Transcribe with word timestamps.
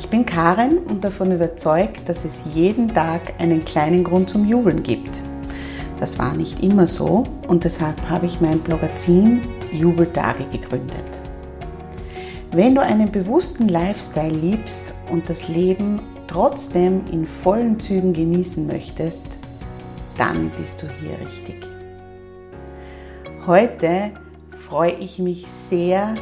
Ich 0.00 0.10
bin 0.10 0.24
Karin 0.24 0.78
und 0.78 1.02
davon 1.02 1.32
überzeugt, 1.32 2.08
dass 2.08 2.24
es 2.24 2.42
jeden 2.54 2.94
Tag 2.94 3.34
einen 3.40 3.64
kleinen 3.64 4.04
Grund 4.04 4.30
zum 4.30 4.46
Jubeln 4.46 4.84
gibt. 4.84 5.20
Das 5.98 6.20
war 6.20 6.34
nicht 6.34 6.62
immer 6.62 6.86
so 6.86 7.24
und 7.48 7.64
deshalb 7.64 8.00
habe 8.08 8.26
ich 8.26 8.40
mein 8.40 8.60
Blogazin 8.60 9.40
Jubeltage 9.72 10.44
gegründet. 10.52 11.04
Wenn 12.52 12.76
du 12.76 12.80
einen 12.80 13.10
bewussten 13.10 13.66
Lifestyle 13.66 14.32
liebst 14.32 14.94
und 15.10 15.28
das 15.28 15.48
Leben 15.48 16.00
trotzdem 16.28 17.02
in 17.10 17.26
vollen 17.26 17.80
Zügen 17.80 18.12
genießen 18.12 18.68
möchtest, 18.68 19.36
dann 20.16 20.52
bist 20.60 20.80
du 20.80 20.86
hier 20.86 21.18
richtig. 21.18 21.68
Heute 23.48 24.12
freue 24.56 24.92
ich 24.92 25.18
mich 25.18 25.48
sehr, 25.48 26.14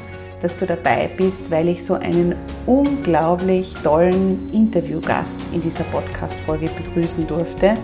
dass 0.42 0.56
du 0.56 0.67
dabei 0.67 1.11
bist, 1.17 1.51
weil 1.51 1.69
ich 1.69 1.84
so 1.84 1.95
einen 1.95 2.34
unglaublich 2.67 3.75
tollen 3.83 4.51
Interviewgast 4.53 5.41
in 5.53 5.62
dieser 5.62 5.84
Podcast-Folge 5.84 6.69
begrüßen 6.77 7.27
durfte. 7.27 7.75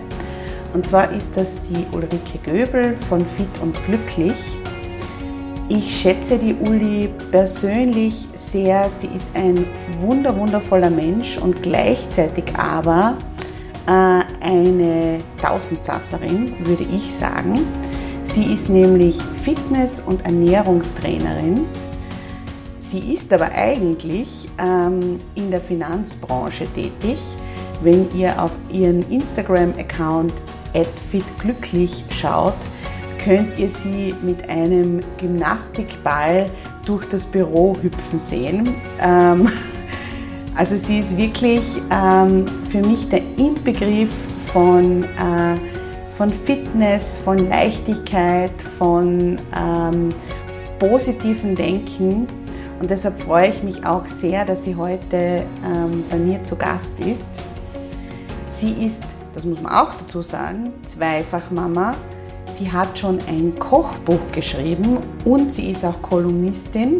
Und 0.73 0.87
zwar 0.87 1.11
ist 1.11 1.35
das 1.35 1.59
die 1.63 1.85
Ulrike 1.95 2.39
Göbel 2.43 2.95
von 3.09 3.25
Fit 3.37 3.61
und 3.61 3.77
Glücklich. 3.85 4.57
Ich 5.69 5.95
schätze 6.01 6.37
die 6.37 6.55
Uli 6.55 7.09
persönlich 7.31 8.27
sehr. 8.33 8.89
Sie 8.89 9.07
ist 9.07 9.35
ein 9.35 9.65
wunder, 10.01 10.35
wundervoller 10.35 10.89
Mensch 10.89 11.37
und 11.37 11.63
gleichzeitig 11.63 12.45
aber 12.55 13.17
äh, 13.87 14.21
eine 14.45 15.19
Tausendsasserin, 15.41 16.55
würde 16.65 16.83
ich 16.83 17.13
sagen. 17.13 17.61
Sie 18.23 18.53
ist 18.53 18.69
nämlich 18.69 19.19
Fitness- 19.43 20.01
und 20.01 20.25
Ernährungstrainerin 20.25 21.65
Sie 22.93 23.11
ist 23.11 23.33
aber 23.33 23.51
eigentlich 23.51 24.47
ähm, 24.59 25.17
in 25.33 25.49
der 25.49 25.61
Finanzbranche 25.61 26.67
tätig. 26.75 27.17
Wenn 27.81 28.07
ihr 28.15 28.39
auf 28.39 28.51
ihren 28.71 29.01
Instagram-Account 29.09 30.31
fitglücklich 31.09 32.03
schaut, 32.11 32.53
könnt 33.17 33.57
ihr 33.57 33.67
sie 33.67 34.13
mit 34.21 34.47
einem 34.47 34.99
Gymnastikball 35.17 36.45
durch 36.85 37.09
das 37.09 37.25
Büro 37.25 37.75
hüpfen 37.81 38.19
sehen. 38.19 38.75
Ähm, 39.01 39.49
also 40.55 40.75
sie 40.75 40.99
ist 40.99 41.17
wirklich 41.17 41.63
ähm, 41.89 42.45
für 42.69 42.81
mich 42.85 43.09
der 43.09 43.21
Inbegriff 43.37 44.13
von, 44.53 45.03
äh, 45.03 45.57
von 46.15 46.29
Fitness, 46.29 47.17
von 47.17 47.49
Leichtigkeit, 47.49 48.53
von 48.77 49.37
ähm, 49.57 50.09
positivem 50.77 51.55
Denken 51.55 52.27
und 52.83 52.91
deshalb 52.91 53.21
freue 53.21 53.47
ich 53.47 53.63
mich 53.63 53.85
auch 53.85 54.05
sehr, 54.07 54.43
dass 54.43 54.65
sie 54.65 54.75
heute 54.75 55.15
ähm, 55.15 56.03
bei 56.11 56.17
mir 56.17 56.43
zu 56.43 56.57
Gast 56.57 56.99
ist. 56.99 57.29
Sie 58.51 58.85
ist, 58.85 59.01
das 59.31 59.45
muss 59.45 59.61
man 59.61 59.71
auch 59.71 59.93
dazu 59.95 60.21
sagen, 60.21 60.73
zweifach 60.85 61.49
Mama. 61.49 61.95
Sie 62.51 62.69
hat 62.69 62.99
schon 62.99 63.19
ein 63.29 63.57
Kochbuch 63.57 64.19
geschrieben 64.33 64.97
und 65.23 65.53
sie 65.53 65.71
ist 65.71 65.85
auch 65.85 66.01
Kolumnistin. 66.01 66.99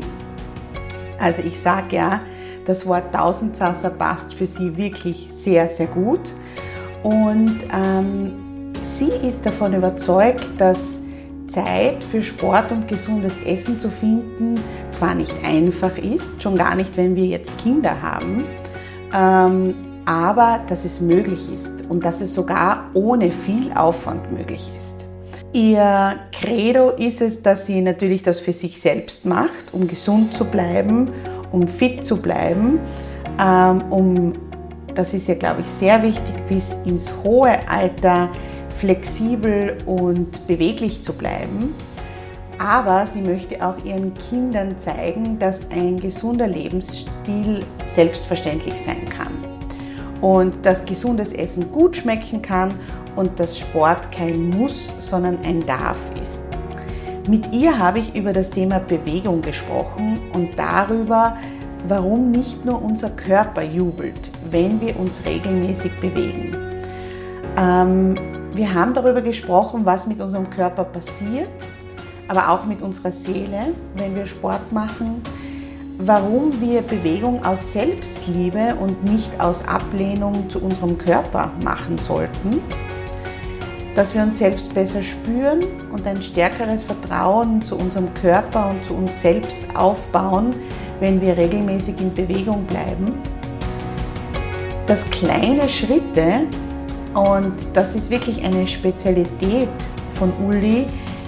Also 1.20 1.42
ich 1.42 1.60
sage 1.60 1.98
ja, 1.98 2.22
das 2.66 2.86
Wort 2.86 3.14
Tausendsasser 3.14 3.90
passt 3.90 4.36
für 4.36 4.46
sie 4.46 4.78
wirklich 4.78 5.28
sehr, 5.34 5.68
sehr 5.68 5.88
gut. 5.88 6.34
Und 7.04 7.60
ähm, 7.74 8.72
sie 8.82 9.12
ist 9.28 9.46
davon 9.46 9.74
überzeugt, 9.74 10.48
dass 10.58 11.00
Zeit 11.54 12.04
für 12.04 12.22
Sport 12.22 12.72
und 12.72 12.88
gesundes 12.88 13.40
Essen 13.46 13.80
zu 13.80 13.90
finden 13.90 14.60
zwar 14.92 15.16
nicht 15.16 15.34
einfach 15.44 15.98
ist, 15.98 16.42
schon 16.42 16.56
gar 16.56 16.76
nicht, 16.76 16.96
wenn 16.98 17.16
wir 17.16 17.26
jetzt 17.26 17.58
Kinder 17.58 18.02
haben, 18.02 18.46
ähm, 19.14 19.74
aber 20.06 20.62
dass 20.68 20.86
es 20.86 21.00
möglich 21.00 21.42
ist 21.54 21.86
und 21.90 22.06
dass 22.06 22.22
es 22.22 22.34
sogar 22.34 22.90
ohne 22.94 23.32
viel 23.32 23.72
Aufwand 23.74 24.32
möglich 24.32 24.72
ist. 24.78 25.06
Ihr 25.54 26.16
Credo 26.32 26.92
ist 26.92 27.22
es, 27.22 27.44
dass 27.44 27.66
sie 27.66 27.82
natürlich 27.82 28.24
das 28.24 28.40
für 28.40 28.54
sich 28.54 28.82
selbst 28.82 29.26
macht, 29.26 29.74
um 29.74 29.88
gesund 29.88 30.34
zu 30.34 30.46
bleiben, 30.46 31.10
um 31.52 31.68
fit 31.68 32.04
zu 32.04 32.22
bleiben, 32.22 32.80
ähm, 33.40 33.84
um, 33.90 34.34
das 34.96 35.14
ist 35.14 35.28
ja, 35.28 35.36
glaube 35.36 35.62
ich, 35.62 35.68
sehr 35.68 36.02
wichtig, 36.02 36.34
bis 36.50 36.78
ins 36.86 37.14
hohe 37.24 37.56
Alter 37.70 38.30
flexibel 38.78 39.78
und 39.86 40.48
beweglich 40.48 41.02
zu 41.02 41.14
bleiben. 41.14 41.74
Aber 42.60 43.08
sie 43.08 43.22
möchte 43.22 43.66
auch 43.66 43.84
ihren 43.84 44.14
Kindern 44.14 44.78
zeigen, 44.78 45.40
dass 45.40 45.72
ein 45.72 46.00
gesunder 46.00 46.48
Lebensstil 46.48 47.60
selbstverständlich 47.86 48.76
sein 48.76 49.06
kann. 49.06 49.34
Und 50.22 50.66
dass 50.66 50.86
gesundes 50.86 51.34
Essen 51.34 51.72
gut 51.72 51.98
schmecken 51.98 52.42
kann 52.42 52.74
und 53.16 53.40
dass 53.40 53.60
Sport 53.60 54.12
kein 54.12 54.50
Muss, 54.52 54.94
sondern 55.00 55.40
ein 55.44 55.66
Darf 55.66 55.98
ist. 56.22 56.46
Mit 57.28 57.54
ihr 57.54 57.78
habe 57.78 58.00
ich 58.00 58.16
über 58.16 58.34
das 58.34 58.50
Thema 58.50 58.80
Bewegung 58.80 59.42
gesprochen 59.42 60.20
und 60.34 60.58
darüber, 60.58 61.38
warum 61.88 62.32
nicht 62.32 62.66
nur 62.66 62.82
unser 62.82 63.10
Körper 63.12 63.64
jubelt, 63.64 64.32
wenn 64.52 64.80
wir 64.82 65.00
uns 65.00 65.26
regelmäßig 65.26 66.00
bewegen. 66.00 66.56
Ähm, 67.58 68.33
wir 68.56 68.74
haben 68.74 68.94
darüber 68.94 69.22
gesprochen, 69.22 69.86
was 69.86 70.06
mit 70.08 70.22
unserem 70.22 70.50
Körper 70.50 70.84
passiert, 70.84 71.50
aber 72.28 72.50
auch 72.50 72.66
mit 72.66 72.82
unserer 72.82 73.12
Seele, 73.12 73.74
wenn 73.96 74.16
wir 74.16 74.28
Sport 74.28 74.72
machen, 74.72 75.22
warum 75.98 76.62
wir 76.62 76.82
Bewegung 76.82 77.44
aus 77.44 77.74
Selbstliebe 77.74 78.76
und 78.80 79.04
nicht 79.04 79.40
aus 79.40 79.68
Ablehnung 79.68 80.50
zu 80.50 80.62
unserem 80.62 80.98
Körper 80.98 81.52
machen 81.64 81.98
sollten, 81.98 82.62
dass 83.96 84.14
wir 84.14 84.22
uns 84.22 84.38
selbst 84.38 84.74
besser 84.74 85.02
spüren 85.02 85.64
und 85.92 86.06
ein 86.06 86.22
stärkeres 86.22 86.84
Vertrauen 86.84 87.62
zu 87.64 87.76
unserem 87.76 88.14
Körper 88.16 88.70
und 88.70 88.84
zu 88.86 88.94
uns 88.94 89.22
selbst 89.22 89.60
aufbauen, 89.76 90.56
wenn 91.00 91.22
wir 91.22 91.38
regelmäßig 91.38 92.00
in 92.00 92.14
Bewegung 92.14 92.66
bleiben, 92.66 93.14
dass 94.88 95.10
kleine 95.10 95.68
Schritte 95.70 96.48
und 97.14 97.54
das 97.74 97.96
ist 97.96 98.10
wirklich 98.10 98.44
eine 98.44 98.66
Spezialität 98.66 99.70
von 100.14 100.32
Uli, 100.46 100.86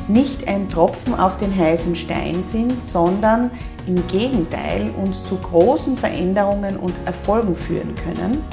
nicht 0.08 0.48
ein 0.48 0.70
Tropfen 0.70 1.16
auf 1.16 1.38
den 1.38 1.56
heißen 1.56 1.96
Stein 1.96 2.44
sind, 2.44 2.84
sondern 2.84 3.52
im 3.88 4.06
Gegenteil 4.08 4.90
uns 5.04 5.24
zu 5.26 5.36
großen 5.38 5.98
Veränderungen 5.98 6.78
und 6.78 6.94
Erfolgen 7.06 7.56
führen 7.56 7.94
können. 7.96 8.44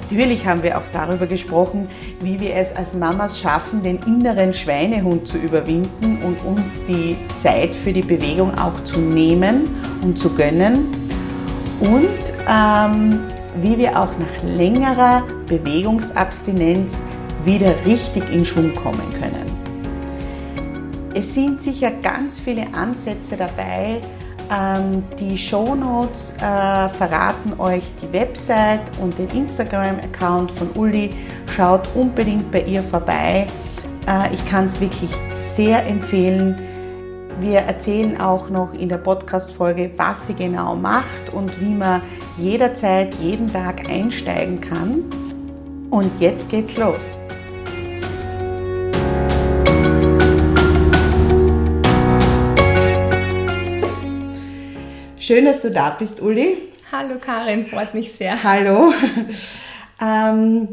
natürlich 0.00 0.44
haben 0.44 0.62
wir 0.62 0.76
auch 0.76 0.88
darüber 0.92 1.26
gesprochen, 1.26 1.88
wie 2.20 2.38
wir 2.38 2.54
es 2.56 2.74
als 2.74 2.94
Mamas 2.94 3.38
schaffen, 3.38 3.82
den 3.82 3.98
inneren 4.06 4.52
Schweinehund 4.52 5.26
zu 5.26 5.38
überwinden 5.38 6.20
und 6.22 6.44
uns 6.44 6.78
die 6.88 7.16
Zeit 7.40 7.74
für 7.74 7.92
die 7.92 8.02
Bewegung 8.02 8.56
auch 8.58 8.82
zu 8.84 8.98
nehmen 8.98 9.68
und 10.02 10.18
zu 10.18 10.30
gönnen. 10.30 10.86
Und 11.80 12.32
ähm, 12.48 13.20
wie 13.60 13.78
wir 13.78 13.98
auch 13.98 14.10
nach 14.18 14.42
längerer 14.42 15.22
Bewegungsabstinenz 15.46 17.04
wieder 17.44 17.74
richtig 17.84 18.32
in 18.32 18.44
Schwung 18.44 18.74
kommen 18.74 19.08
können. 19.12 19.44
Es 21.14 21.34
sind 21.34 21.62
sicher 21.62 21.92
ganz 22.02 22.40
viele 22.40 22.66
Ansätze 22.74 23.36
dabei. 23.36 24.00
Ähm, 24.50 25.04
die 25.18 25.38
Shownotes 25.38 26.34
äh, 26.36 26.40
verraten 26.40 27.58
euch 27.58 27.84
die 28.02 28.12
Website 28.12 28.80
und 29.00 29.16
den 29.18 29.28
Instagram-Account 29.30 30.50
von 30.50 30.70
Uli. 30.74 31.10
Schaut 31.54 31.88
unbedingt 31.94 32.50
bei 32.50 32.62
ihr 32.62 32.82
vorbei. 32.82 33.46
Äh, 34.06 34.34
ich 34.34 34.44
kann 34.48 34.64
es 34.64 34.80
wirklich 34.80 35.10
sehr 35.38 35.86
empfehlen. 35.86 36.58
Wir 37.40 37.60
erzählen 37.60 38.20
auch 38.20 38.50
noch 38.50 38.74
in 38.74 38.88
der 38.88 38.98
Podcast-Folge, 38.98 39.92
was 39.96 40.26
sie 40.26 40.34
genau 40.34 40.74
macht 40.74 41.32
und 41.32 41.60
wie 41.60 41.74
man 41.74 42.02
jederzeit, 42.36 43.14
jeden 43.16 43.52
Tag 43.52 43.88
einsteigen 43.88 44.60
kann. 44.60 45.04
Und 45.90 46.10
jetzt 46.20 46.48
geht's 46.48 46.76
los. 46.76 47.18
Schön, 55.18 55.46
dass 55.46 55.60
du 55.60 55.70
da 55.70 55.90
bist, 55.90 56.20
Uli. 56.20 56.58
Hallo 56.92 57.14
Karin, 57.18 57.66
freut 57.66 57.94
mich 57.94 58.12
sehr. 58.12 58.42
Hallo. 58.42 58.92
ähm, 60.02 60.68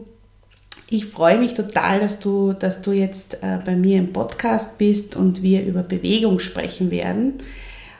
ich 0.89 1.05
freue 1.05 1.37
mich 1.37 1.53
total, 1.53 2.01
dass 2.01 2.19
du, 2.19 2.51
dass 2.51 2.81
du 2.81 2.91
jetzt 2.91 3.35
äh, 3.35 3.59
bei 3.65 3.75
mir 3.77 3.97
im 3.97 4.11
Podcast 4.11 4.77
bist 4.77 5.15
und 5.15 5.41
wir 5.41 5.63
über 5.63 5.83
Bewegung 5.83 6.39
sprechen 6.39 6.91
werden. 6.91 7.35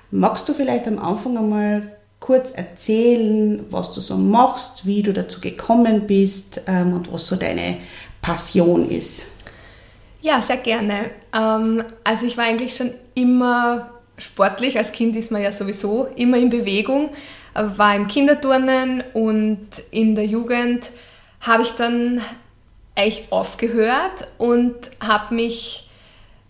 Magst 0.10 0.50
du 0.50 0.54
vielleicht 0.54 0.88
am 0.88 1.00
Anfang 1.00 1.38
einmal 1.38 1.91
kurz 2.22 2.52
erzählen, 2.52 3.66
was 3.72 3.92
du 3.92 4.00
so 4.00 4.16
machst, 4.16 4.86
wie 4.86 5.04
du 5.04 5.12
dazu 5.12 5.42
gekommen 5.42 6.08
bist 6.08 6.62
ähm, 6.68 6.94
und 6.94 7.12
was 7.12 7.28
so 7.28 7.36
deine 7.36 7.78
Passion 8.22 8.90
ist? 8.90 9.32
Ja, 10.22 10.42
sehr 10.42 10.58
gerne. 10.58 11.10
Ähm, 11.36 11.84
also 12.04 12.26
ich 12.28 12.38
war 12.38 12.46
eigentlich 12.46 12.76
schon 12.76 12.94
immer 13.16 13.90
sportlich. 14.18 14.78
Als 14.78 14.92
Kind 14.92 15.16
ist 15.16 15.32
man 15.32 15.42
ja 15.42 15.52
sowieso 15.52 16.08
immer 16.16 16.38
in 16.38 16.52
Bewegung, 16.52 17.10
war 17.54 17.96
im 17.96 18.08
Kinderturnen 18.08 19.04
und 19.14 19.68
in 19.90 20.16
der 20.16 20.26
Jugend 20.26 20.92
habe 21.42 21.64
ich 21.64 21.72
dann 21.72 22.22
eigentlich 22.96 23.28
aufgehört 23.32 24.28
und 24.38 24.76
habe 25.02 25.34
mich 25.34 25.90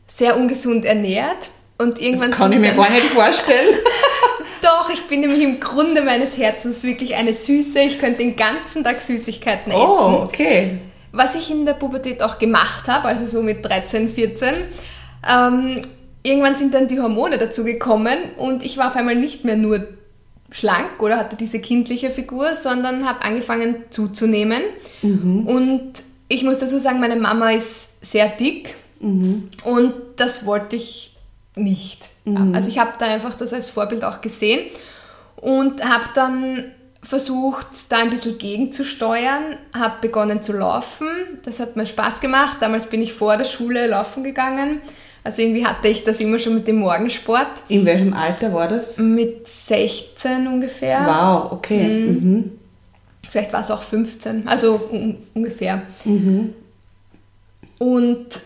sehr 0.06 0.38
ungesund 0.38 0.84
ernährt. 0.84 1.50
Und 1.78 2.00
irgendwann 2.00 2.30
das 2.30 2.38
kann 2.38 2.52
ich 2.52 2.60
mir 2.60 2.74
gar 2.74 2.92
nicht 2.92 3.06
vorstellen. 3.16 3.76
Doch, 4.62 4.90
ich 4.92 5.08
bin 5.08 5.22
nämlich 5.22 5.44
im 5.44 5.60
Grunde 5.60 6.02
meines 6.02 6.38
Herzens 6.38 6.84
wirklich 6.84 7.16
eine 7.16 7.34
Süße. 7.34 7.80
Ich 7.80 8.00
könnte 8.00 8.20
den 8.20 8.36
ganzen 8.36 8.84
Tag 8.84 9.02
Süßigkeiten 9.02 9.72
oh, 9.72 9.76
essen. 9.76 10.16
Oh, 10.16 10.24
okay. 10.24 10.78
Was 11.12 11.36
ich 11.36 11.52
in 11.52 11.66
der 11.66 11.74
Pubertät 11.74 12.22
auch 12.22 12.40
gemacht 12.40 12.88
habe, 12.88 13.08
also 13.08 13.26
so 13.26 13.42
mit 13.42 13.66
13, 13.66 14.10
14. 14.10 14.54
Ähm, 15.30 15.82
irgendwann 16.24 16.56
sind 16.56 16.74
dann 16.74 16.88
die 16.88 17.00
Hormone 17.00 17.38
dazu 17.38 17.64
gekommen 17.64 18.18
und 18.38 18.64
ich 18.64 18.78
war 18.78 18.90
auf 18.90 18.96
einmal 18.96 19.16
nicht 19.16 19.44
mehr 19.44 19.58
nur 19.58 19.88
schlank 20.52 21.02
oder 21.02 21.18
hatte 21.18 21.36
diese 21.36 21.60
kindliche 21.60 22.12
Figur, 22.12 22.56
sondern 22.56 23.08
habe 23.08 23.24
angefangen 23.24 23.84
zuzunehmen. 23.90 24.62
Mhm. 25.02 25.48
Und 25.48 25.94
ich 26.28 26.44
muss 26.44 26.60
dazu 26.60 26.78
sagen, 26.78 27.00
meine 27.00 27.16
Mama 27.16 27.52
ist 27.52 27.90
sehr 28.02 28.30
dick 28.30 28.76
mhm. 29.00 29.50
und 29.64 29.94
das 30.18 30.46
wollte 30.46 30.76
ich 30.76 31.11
nicht. 31.64 32.10
Mhm. 32.26 32.54
Also 32.54 32.70
ich 32.70 32.80
habe 32.80 32.92
da 33.00 33.06
einfach 33.06 33.36
das 33.36 33.54
als 33.54 33.70
Vorbild 33.70 34.04
auch 34.04 34.22
gesehen 34.22 34.70
und 35.36 35.84
habe 35.84 36.06
dann 36.16 36.72
versucht, 37.04 37.68
da 37.90 37.98
ein 37.98 38.12
bisschen 38.12 38.38
gegenzusteuern, 38.38 39.58
habe 39.74 39.96
begonnen 40.02 40.44
zu 40.44 40.54
laufen. 40.54 41.08
Das 41.44 41.60
hat 41.60 41.76
mir 41.76 41.88
Spaß 41.88 42.22
gemacht. 42.22 42.58
Damals 42.60 42.86
bin 42.86 43.02
ich 43.02 43.14
vor 43.14 43.38
der 43.38 43.46
Schule 43.46 43.88
laufen 43.88 44.24
gegangen 44.24 44.82
also 45.24 45.42
irgendwie 45.42 45.66
hatte 45.66 45.88
ich 45.88 46.04
das 46.04 46.20
immer 46.20 46.40
schon 46.40 46.56
mit 46.56 46.68
dem 46.68 46.78
Morgensport. 46.78 47.64
In 47.68 47.86
welchem 47.86 48.14
Alter 48.14 48.54
war 48.54 48.68
das? 48.68 48.98
Mit 48.98 49.48
16 49.48 50.48
ungefähr. 50.48 51.06
Wow, 51.06 51.52
okay. 51.52 51.88
Mhm. 51.88 52.30
Mhm. 52.30 52.52
Vielleicht 53.30 53.54
war 53.54 53.62
es 53.62 53.70
auch 53.70 53.84
15, 53.84 54.48
also 54.48 54.90
un 54.92 55.18
ungefähr. 55.34 55.84
Mhm. 56.06 56.54
Und 57.78 58.42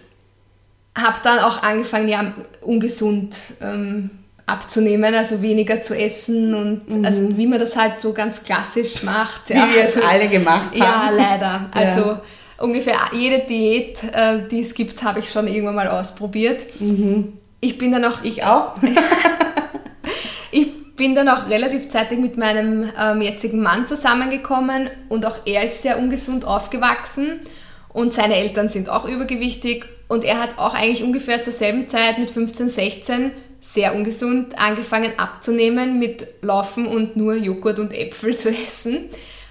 habe 0.95 1.18
dann 1.24 1.39
auch 1.39 1.62
angefangen, 1.62 2.07
ja, 2.07 2.33
ungesund 2.62 3.36
ähm, 3.62 4.09
abzunehmen, 4.45 5.13
also 5.13 5.42
weniger 5.42 5.81
zu 5.81 5.97
essen 5.97 6.53
und 6.53 6.89
mhm. 6.89 7.06
also 7.06 7.38
wie 7.38 7.47
man 7.47 7.59
das 7.59 7.75
halt 7.75 8.00
so 8.00 8.13
ganz 8.13 8.44
klassisch 8.44 9.03
macht. 9.03 9.50
Wie 9.50 9.53
ja. 9.53 9.68
wir 9.74 9.83
es 9.83 10.01
alle 10.01 10.27
gemacht 10.30 10.71
haben. 10.71 10.77
Ja, 10.77 11.09
leider. 11.12 11.69
Also 11.71 12.01
ja 12.01 12.21
ungefähr 12.57 12.97
jede 13.13 13.39
Diät, 13.39 14.03
äh, 14.13 14.47
die 14.50 14.62
es 14.62 14.74
gibt, 14.74 15.03
habe 15.03 15.19
ich 15.19 15.31
schon 15.31 15.47
irgendwann 15.47 15.75
mal 15.75 15.88
ausprobiert. 15.88 16.65
Mhm. 16.80 17.33
Ich 17.59 17.77
bin 17.77 17.92
dann 17.92 18.06
auch. 18.06 18.24
Ich 18.24 18.44
auch. 18.44 18.75
ich 20.51 20.95
bin 20.95 21.15
dann 21.15 21.30
auch 21.30 21.50
relativ 21.50 21.89
zeitig 21.89 22.19
mit 22.19 22.38
meinem 22.38 22.89
ähm, 23.00 23.21
jetzigen 23.21 23.62
Mann 23.62 23.88
zusammengekommen 23.88 24.89
und 25.09 25.25
auch 25.25 25.39
er 25.45 25.63
ist 25.63 25.81
sehr 25.81 25.97
ungesund 25.97 26.45
aufgewachsen 26.45 27.42
und 27.89 28.13
seine 28.13 28.36
Eltern 28.36 28.69
sind 28.69 28.89
auch 28.89 29.06
übergewichtig 29.06 29.86
und 30.07 30.24
er 30.24 30.40
hat 30.42 30.57
auch 30.57 30.74
eigentlich 30.74 31.04
ungefähr 31.04 31.42
zur 31.42 31.54
selben 31.54 31.90
Zeit 31.90 32.18
mit 32.18 32.31
15, 32.31 32.69
16 32.69 33.31
sehr 33.60 33.96
ungesund 33.96 34.60
angefangen 34.60 35.18
abzunehmen 35.18 35.98
mit 35.98 36.28
Laufen 36.42 36.86
und 36.86 37.18
nur 37.18 37.36
Joghurt 37.36 37.80
und 37.80 37.94
Äpfel 37.94 38.38
zu 38.38 38.50
essen. 38.50 39.06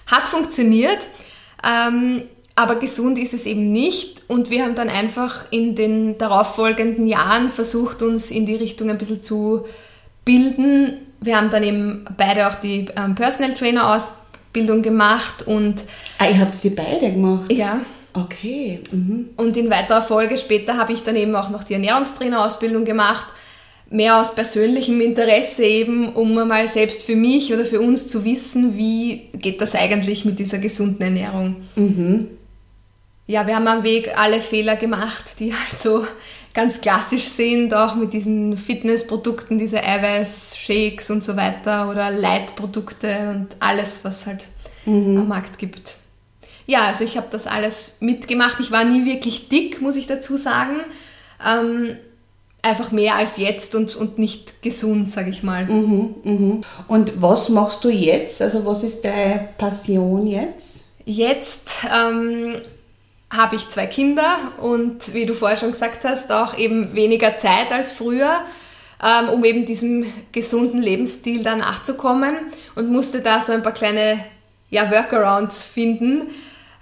Hat 0.07 0.29
funktioniert. 0.29 1.09
Ähm, 1.65 2.23
aber 2.57 2.77
gesund 2.77 3.19
ist 3.19 3.35
es 3.35 3.47
eben 3.47 3.65
nicht 3.65 4.23
und 4.29 4.49
wir 4.51 4.63
haben 4.63 4.77
dann 4.77 4.89
einfach 4.89 5.51
in 5.51 5.75
den 5.75 6.19
darauffolgenden 6.19 7.07
Jahren 7.09 7.51
versucht, 7.51 8.01
uns 8.03 8.31
in 8.31 8.47
die 8.47 8.55
Richtung 8.55 8.91
ein 8.91 8.99
bisschen 8.99 9.25
zu 9.25 9.65
bilden. 10.25 10.99
Wir 11.21 11.37
haben 11.37 11.51
dann 11.51 11.65
eben 11.65 12.05
beide 12.17 12.49
auch 12.49 12.55
die 12.55 12.87
ähm, 12.97 13.17
Personal 13.17 13.55
Trainer 13.55 13.93
Ausbildung 13.93 14.83
gemacht 14.83 15.45
und... 15.47 15.83
Ah, 16.19 16.29
ihr 16.29 16.39
habt 16.39 16.55
sie 16.55 16.71
beide 16.71 17.11
gemacht? 17.11 17.53
Ja. 17.53 17.81
Okay. 18.15 18.81
Mhm. 18.91 19.31
Und 19.37 19.57
in 19.57 19.71
weiterer 19.71 20.03
Folge 20.03 20.39
später 20.39 20.77
habe 20.77 20.93
ich 20.93 21.03
dann 21.03 21.17
eben 21.17 21.35
auch 21.35 21.51
noch 21.51 21.65
die 21.65 21.75
Ernährungstrainer 21.75 22.45
Ausbildung 22.45 22.85
gemacht 22.85 23.27
mehr 23.91 24.19
aus 24.19 24.35
persönlichem 24.35 25.01
Interesse 25.01 25.63
eben, 25.63 26.15
um 26.15 26.35
mal 26.35 26.69
selbst 26.69 27.03
für 27.03 27.15
mich 27.15 27.53
oder 27.53 27.67
für 27.67 27.81
uns 27.81 28.09
zu 28.09 28.25
wissen, 28.25 28.77
wie 28.77 29.29
geht 29.35 29.61
das 29.61 29.75
eigentlich 29.75 30.25
mit 30.25 30.39
dieser 30.39 30.59
gesunden 30.59 31.03
Ernährung. 31.03 31.57
Mhm 31.77 32.31
ja, 33.27 33.47
wir 33.47 33.57
haben 33.57 33.69
am 33.69 33.83
Weg 33.83 34.17
alle 34.17 34.41
Fehler 34.41 34.77
gemacht, 34.77 35.41
die 35.41 35.55
halt 35.55 35.79
so 35.79 36.07
ganz 36.53 36.81
klassisch 36.81 37.25
sind, 37.25 37.75
auch 37.75 37.95
mit 37.95 38.13
diesen 38.13 38.57
Fitnessprodukten, 38.57 39.59
diese 39.59 39.83
Eiweiß-Shakes 39.83 41.11
und 41.11 41.25
so 41.25 41.37
weiter 41.37 41.91
oder 41.91 42.11
Leitprodukte 42.11 43.31
und 43.31 43.57
alles, 43.61 44.01
was 44.05 44.27
halt 44.27 44.49
mhm. 44.85 45.19
am 45.19 45.29
Markt 45.29 45.59
gibt. 45.59 45.97
Ja, 46.67 46.87
also 46.87 47.05
ich 47.05 47.17
habe 47.17 47.27
das 47.31 47.47
alles 47.47 47.97
mitgemacht. 48.01 48.61
Ich 48.61 48.71
war 48.71 48.85
nie 48.85 49.05
wirklich 49.05 49.49
dick, 49.49 49.81
muss 49.81 49.97
ich 49.97 50.07
dazu 50.07 50.37
sagen. 50.37 50.81
Ähm, 51.45 51.97
einfach 52.65 52.91
mehr 52.91 53.17
als 53.17 53.37
jetzt 53.37 53.75
und, 53.75 53.95
und 53.95 54.19
nicht 54.19 54.63
gesund, 54.63 55.13
sage 55.13 55.31
ich 55.31 55.43
mal. 55.43 55.67
Mhm, 55.67 56.15
mhm. 56.25 56.61
Und 56.89 57.21
was 57.21 57.51
machst 57.51 57.85
du 57.85 57.91
jetzt? 57.91 58.41
Also 58.41 58.65
was 58.65 58.83
ist 58.83 59.05
deine 59.05 59.49
Passion 59.59 60.27
jetzt? 60.27 60.85
Jetzt 61.05 61.85
ähm, 61.95 62.57
habe 63.31 63.57
ich 63.57 63.69
zwei 63.69 63.87
Kinder 63.87 64.39
und 64.59 65.13
wie 65.13 65.27
du 65.27 65.35
vorher 65.35 65.59
schon 65.59 65.73
gesagt 65.73 66.05
hast, 66.05 66.33
auch 66.33 66.57
eben 66.57 66.95
weniger 66.95 67.37
Zeit 67.37 67.71
als 67.71 67.93
früher, 67.93 68.41
ähm, 69.03 69.29
um 69.29 69.45
eben 69.45 69.67
diesem 69.67 70.07
gesunden 70.33 70.81
Lebensstil 70.81 71.43
da 71.43 71.57
nachzukommen 71.57 72.37
und 72.75 72.91
musste 72.91 73.21
da 73.21 73.43
so 73.43 73.53
ein 73.53 73.63
paar 73.63 73.73
kleine 73.73 74.25
ja, 74.71 74.91
Workarounds 74.91 75.63
finden. 75.63 76.29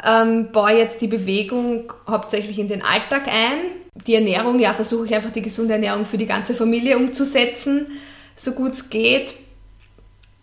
Ähm, 0.05 0.49
baue 0.53 0.73
jetzt 0.73 1.01
die 1.01 1.07
Bewegung 1.07 1.93
hauptsächlich 2.09 2.59
in 2.59 2.69
den 2.69 2.83
Alltag 2.83 3.29
ein. 3.29 3.59
Die 4.07 4.15
Ernährung, 4.15 4.59
ja, 4.59 4.73
versuche 4.73 5.07
ich 5.07 5.15
einfach 5.15 5.31
die 5.31 5.43
gesunde 5.43 5.75
Ernährung 5.75 6.05
für 6.05 6.19
die 6.19 6.27
ganze 6.27 6.55
Familie 6.55 6.97
umzusetzen, 6.97 7.87
so 8.35 8.53
gut 8.53 8.73
es 8.73 8.89
geht 8.89 9.35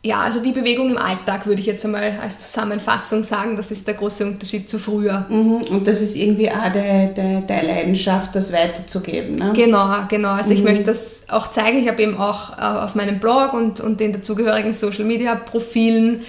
ja, 0.01 0.21
also 0.21 0.39
die 0.39 0.53
Bewegung 0.53 0.91
im 0.91 0.97
Alltag 0.97 1.45
würde 1.45 1.59
ich 1.59 1.67
jetzt 1.67 1.83
einmal 1.83 2.19
als 2.21 2.39
Zusammenfassung 2.39 3.25
sagen, 3.25 3.57
das 3.57 3.69
ist 3.69 3.85
der 3.85 3.95
große 3.95 4.25
Unterschied 4.25 4.69
zu 4.69 4.79
früher. 4.79 5.25
Mhm, 5.27 5.63
und 5.69 5.87
das 5.87 5.99
ist 5.99 6.15
irgendwie 6.15 6.49
auch 6.49 6.71
der, 6.71 7.07
der, 7.07 7.41
der 7.41 7.63
Leidenschaft, 7.63 8.33
das 8.33 8.53
weiterzugeben. 8.53 9.35
Ne? 9.35 9.51
Genau, 9.53 9.93
genau. 10.07 10.29
Also 10.29 10.51
mhm. 10.51 10.55
ich 10.55 10.63
möchte 10.63 10.85
das 10.85 11.25
auch 11.27 11.51
zeigen. 11.51 11.79
Ich 11.79 11.89
habe 11.89 12.01
eben 12.01 12.17
auch 12.17 12.57
äh, 12.57 12.61
auf 12.61 12.95
meinem 12.95 13.19
Blog 13.19 13.51
und, 13.51 13.81
und 13.81 13.99
den 13.99 14.13
dazugehörigen 14.13 14.73
Social 14.73 15.03
Media 15.03 15.35
Profilen 15.35 16.21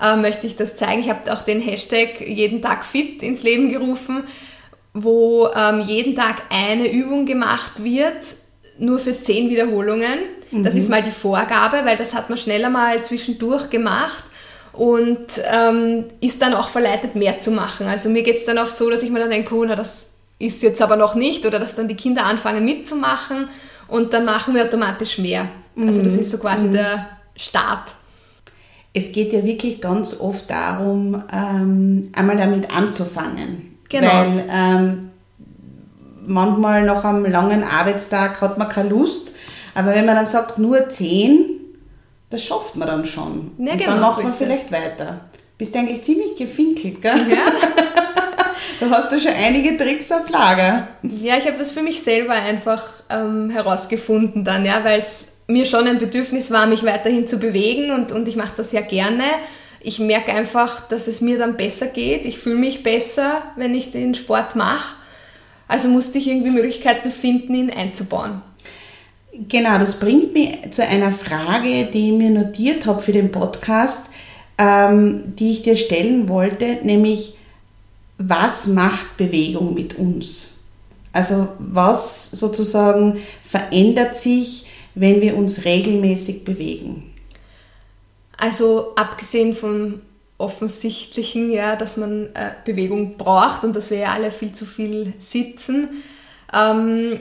äh, 0.00 0.16
möchte 0.16 0.46
ich 0.46 0.56
das 0.56 0.76
zeigen. 0.76 1.00
Ich 1.00 1.08
habe 1.08 1.32
auch 1.32 1.42
den 1.42 1.60
Hashtag 1.60 2.20
jeden 2.20 2.62
Tag 2.62 2.84
fit 2.84 3.22
ins 3.22 3.42
Leben 3.42 3.68
gerufen, 3.68 4.24
wo 4.92 5.48
ähm, 5.54 5.80
jeden 5.80 6.14
Tag 6.14 6.42
eine 6.50 6.90
Übung 6.90 7.26
gemacht 7.26 7.82
wird, 7.82 8.36
nur 8.78 8.98
für 8.98 9.20
zehn 9.20 9.50
Wiederholungen. 9.50 10.18
Mhm. 10.50 10.64
Das 10.64 10.74
ist 10.74 10.88
mal 10.88 11.02
die 11.02 11.10
Vorgabe, 11.10 11.82
weil 11.84 11.96
das 11.96 12.14
hat 12.14 12.28
man 12.28 12.38
schneller 12.38 12.70
mal 12.70 13.04
zwischendurch 13.04 13.70
gemacht 13.70 14.24
und 14.72 15.26
ähm, 15.50 16.04
ist 16.20 16.42
dann 16.42 16.54
auch 16.54 16.68
verleitet, 16.68 17.14
mehr 17.14 17.40
zu 17.40 17.50
machen. 17.50 17.86
Also 17.86 18.08
mir 18.08 18.22
geht 18.22 18.36
es 18.36 18.44
dann 18.44 18.58
oft 18.58 18.76
so, 18.76 18.90
dass 18.90 19.02
ich 19.02 19.10
mir 19.10 19.20
dann 19.20 19.30
denke, 19.30 19.54
oh, 19.54 19.64
na, 19.64 19.74
das 19.74 20.12
ist 20.38 20.62
jetzt 20.62 20.82
aber 20.82 20.96
noch 20.96 21.14
nicht 21.14 21.46
oder 21.46 21.58
dass 21.58 21.74
dann 21.74 21.88
die 21.88 21.96
Kinder 21.96 22.24
anfangen 22.24 22.64
mitzumachen 22.64 23.48
und 23.88 24.12
dann 24.12 24.26
machen 24.26 24.54
wir 24.54 24.64
automatisch 24.64 25.18
mehr. 25.18 25.48
Also 25.78 26.02
das 26.02 26.14
mhm. 26.14 26.20
ist 26.20 26.30
so 26.30 26.38
quasi 26.38 26.66
mhm. 26.66 26.72
der 26.72 27.08
Start. 27.36 27.94
Es 28.96 29.12
geht 29.12 29.34
ja 29.34 29.44
wirklich 29.44 29.82
ganz 29.82 30.18
oft 30.18 30.48
darum, 30.48 31.22
ähm, 31.30 32.08
einmal 32.16 32.38
damit 32.38 32.74
anzufangen. 32.74 33.76
Genau. 33.90 34.08
Weil 34.08 34.44
ähm, 34.50 35.10
manchmal 36.26 36.82
nach 36.84 37.04
einem 37.04 37.30
langen 37.30 37.62
Arbeitstag 37.62 38.40
hat 38.40 38.56
man 38.56 38.70
keine 38.70 38.88
Lust, 38.88 39.34
aber 39.74 39.94
wenn 39.94 40.06
man 40.06 40.16
dann 40.16 40.24
sagt, 40.24 40.58
nur 40.58 40.88
zehn, 40.88 41.60
das 42.30 42.42
schafft 42.42 42.76
man 42.76 42.88
dann 42.88 43.04
schon. 43.04 43.52
Ja, 43.58 43.72
und 43.72 43.78
genau, 43.78 43.90
dann 43.90 44.00
macht 44.00 44.22
man 44.22 44.32
vielleicht 44.32 44.72
das. 44.72 44.80
weiter. 44.80 45.20
Bist 45.58 45.76
eigentlich 45.76 46.02
ziemlich 46.02 46.34
gefinkelt, 46.34 47.02
gell? 47.02 47.12
Ja. 47.28 47.52
da 48.80 48.90
hast 48.90 49.12
du 49.12 49.20
schon 49.20 49.32
einige 49.32 49.76
Tricks 49.76 50.10
auf 50.10 50.30
Lager. 50.30 50.88
Ja, 51.02 51.36
ich 51.36 51.46
habe 51.46 51.58
das 51.58 51.70
für 51.70 51.82
mich 51.82 52.02
selber 52.02 52.32
einfach 52.32 52.82
ähm, 53.10 53.50
herausgefunden 53.50 54.42
dann, 54.42 54.64
ja, 54.64 54.82
weil 54.84 55.00
es 55.00 55.26
mir 55.46 55.66
schon 55.66 55.86
ein 55.86 55.98
Bedürfnis 55.98 56.50
war, 56.50 56.66
mich 56.66 56.84
weiterhin 56.84 57.28
zu 57.28 57.38
bewegen 57.38 57.90
und, 57.90 58.12
und 58.12 58.26
ich 58.28 58.36
mache 58.36 58.54
das 58.56 58.72
ja 58.72 58.80
gerne. 58.80 59.24
Ich 59.80 59.98
merke 59.98 60.32
einfach, 60.32 60.88
dass 60.88 61.06
es 61.06 61.20
mir 61.20 61.38
dann 61.38 61.56
besser 61.56 61.86
geht. 61.86 62.26
Ich 62.26 62.38
fühle 62.38 62.56
mich 62.56 62.82
besser, 62.82 63.42
wenn 63.56 63.74
ich 63.74 63.90
den 63.90 64.14
Sport 64.14 64.56
mache. 64.56 64.96
Also 65.68 65.88
musste 65.88 66.18
ich 66.18 66.28
irgendwie 66.28 66.50
Möglichkeiten 66.50 67.10
finden, 67.10 67.54
ihn 67.54 67.70
einzubauen. 67.70 68.42
Genau, 69.48 69.78
das 69.78 69.98
bringt 69.98 70.32
mich 70.32 70.72
zu 70.72 70.86
einer 70.86 71.12
Frage, 71.12 71.84
die 71.84 72.10
ich 72.10 72.16
mir 72.16 72.30
notiert 72.30 72.86
habe 72.86 73.02
für 73.02 73.12
den 73.12 73.30
Podcast, 73.30 74.06
ähm, 74.58 75.34
die 75.36 75.52
ich 75.52 75.62
dir 75.62 75.76
stellen 75.76 76.28
wollte, 76.28 76.78
nämlich 76.82 77.34
was 78.18 78.66
macht 78.66 79.16
Bewegung 79.18 79.74
mit 79.74 79.98
uns? 79.98 80.54
Also 81.12 81.48
was 81.58 82.30
sozusagen 82.30 83.18
verändert 83.42 84.16
sich, 84.16 84.65
wenn 84.96 85.20
wir 85.20 85.36
uns 85.36 85.64
regelmäßig 85.64 86.44
bewegen? 86.44 87.12
Also 88.36 88.94
abgesehen 88.96 89.54
vom 89.54 90.00
offensichtlichen, 90.38 91.50
ja, 91.50 91.76
dass 91.76 91.96
man 91.96 92.26
äh, 92.34 92.50
Bewegung 92.64 93.16
braucht 93.16 93.64
und 93.64 93.76
dass 93.76 93.90
wir 93.90 93.98
ja 93.98 94.12
alle 94.12 94.30
viel 94.30 94.52
zu 94.52 94.66
viel 94.66 95.14
sitzen, 95.18 96.02
ähm, 96.52 97.20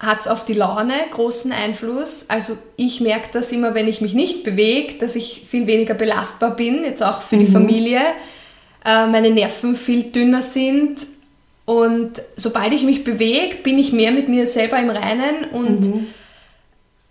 hat 0.00 0.22
es 0.22 0.28
auf 0.28 0.44
die 0.44 0.54
Laune 0.54 0.94
großen 1.12 1.52
Einfluss. 1.52 2.24
Also 2.28 2.56
ich 2.76 3.00
merke 3.00 3.28
das 3.32 3.52
immer, 3.52 3.74
wenn 3.74 3.86
ich 3.86 4.00
mich 4.00 4.14
nicht 4.14 4.42
bewege, 4.42 4.94
dass 4.94 5.14
ich 5.14 5.44
viel 5.48 5.66
weniger 5.66 5.94
belastbar 5.94 6.56
bin, 6.56 6.84
jetzt 6.84 7.02
auch 7.02 7.22
für 7.22 7.36
mhm. 7.36 7.40
die 7.40 7.46
Familie. 7.46 8.00
Äh, 8.84 9.06
meine 9.06 9.30
Nerven 9.30 9.76
viel 9.76 10.04
dünner 10.04 10.42
sind. 10.42 11.06
Und 11.64 12.20
sobald 12.36 12.72
ich 12.72 12.82
mich 12.82 13.04
bewege, 13.04 13.56
bin 13.62 13.78
ich 13.78 13.92
mehr 13.92 14.10
mit 14.10 14.28
mir 14.28 14.46
selber 14.46 14.78
im 14.78 14.90
Reinen 14.90 15.44
und 15.52 15.80
mhm. 15.80 16.06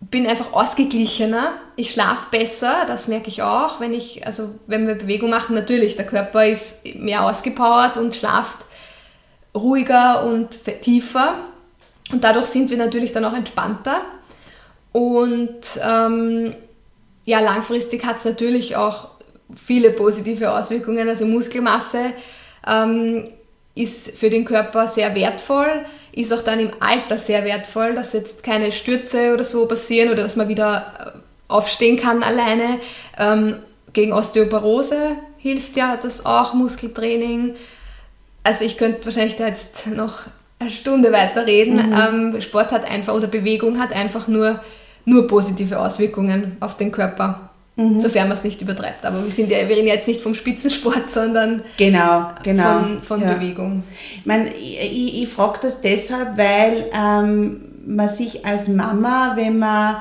Bin 0.10 0.28
einfach 0.28 0.54
ausgeglichener. 0.54 1.54
Ich 1.76 1.92
schlafe 1.92 2.28
besser, 2.32 2.86
das 2.88 3.08
merke 3.08 3.30
ich 3.30 3.42
auch, 3.42 3.80
wenn 3.80 3.94
ich, 3.94 4.26
also 4.26 4.56
wenn 4.68 4.88
wir 4.88 4.96
Bewegung 4.96 5.30
machen, 5.30 5.56
natürlich, 5.56 5.96
der 5.96 6.06
Körper 6.06 6.46
ist 6.46 6.84
mehr 6.96 7.24
ausgepowert 7.24 7.98
und 7.98 8.16
schlaft 8.16 8.66
ruhiger 9.56 10.24
und 10.26 10.58
tiefer. 10.82 11.36
Und 12.12 12.24
dadurch 12.24 12.48
sind 12.48 12.70
wir 12.70 12.78
natürlich 12.78 13.12
dann 13.12 13.26
auch 13.26 13.34
entspannter. 13.34 14.02
Und 14.92 15.62
ähm, 15.84 16.56
ja, 17.26 17.40
langfristig 17.40 18.06
hat 18.06 18.18
es 18.18 18.26
natürlich 18.26 18.76
auch 18.76 19.10
viele 19.56 19.92
positive 19.92 20.52
Auswirkungen. 20.52 21.08
Also 21.08 21.26
Muskelmasse 21.26 22.14
ähm, 22.68 23.24
ist 23.76 24.12
für 24.12 24.30
den 24.30 24.46
Körper 24.46 24.88
sehr 24.88 25.16
wertvoll, 25.16 25.86
ist 26.16 26.32
auch 26.32 26.42
dann 26.42 26.60
im 26.60 26.72
Alter 26.80 27.18
sehr 27.18 27.44
wertvoll, 27.44 27.96
dass 27.96 28.14
jetzt 28.14 28.44
keine 28.44 28.72
Stürze 28.72 29.34
oder 29.34 29.44
so 29.44 29.68
passieren 29.68 30.12
oder 30.12 30.24
dass 30.24 30.36
man 30.36 30.48
wieder 30.48 31.14
äh, 31.16 31.20
aufstehen 31.48 31.98
kann 31.98 32.24
alleine. 32.24 32.80
Ähm, 33.18 33.58
gegen 33.94 34.14
Osteoporose 34.14 35.18
hilft 35.38 35.76
ja 35.76 35.98
das 35.98 36.26
auch, 36.26 36.54
Muskeltraining. 36.54 37.56
Also 38.44 38.66
ich 38.66 38.78
könnte 38.78 39.06
wahrscheinlich 39.06 39.36
da 39.36 39.48
jetzt 39.48 39.88
noch 39.88 40.22
eine 40.60 40.70
Stunde 40.70 41.12
weiterreden. 41.12 41.76
Mhm. 41.76 42.34
Ähm, 42.34 42.42
Sport 42.42 42.72
hat 42.72 42.90
einfach 42.90 43.14
oder 43.14 43.28
Bewegung 43.28 43.80
hat 43.80 43.94
einfach 43.94 44.28
nur, 44.28 44.62
nur 45.06 45.28
positive 45.28 45.80
Auswirkungen 45.80 46.58
auf 46.60 46.78
den 46.78 46.92
Körper. 46.92 47.50
Mhm. 47.76 48.00
Sofern 48.00 48.28
man 48.28 48.38
es 48.38 48.44
nicht 48.44 48.62
übertreibt. 48.62 49.04
Aber 49.06 49.24
wir, 49.24 49.32
sind 49.32 49.50
ja, 49.50 49.58
wir 49.68 49.76
reden 49.76 49.88
jetzt 49.88 50.08
nicht 50.08 50.22
vom 50.22 50.36
Spitzensport, 50.36 51.10
sondern 51.10 51.64
genau, 51.78 52.30
genau. 52.44 52.80
von, 52.80 53.02
von 53.02 53.22
ja. 53.22 53.34
Bewegung. 53.34 53.84
Ich, 54.18 54.26
meine, 54.26 54.54
ich, 54.54 55.24
ich 55.24 55.30
frage 55.30 55.60
das 55.64 55.82
deshalb, 55.82 56.38
weil 56.38 56.90
ähm, 56.94 57.66
man 57.86 58.10
sich 58.10 58.46
als 58.46 58.68
Mama, 58.68 59.34
wenn 59.36 59.58
man 59.58 59.98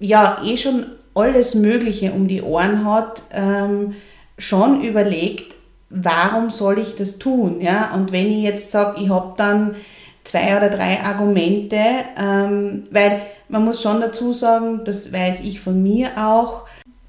ja 0.00 0.42
eh 0.44 0.56
schon 0.56 0.86
alles 1.14 1.54
Mögliche 1.54 2.12
um 2.12 2.26
die 2.26 2.42
Ohren 2.42 2.84
hat, 2.84 3.22
ähm, 3.32 3.94
schon 4.38 4.82
überlegt, 4.82 5.54
warum 5.88 6.50
soll 6.50 6.78
ich 6.78 6.96
das 6.96 7.18
tun? 7.18 7.60
Ja? 7.60 7.92
Und 7.94 8.10
wenn 8.10 8.26
ich 8.26 8.42
jetzt 8.42 8.72
sage, 8.72 9.00
ich 9.00 9.10
habe 9.10 9.34
dann 9.36 9.76
zwei 10.24 10.56
oder 10.56 10.68
drei 10.68 11.00
Argumente, 11.00 11.78
ähm, 12.20 12.84
weil 12.90 13.22
man 13.48 13.64
muss 13.64 13.82
schon 13.82 14.00
dazu 14.00 14.32
sagen, 14.32 14.80
das 14.84 15.12
weiß 15.12 15.42
ich 15.42 15.60
von 15.60 15.82
mir 15.82 16.10
auch, 16.16 16.62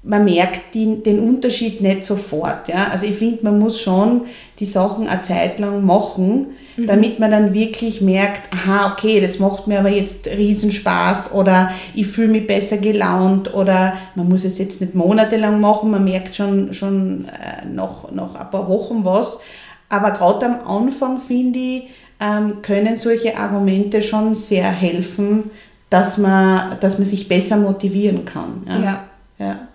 man 0.04 0.24
merkt 0.24 0.74
die, 0.74 1.02
den 1.02 1.18
Unterschied 1.18 1.80
nicht 1.80 2.04
sofort. 2.04 2.68
Ja? 2.68 2.88
Also 2.92 3.06
ich 3.06 3.16
finde, 3.16 3.44
man 3.44 3.58
muss 3.58 3.80
schon 3.80 4.22
die 4.58 4.66
Sachen 4.66 5.08
eine 5.08 5.22
Zeit 5.22 5.58
lang 5.58 5.84
machen, 5.84 6.48
mhm. 6.76 6.86
damit 6.86 7.18
man 7.18 7.30
dann 7.30 7.54
wirklich 7.54 8.02
merkt, 8.02 8.52
aha, 8.52 8.92
okay, 8.92 9.20
das 9.20 9.38
macht 9.38 9.66
mir 9.66 9.78
aber 9.78 9.88
jetzt 9.88 10.26
Riesenspaß 10.26 11.32
oder 11.32 11.72
ich 11.94 12.06
fühle 12.06 12.28
mich 12.28 12.46
besser 12.46 12.76
gelaunt 12.76 13.54
oder 13.54 13.94
man 14.14 14.28
muss 14.28 14.44
es 14.44 14.58
jetzt 14.58 14.82
nicht 14.82 14.94
monatelang 14.94 15.60
machen, 15.60 15.90
man 15.90 16.04
merkt 16.04 16.34
schon, 16.36 16.74
schon 16.74 17.24
äh, 17.24 17.66
nach, 17.66 18.10
nach 18.12 18.34
ein 18.34 18.50
paar 18.50 18.68
Wochen 18.68 19.04
was. 19.04 19.40
Aber 19.88 20.10
gerade 20.10 20.46
am 20.46 20.66
Anfang, 20.66 21.20
finde 21.20 21.58
ich, 21.58 21.84
ähm, 22.20 22.60
können 22.62 22.96
solche 22.98 23.38
Argumente 23.38 24.02
schon 24.02 24.34
sehr 24.34 24.70
helfen, 24.70 25.50
dass 25.88 26.18
man, 26.18 26.78
dass 26.80 26.98
man 26.98 27.06
sich 27.06 27.28
besser 27.28 27.56
motivieren 27.56 28.24
kann. 28.24 28.66
Ja. 28.66 28.82
ja. 28.82 29.04
ja. 29.38 29.68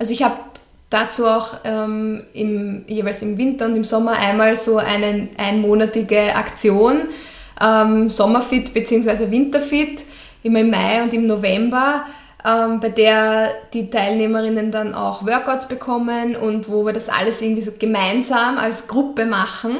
Also 0.00 0.14
ich 0.14 0.22
habe 0.22 0.36
dazu 0.88 1.26
auch 1.26 1.58
ähm, 1.62 2.24
im, 2.32 2.84
jeweils 2.88 3.20
im 3.20 3.36
Winter 3.36 3.66
und 3.66 3.76
im 3.76 3.84
Sommer 3.84 4.12
einmal 4.12 4.56
so 4.56 4.78
eine 4.78 5.28
einmonatige 5.36 6.34
Aktion, 6.34 7.02
ähm, 7.60 8.08
Sommerfit 8.08 8.72
bzw. 8.72 9.30
Winterfit, 9.30 10.04
immer 10.42 10.60
im 10.60 10.70
Mai 10.70 11.02
und 11.02 11.12
im 11.12 11.26
November, 11.26 12.06
ähm, 12.42 12.80
bei 12.80 12.88
der 12.88 13.50
die 13.74 13.90
Teilnehmerinnen 13.90 14.70
dann 14.70 14.94
auch 14.94 15.26
Workouts 15.26 15.68
bekommen 15.68 16.34
und 16.34 16.70
wo 16.70 16.86
wir 16.86 16.94
das 16.94 17.10
alles 17.10 17.42
irgendwie 17.42 17.60
so 17.62 17.72
gemeinsam 17.78 18.56
als 18.56 18.86
Gruppe 18.86 19.26
machen, 19.26 19.76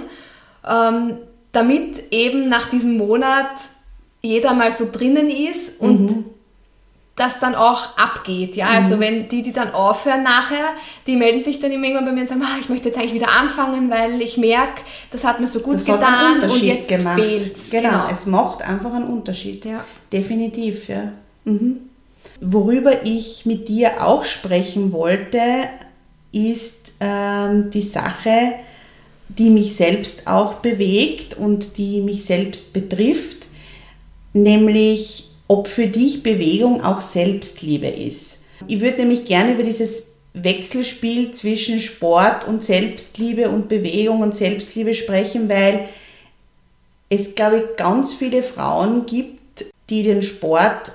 ähm, 0.70 1.16
damit 1.52 2.12
eben 2.12 2.46
nach 2.50 2.68
diesem 2.68 2.98
Monat 2.98 3.48
jeder 4.20 4.52
mal 4.52 4.70
so 4.70 4.86
drinnen 4.92 5.30
ist 5.30 5.80
und 5.80 6.02
mhm 6.02 6.24
das 7.20 7.38
dann 7.38 7.54
auch 7.54 7.98
abgeht. 7.98 8.56
Ja? 8.56 8.68
Also 8.68 8.96
mhm. 8.96 9.00
wenn 9.00 9.28
die, 9.28 9.42
die 9.42 9.52
dann 9.52 9.74
aufhören 9.74 10.22
nachher, 10.22 10.70
die 11.06 11.16
melden 11.16 11.44
sich 11.44 11.60
dann 11.60 11.70
immer 11.70 11.84
irgendwann 11.84 12.06
bei 12.06 12.12
mir 12.12 12.20
und 12.22 12.28
sagen, 12.28 12.42
ah, 12.42 12.56
ich 12.58 12.68
möchte 12.68 12.88
jetzt 12.88 12.98
eigentlich 12.98 13.14
wieder 13.14 13.30
anfangen, 13.30 13.90
weil 13.90 14.20
ich 14.22 14.38
merke, 14.38 14.82
das 15.10 15.24
hat 15.24 15.38
mir 15.38 15.46
so 15.46 15.60
gut 15.60 15.74
das 15.74 15.84
getan 15.84 16.40
und 16.40 16.62
jetzt 16.62 16.86
fehlt 16.88 17.68
genau, 17.70 17.90
genau, 17.90 18.08
es 18.10 18.26
macht 18.26 18.62
einfach 18.62 18.94
einen 18.94 19.06
Unterschied. 19.06 19.64
Ja. 19.66 19.84
Definitiv, 20.10 20.88
ja. 20.88 21.12
Mhm. 21.44 21.80
Worüber 22.40 23.04
ich 23.04 23.44
mit 23.44 23.68
dir 23.68 24.06
auch 24.06 24.24
sprechen 24.24 24.92
wollte, 24.92 25.40
ist 26.32 26.94
ähm, 27.00 27.70
die 27.70 27.82
Sache, 27.82 28.54
die 29.28 29.50
mich 29.50 29.76
selbst 29.76 30.26
auch 30.26 30.54
bewegt 30.54 31.34
und 31.34 31.76
die 31.76 32.00
mich 32.00 32.24
selbst 32.24 32.72
betrifft, 32.72 33.46
nämlich 34.32 35.29
ob 35.50 35.66
für 35.66 35.88
dich 35.88 36.22
Bewegung 36.22 36.80
auch 36.84 37.00
Selbstliebe 37.00 37.88
ist. 37.88 38.44
Ich 38.68 38.80
würde 38.80 38.98
nämlich 38.98 39.24
gerne 39.24 39.54
über 39.54 39.64
dieses 39.64 40.12
Wechselspiel 40.32 41.32
zwischen 41.32 41.80
Sport 41.80 42.46
und 42.46 42.62
Selbstliebe 42.62 43.48
und 43.48 43.68
Bewegung 43.68 44.20
und 44.20 44.36
Selbstliebe 44.36 44.94
sprechen, 44.94 45.48
weil 45.48 45.88
es, 47.08 47.34
glaube 47.34 47.56
ich, 47.56 47.76
ganz 47.76 48.14
viele 48.14 48.44
Frauen 48.44 49.06
gibt, 49.06 49.64
die 49.88 50.04
den 50.04 50.22
Sport 50.22 50.92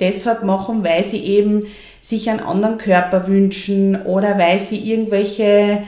deshalb 0.00 0.44
machen, 0.44 0.84
weil 0.84 1.02
sie 1.02 1.24
eben 1.24 1.64
sich 2.02 2.28
einen 2.28 2.40
anderen 2.40 2.76
Körper 2.76 3.26
wünschen 3.26 4.02
oder 4.02 4.36
weil 4.36 4.58
sie 4.58 4.80
irgendwelche 4.92 5.84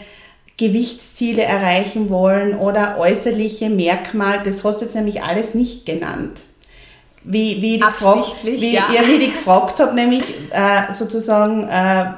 Gewichtsziele 0.56 1.42
erreichen 1.42 2.08
wollen 2.08 2.56
oder 2.56 2.96
äußerliche 2.98 3.68
Merkmale. 3.68 4.40
Das 4.42 4.64
hast 4.64 4.80
du 4.80 4.86
jetzt 4.86 4.94
nämlich 4.94 5.22
alles 5.22 5.54
nicht 5.54 5.84
genannt. 5.84 6.44
Wie, 7.22 7.60
wie, 7.60 7.76
ich, 7.76 7.82
gefragt, 7.82 8.44
wie, 8.44 8.72
ja. 8.72 8.86
Ja, 8.94 9.06
wie 9.06 9.16
ich 9.16 9.32
gefragt 9.34 9.78
habe, 9.78 9.94
nämlich 9.94 10.24
äh, 10.50 10.92
sozusagen, 10.92 11.68
äh, 11.68 12.12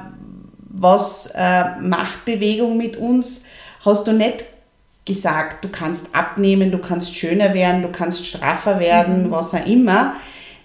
was 0.69 1.31
äh, 1.35 1.79
macht 1.81 2.25
Bewegung 2.25 2.77
mit 2.77 2.95
uns, 2.95 3.47
hast 3.83 4.07
du 4.07 4.13
nicht 4.13 4.45
gesagt, 5.05 5.63
du 5.63 5.69
kannst 5.69 6.07
abnehmen, 6.13 6.71
du 6.71 6.77
kannst 6.77 7.15
schöner 7.15 7.53
werden, 7.53 7.81
du 7.81 7.89
kannst 7.89 8.25
straffer 8.25 8.79
werden, 8.79 9.27
mhm. 9.27 9.31
was 9.31 9.53
auch 9.53 9.65
immer. 9.65 10.15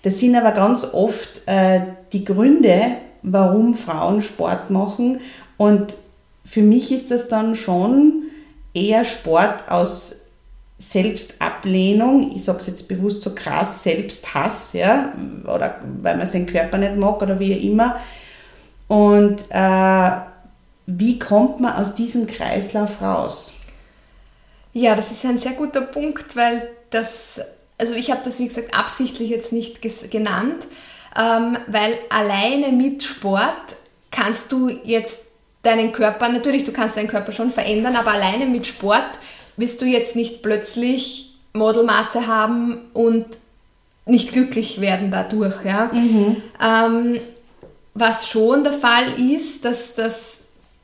Das 0.02 0.18
sind 0.20 0.36
aber 0.36 0.52
ganz 0.52 0.84
oft 0.92 1.42
äh, 1.46 1.80
die 2.12 2.24
Gründe, 2.24 2.92
warum 3.22 3.74
Frauen 3.74 4.22
Sport 4.22 4.70
machen. 4.70 5.20
Und 5.56 5.94
für 6.44 6.62
mich 6.62 6.92
ist 6.92 7.10
das 7.10 7.28
dann 7.28 7.56
schon 7.56 8.22
eher 8.74 9.04
Sport 9.04 9.68
aus 9.68 10.17
Selbstablehnung, 10.78 12.32
ich 12.36 12.44
sage 12.44 12.58
es 12.58 12.66
jetzt 12.68 12.88
bewusst 12.88 13.22
so 13.22 13.34
krass, 13.34 13.82
Selbsthass, 13.82 14.72
ja, 14.74 15.12
oder 15.44 15.80
weil 16.00 16.16
man 16.16 16.28
seinen 16.28 16.46
Körper 16.46 16.78
nicht 16.78 16.96
mag 16.96 17.20
oder 17.20 17.40
wie 17.40 17.52
immer. 17.52 18.00
Und 18.86 19.44
äh, 19.50 20.10
wie 20.86 21.18
kommt 21.18 21.60
man 21.60 21.74
aus 21.74 21.96
diesem 21.96 22.26
Kreislauf 22.26 23.02
raus? 23.02 23.54
Ja, 24.72 24.94
das 24.94 25.10
ist 25.10 25.24
ein 25.24 25.38
sehr 25.38 25.52
guter 25.52 25.80
Punkt, 25.80 26.36
weil 26.36 26.68
das, 26.90 27.40
also 27.76 27.94
ich 27.94 28.10
habe 28.10 28.20
das 28.24 28.38
wie 28.38 28.46
gesagt 28.46 28.72
absichtlich 28.72 29.30
jetzt 29.30 29.52
nicht 29.52 29.82
genannt, 30.10 30.66
ähm, 31.18 31.58
weil 31.66 31.98
alleine 32.08 32.70
mit 32.70 33.02
Sport 33.02 33.76
kannst 34.10 34.52
du 34.52 34.68
jetzt 34.68 35.18
deinen 35.62 35.90
Körper, 35.90 36.28
natürlich, 36.28 36.64
du 36.64 36.72
kannst 36.72 36.96
deinen 36.96 37.08
Körper 37.08 37.32
schon 37.32 37.50
verändern, 37.50 37.96
aber 37.96 38.12
alleine 38.12 38.46
mit 38.46 38.66
Sport 38.66 39.18
wirst 39.58 39.82
du 39.82 39.84
jetzt 39.84 40.16
nicht 40.16 40.42
plötzlich 40.42 41.34
Modelmaße 41.52 42.26
haben 42.26 42.80
und 42.94 43.26
nicht 44.06 44.32
glücklich 44.32 44.80
werden 44.80 45.10
dadurch. 45.10 45.64
Ja? 45.64 45.90
Mhm. 45.92 46.36
Ähm, 46.64 47.20
was 47.94 48.28
schon 48.28 48.64
der 48.64 48.72
Fall 48.72 49.04
ist, 49.18 49.64
dass, 49.64 49.94
dass 49.94 50.38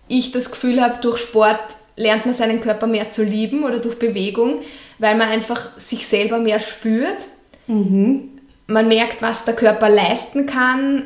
ich 0.09 0.33
das 0.33 0.51
Gefühl 0.51 0.83
habe, 0.83 0.99
durch 1.01 1.19
Sport 1.19 1.61
lernt 1.97 2.27
man 2.27 2.35
seinen 2.35 2.61
Körper 2.61 2.87
mehr 2.87 3.11
zu 3.11 3.23
lieben 3.23 3.63
oder 3.65 3.79
durch 3.79 3.99
Bewegung, 3.99 4.61
weil 4.99 5.17
man 5.17 5.29
einfach 5.29 5.79
sich 5.79 6.07
selber 6.07 6.39
mehr 6.39 6.61
spürt. 6.61 7.27
Mhm. 7.69 8.31
Man 8.67 8.89
merkt, 8.89 9.23
was 9.23 9.45
der 9.45 9.55
Körper 9.55 9.89
leisten 9.89 10.47
kann. 10.47 11.05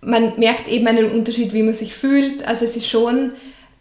Man 0.00 0.38
merkt 0.38 0.68
eben 0.68 0.86
einen 0.86 1.10
Unterschied, 1.10 1.52
wie 1.52 1.62
man 1.62 1.74
sich 1.74 1.94
fühlt. 1.94 2.46
Also 2.46 2.64
es 2.64 2.76
ist 2.76 2.88
schon 2.88 3.32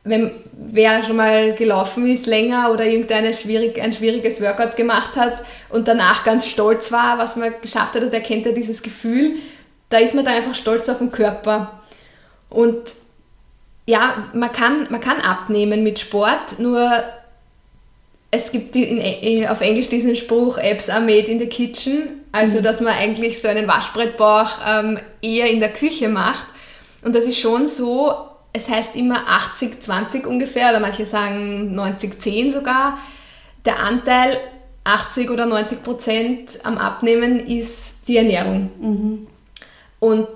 wenn 0.06 0.32
wer 0.54 1.04
schon 1.04 1.16
mal 1.18 1.56
gelaufen 1.56 2.08
ist 2.08 2.28
länger 2.28 2.72
oder 2.72 2.86
irgendein 2.86 3.34
schwierig, 3.34 3.82
ein 3.82 3.92
schwieriges 3.92 4.40
Workout 4.40 4.76
gemacht 4.76 5.18
hat 5.18 5.42
und 5.70 5.88
danach 5.88 6.24
ganz 6.24 6.46
stolz 6.46 6.92
war, 6.92 7.18
was 7.18 7.36
man 7.36 7.54
geschafft 7.62 7.96
hat, 7.96 8.04
und 8.04 8.14
er 8.14 8.22
kennt 8.22 8.46
ja 8.46 8.52
dieses 8.52 8.84
Gefühl, 8.84 9.34
da 9.90 9.98
ist 9.98 10.14
man 10.14 10.24
dann 10.24 10.36
einfach 10.36 10.56
stolz 10.56 10.88
auf 10.90 11.00
den 11.00 11.12
Körper. 11.12 11.82
Und 12.50 12.82
ja, 13.88 14.30
man 14.34 14.52
kann, 14.52 14.88
man 14.90 15.02
kann 15.02 15.22
abnehmen 15.22 15.84
mit 15.84 16.00
Sport, 16.00 16.60
nur 16.60 17.04
es 18.30 18.52
gibt 18.52 18.76
in, 18.76 19.48
auf 19.48 19.62
Englisch 19.62 19.90
diesen 19.90 20.16
Spruch, 20.16 20.58
Apps 20.60 20.90
are 20.90 21.02
made 21.02 21.32
in 21.32 21.40
the 21.40 21.48
kitchen, 21.48 22.24
also 22.32 22.60
mhm. 22.60 22.64
dass 22.64 22.80
man 22.80 22.94
eigentlich 22.94 23.42
so 23.42 23.48
einen 23.48 23.68
Waschbrettbauch 23.68 24.60
ähm, 24.68 25.00
eher 25.22 25.50
in 25.50 25.60
der 25.60 25.74
Küche 25.74 26.10
macht. 26.10 26.46
Und 27.04 27.16
das 27.16 27.26
ist 27.26 27.40
schon 27.40 27.66
so, 27.66 28.14
es 28.56 28.70
heißt 28.70 28.96
immer 28.96 29.26
80-20 29.28 30.26
ungefähr, 30.26 30.70
oder 30.70 30.80
manche 30.80 31.06
sagen 31.06 31.78
90-10 31.78 32.52
sogar. 32.52 32.98
Der 33.66 33.80
Anteil 33.80 34.38
80 34.86 35.30
oder 35.30 35.46
90 35.46 35.84
Prozent 35.84 36.60
am 36.64 36.78
Abnehmen 36.78 37.42
ist 37.42 37.96
die 38.08 38.16
Ernährung. 38.16 38.72
Mhm. 38.80 39.28
Und 40.00 40.28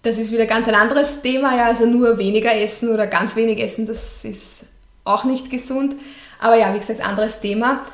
das 0.00 0.16
ist 0.16 0.32
wieder 0.32 0.46
ganz 0.46 0.66
ein 0.66 0.74
anderes 0.74 1.20
Thema, 1.20 1.56
ja, 1.56 1.66
also 1.66 1.84
nur 1.84 2.18
weniger 2.18 2.54
essen 2.54 2.88
oder 2.88 3.06
ganz 3.06 3.36
wenig 3.36 3.60
essen, 3.60 3.86
das 3.86 4.24
ist 4.24 4.64
auch 5.04 5.24
nicht 5.24 5.50
gesund. 5.50 5.94
Aber 6.40 6.56
ja, 6.56 6.72
wie 6.72 6.78
gesagt, 6.78 7.06
anderes 7.06 7.38
Thema. 7.40 7.84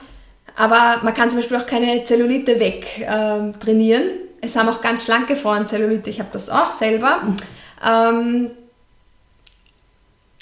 Aber 0.55 1.01
man 1.03 1.15
kann 1.15 1.31
zum 1.31 1.41
Beispiel 1.41 1.57
auch 1.57 1.67
keine 1.67 2.05
Zellulite 2.05 2.61
weg 2.61 3.05
trainieren. 3.59 4.05
Es 4.41 4.55
haben 4.55 4.69
auch 4.69 4.81
ganz 4.81 5.05
schlanke 5.05 5.35
Frauen 5.35 5.67
Zellulite, 5.67 6.11
ich 6.11 6.21
habe 6.21 6.29
das 6.33 6.49
auch 6.49 6.77
selber. 6.77 7.23
Mhm. 7.25 7.37
Ähm, 7.85 8.51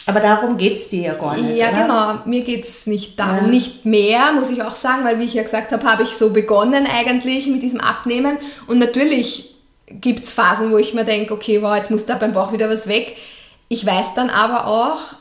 aber 0.07 0.21
darum 0.21 0.57
geht 0.57 0.77
es 0.77 0.89
dir 0.89 1.03
ja 1.03 1.15
gar 1.15 1.37
nicht. 1.37 1.57
Ja, 1.57 1.69
oder? 1.69 1.83
genau. 1.83 2.19
Mir 2.25 2.43
geht 2.43 2.65
es 2.65 2.87
nicht 2.87 3.19
darum. 3.19 3.45
Ja. 3.45 3.47
Nicht 3.47 3.85
mehr, 3.85 4.33
muss 4.33 4.51
ich 4.51 4.63
auch 4.63 4.75
sagen, 4.75 5.05
weil, 5.05 5.19
wie 5.19 5.25
ich 5.25 5.35
ja 5.35 5.43
gesagt 5.43 5.71
habe, 5.71 5.85
habe 5.85 6.03
ich 6.03 6.11
so 6.11 6.31
begonnen 6.31 6.87
eigentlich 6.87 7.47
mit 7.47 7.63
diesem 7.63 7.81
Abnehmen. 7.81 8.39
Und 8.67 8.79
natürlich 8.79 9.55
gibt 9.87 10.25
es 10.25 10.33
Phasen, 10.33 10.73
wo 10.73 10.79
ich 10.79 10.95
mir 10.95 11.05
denke, 11.05 11.33
okay, 11.33 11.63
wow, 11.63 11.77
jetzt 11.77 11.91
muss 11.91 12.07
da 12.07 12.17
beim 12.17 12.33
Bauch 12.33 12.53
wieder 12.53 12.69
was 12.69 12.89
weg. 12.89 13.17
Ich 13.69 13.87
weiß 13.87 14.15
dann 14.15 14.29
aber 14.29 14.67
auch, 14.67 15.15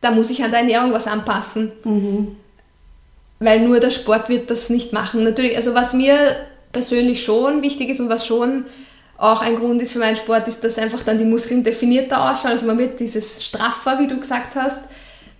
da 0.00 0.12
muss 0.12 0.30
ich 0.30 0.44
an 0.44 0.50
der 0.50 0.60
Ernährung 0.60 0.92
was 0.92 1.06
anpassen. 1.06 1.72
Mhm. 1.84 2.36
Weil 3.40 3.60
nur 3.60 3.80
der 3.80 3.90
Sport 3.90 4.28
wird 4.28 4.50
das 4.50 4.70
nicht 4.70 4.92
machen. 4.92 5.24
Natürlich, 5.24 5.56
also 5.56 5.74
was 5.74 5.94
mir 5.94 6.36
persönlich 6.70 7.24
schon 7.24 7.62
wichtig 7.62 7.88
ist 7.88 8.00
und 8.00 8.08
was 8.08 8.24
schon 8.24 8.66
auch 9.18 9.40
ein 9.40 9.56
Grund 9.56 9.80
ist 9.82 9.92
für 9.92 9.98
meinen 9.98 10.16
Sport, 10.16 10.48
ist, 10.48 10.64
dass 10.64 10.78
einfach 10.78 11.02
dann 11.02 11.18
die 11.18 11.24
Muskeln 11.24 11.62
definierter 11.62 12.30
ausschauen. 12.30 12.52
Also 12.52 12.66
man 12.66 12.78
wird 12.78 12.98
dieses 13.00 13.44
straffer, 13.44 13.98
wie 13.98 14.08
du 14.08 14.18
gesagt 14.18 14.56
hast. 14.56 14.80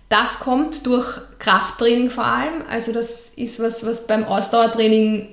Das 0.09 0.39
kommt 0.39 0.85
durch 0.85 1.19
Krafttraining 1.39 2.09
vor 2.09 2.25
allem. 2.25 2.63
Also 2.69 2.91
das 2.91 3.31
ist 3.35 3.59
was, 3.59 3.85
was 3.85 4.07
beim 4.07 4.25
Ausdauertraining 4.25 5.27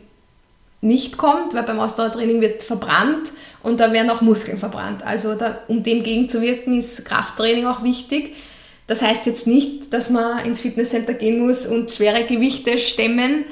nicht 0.80 1.18
kommt, 1.18 1.54
weil 1.54 1.62
beim 1.64 1.78
Ausdauertraining 1.78 2.40
wird 2.40 2.62
verbrannt 2.62 3.30
und 3.62 3.80
da 3.80 3.92
werden 3.92 4.10
auch 4.10 4.22
Muskeln 4.22 4.58
verbrannt. 4.58 5.04
Also 5.04 5.34
da, 5.34 5.58
um 5.68 5.82
dem 5.82 6.02
gegenzuwirken, 6.02 6.78
ist 6.78 7.04
Krafttraining 7.04 7.66
auch 7.66 7.82
wichtig. 7.82 8.34
Das 8.86 9.02
heißt 9.02 9.26
jetzt 9.26 9.46
nicht, 9.46 9.92
dass 9.92 10.10
man 10.10 10.44
ins 10.44 10.60
Fitnesscenter 10.60 11.14
gehen 11.14 11.46
muss 11.46 11.66
und 11.66 11.90
schwere 11.90 12.24
Gewichte 12.24 12.78
stemmen, 12.78 13.44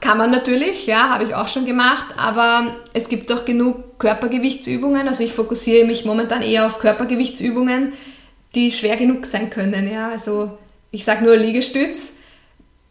kann 0.00 0.18
man 0.18 0.30
natürlich, 0.30 0.86
ja, 0.86 1.08
habe 1.08 1.24
ich 1.24 1.34
auch 1.34 1.48
schon 1.48 1.64
gemacht, 1.64 2.14
aber 2.18 2.76
es 2.92 3.08
gibt 3.08 3.32
auch 3.32 3.44
genug 3.44 3.98
Körpergewichtsübungen. 3.98 5.08
Also 5.08 5.24
ich 5.24 5.32
fokussiere 5.32 5.86
mich 5.86 6.04
momentan 6.04 6.42
eher 6.42 6.66
auf 6.66 6.78
Körpergewichtsübungen, 6.78 7.94
die 8.54 8.70
schwer 8.70 8.96
genug 8.96 9.26
sein 9.26 9.48
können. 9.50 9.90
Ja. 9.90 10.10
Also 10.10 10.58
ich 10.90 11.04
sage 11.04 11.24
nur 11.24 11.36
Liegestütz. 11.36 12.12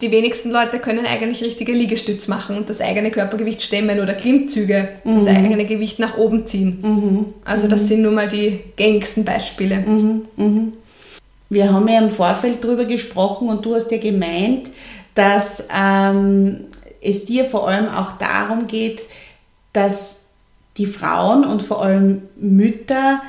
Die 0.02 0.12
wenigsten 0.12 0.52
Leute 0.52 0.80
können 0.80 1.06
eigentlich 1.06 1.42
richtige 1.42 1.72
Liegestütz 1.72 2.28
machen 2.28 2.58
und 2.58 2.70
das 2.70 2.82
eigene 2.82 3.12
Körpergewicht 3.12 3.62
stemmen 3.62 4.02
oder 4.02 4.14
Klimmzüge, 4.14 4.90
mhm. 5.06 5.14
das 5.14 5.28
eigene 5.28 5.66
Gewicht 5.66 6.00
nach 6.00 6.18
oben 6.18 6.46
ziehen. 6.46 6.80
Mhm. 6.82 7.26
Also 7.46 7.70
das 7.70 7.84
mhm. 7.84 7.86
sind 7.86 8.02
nur 8.02 8.12
mal 8.12 8.28
die 8.28 8.60
gängigsten 8.76 9.24
Beispiele. 9.24 9.78
Mhm. 9.78 10.26
Mhm. 10.36 10.74
Wir 11.50 11.72
haben 11.72 11.88
ja 11.88 12.00
im 12.00 12.10
Vorfeld 12.10 12.62
darüber 12.62 12.84
gesprochen 12.84 13.48
und 13.48 13.66
du 13.66 13.76
hast 13.76 13.90
ja 13.92 13.98
gemeint, 13.98 14.70
dass 15.14 15.64
ähm, 15.74 16.66
es 17.06 17.26
dir 17.26 17.46
vor 17.46 17.68
allem 17.68 17.88
auch 17.88 18.14
darum 18.18 18.68
geht, 18.68 19.06
dass 19.74 20.22
die 20.78 20.88
Frauen 20.88 21.46
und 21.46 21.62
vor 21.62 21.84
allem 21.84 22.24
Mütter 22.36 23.22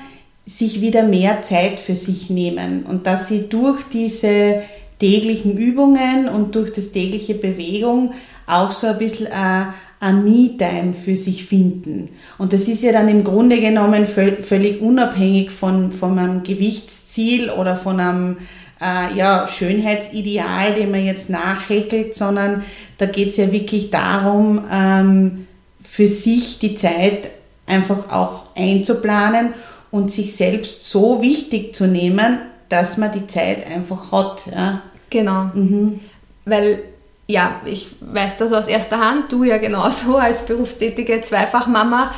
sich 0.45 0.81
wieder 0.81 1.03
mehr 1.03 1.43
Zeit 1.43 1.81
für 1.81 1.97
sich 1.97 2.31
nehmen 2.31 2.85
und 2.85 3.07
dass 3.07 3.29
sie 3.29 3.49
durch 3.49 3.83
diese 3.93 4.63
täglichen 4.99 5.57
Übungen 5.59 6.29
und 6.29 6.55
durch 6.55 6.73
das 6.73 6.93
tägliche 6.93 7.35
Bewegung 7.35 8.15
auch 8.47 8.73
so 8.73 8.87
ein 8.87 8.99
bisschen 8.99 9.27
ein, 9.27 9.75
ein 9.99 10.25
Me-Time 10.25 10.95
für 10.95 11.17
sich 11.17 11.45
finden. 11.45 12.11
Und 12.39 12.53
das 12.53 12.69
ist 12.69 12.83
ja 12.83 12.93
dann 12.93 13.09
im 13.09 13.25
Grunde 13.25 13.61
genommen 13.61 14.07
völlig 14.07 14.81
unabhängig 14.81 15.51
von, 15.51 15.91
von 15.91 16.19
einem 16.19 16.43
Gewichtsziel 16.43 17.51
oder 17.51 17.75
von 17.75 17.99
einem 17.99 18.37
äh, 18.81 19.17
ja, 19.17 19.49
Schönheitsideal, 19.49 20.75
dem 20.75 20.91
man 20.91 21.05
jetzt 21.05 21.31
nachhäkelt, 21.31 22.15
sondern 22.15 22.65
da 22.99 23.07
geht 23.07 23.31
es 23.31 23.37
ja 23.37 23.53
wirklich 23.53 23.91
darum, 23.91 24.65
ähm, 24.73 25.47
für 25.81 26.09
sich 26.09 26.59
die 26.59 26.77
Zeit 26.77 27.31
einfach 27.67 28.11
auch 28.11 28.45
einzuplanen 28.55 29.55
und 29.91 30.11
sich 30.13 30.37
selbst 30.37 30.91
so 30.91 31.23
wichtig 31.23 31.75
zu 31.75 31.87
nehmen, 31.87 32.39
dass 32.69 32.97
man 32.97 33.13
die 33.13 33.27
Zeit 33.27 33.67
einfach 33.67 34.13
hat. 34.13 34.45
Ja. 34.55 34.83
Genau. 35.11 35.51
Mhm. 35.55 36.01
Weil, 36.45 36.81
ja, 37.27 37.61
ich 37.65 37.89
weiß 38.01 38.37
das 38.37 38.53
aus 38.53 38.69
erster 38.69 39.01
Hand, 39.01 39.33
du 39.33 39.45
ja 39.45 39.59
genauso 39.59 40.17
als 40.19 40.43
berufstätige 40.43 41.23
Zweifachmama 41.23 42.13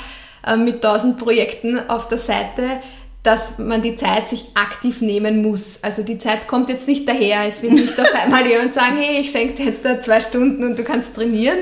äh, 0.46 0.56
mit 0.56 0.82
tausend 0.82 1.18
Projekten 1.18 1.78
auf 1.88 2.08
der 2.08 2.18
Seite 2.18 2.80
dass 3.22 3.58
man 3.58 3.82
die 3.82 3.96
Zeit 3.96 4.28
sich 4.28 4.46
aktiv 4.54 5.00
nehmen 5.00 5.42
muss. 5.42 5.80
Also 5.82 6.02
die 6.02 6.18
Zeit 6.18 6.46
kommt 6.46 6.68
jetzt 6.68 6.86
nicht 6.86 7.08
daher. 7.08 7.46
Es 7.46 7.62
wird 7.62 7.72
nicht 7.72 8.00
auf 8.00 8.14
einmal 8.22 8.46
jemand 8.46 8.74
sagen, 8.74 8.96
hey, 8.96 9.20
ich 9.20 9.30
schenke 9.30 9.54
dir 9.54 9.66
jetzt 9.66 9.84
da 9.84 10.00
zwei 10.00 10.20
Stunden 10.20 10.64
und 10.64 10.78
du 10.78 10.84
kannst 10.84 11.14
trainieren. 11.14 11.58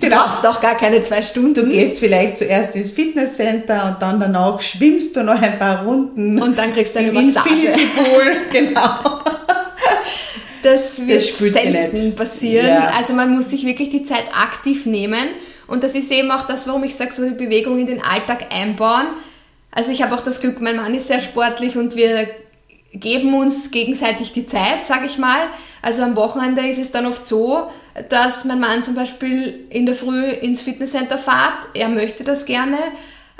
Du 0.00 0.08
genau. 0.08 0.24
brauchst 0.24 0.46
auch 0.46 0.60
gar 0.60 0.76
keine 0.76 1.00
zwei 1.00 1.22
Stunden. 1.22 1.54
Du 1.54 1.66
gehst 1.66 2.00
vielleicht 2.00 2.38
zuerst 2.38 2.76
ins 2.76 2.90
Fitnesscenter 2.90 3.86
und 3.86 4.02
dann 4.02 4.20
danach 4.20 4.60
schwimmst 4.60 5.16
du 5.16 5.22
noch 5.22 5.40
ein 5.40 5.58
paar 5.58 5.84
Runden. 5.84 6.42
Und 6.42 6.58
dann 6.58 6.72
kriegst 6.72 6.94
du 6.94 6.98
eine 6.98 7.12
Massage. 7.12 7.72
Pool, 7.96 8.36
genau. 8.52 9.22
Das 10.62 11.06
wird 11.06 11.20
das 11.20 11.62
selten 11.62 12.14
passieren. 12.14 12.66
Ja. 12.66 12.92
Also 12.96 13.14
man 13.14 13.34
muss 13.34 13.50
sich 13.50 13.64
wirklich 13.64 13.90
die 13.90 14.04
Zeit 14.04 14.24
aktiv 14.32 14.86
nehmen. 14.86 15.28
Und 15.66 15.84
das 15.84 15.94
ist 15.94 16.12
eben 16.12 16.30
auch 16.30 16.46
das, 16.46 16.66
warum 16.66 16.84
ich 16.84 16.94
sage, 16.94 17.12
so 17.12 17.24
die 17.24 17.34
Bewegung 17.34 17.78
in 17.78 17.86
den 17.86 18.02
Alltag 18.02 18.46
einbauen. 18.52 19.06
Also 19.72 19.90
ich 19.90 20.02
habe 20.02 20.14
auch 20.14 20.20
das 20.20 20.40
Glück, 20.40 20.60
mein 20.60 20.76
Mann 20.76 20.94
ist 20.94 21.08
sehr 21.08 21.20
sportlich 21.20 21.76
und 21.76 21.96
wir 21.96 22.28
geben 22.92 23.34
uns 23.34 23.70
gegenseitig 23.70 24.32
die 24.32 24.46
Zeit, 24.46 24.84
sage 24.84 25.06
ich 25.06 25.18
mal. 25.18 25.46
Also 25.80 26.02
am 26.02 26.14
Wochenende 26.14 26.66
ist 26.68 26.78
es 26.78 26.90
dann 26.90 27.06
oft 27.06 27.26
so, 27.26 27.70
dass 28.10 28.44
mein 28.44 28.60
Mann 28.60 28.84
zum 28.84 28.94
Beispiel 28.94 29.66
in 29.70 29.86
der 29.86 29.94
Früh 29.94 30.24
ins 30.26 30.62
Fitnesscenter 30.62 31.18
fährt. 31.18 31.68
Er 31.74 31.88
möchte 31.88 32.22
das 32.22 32.44
gerne. 32.44 32.76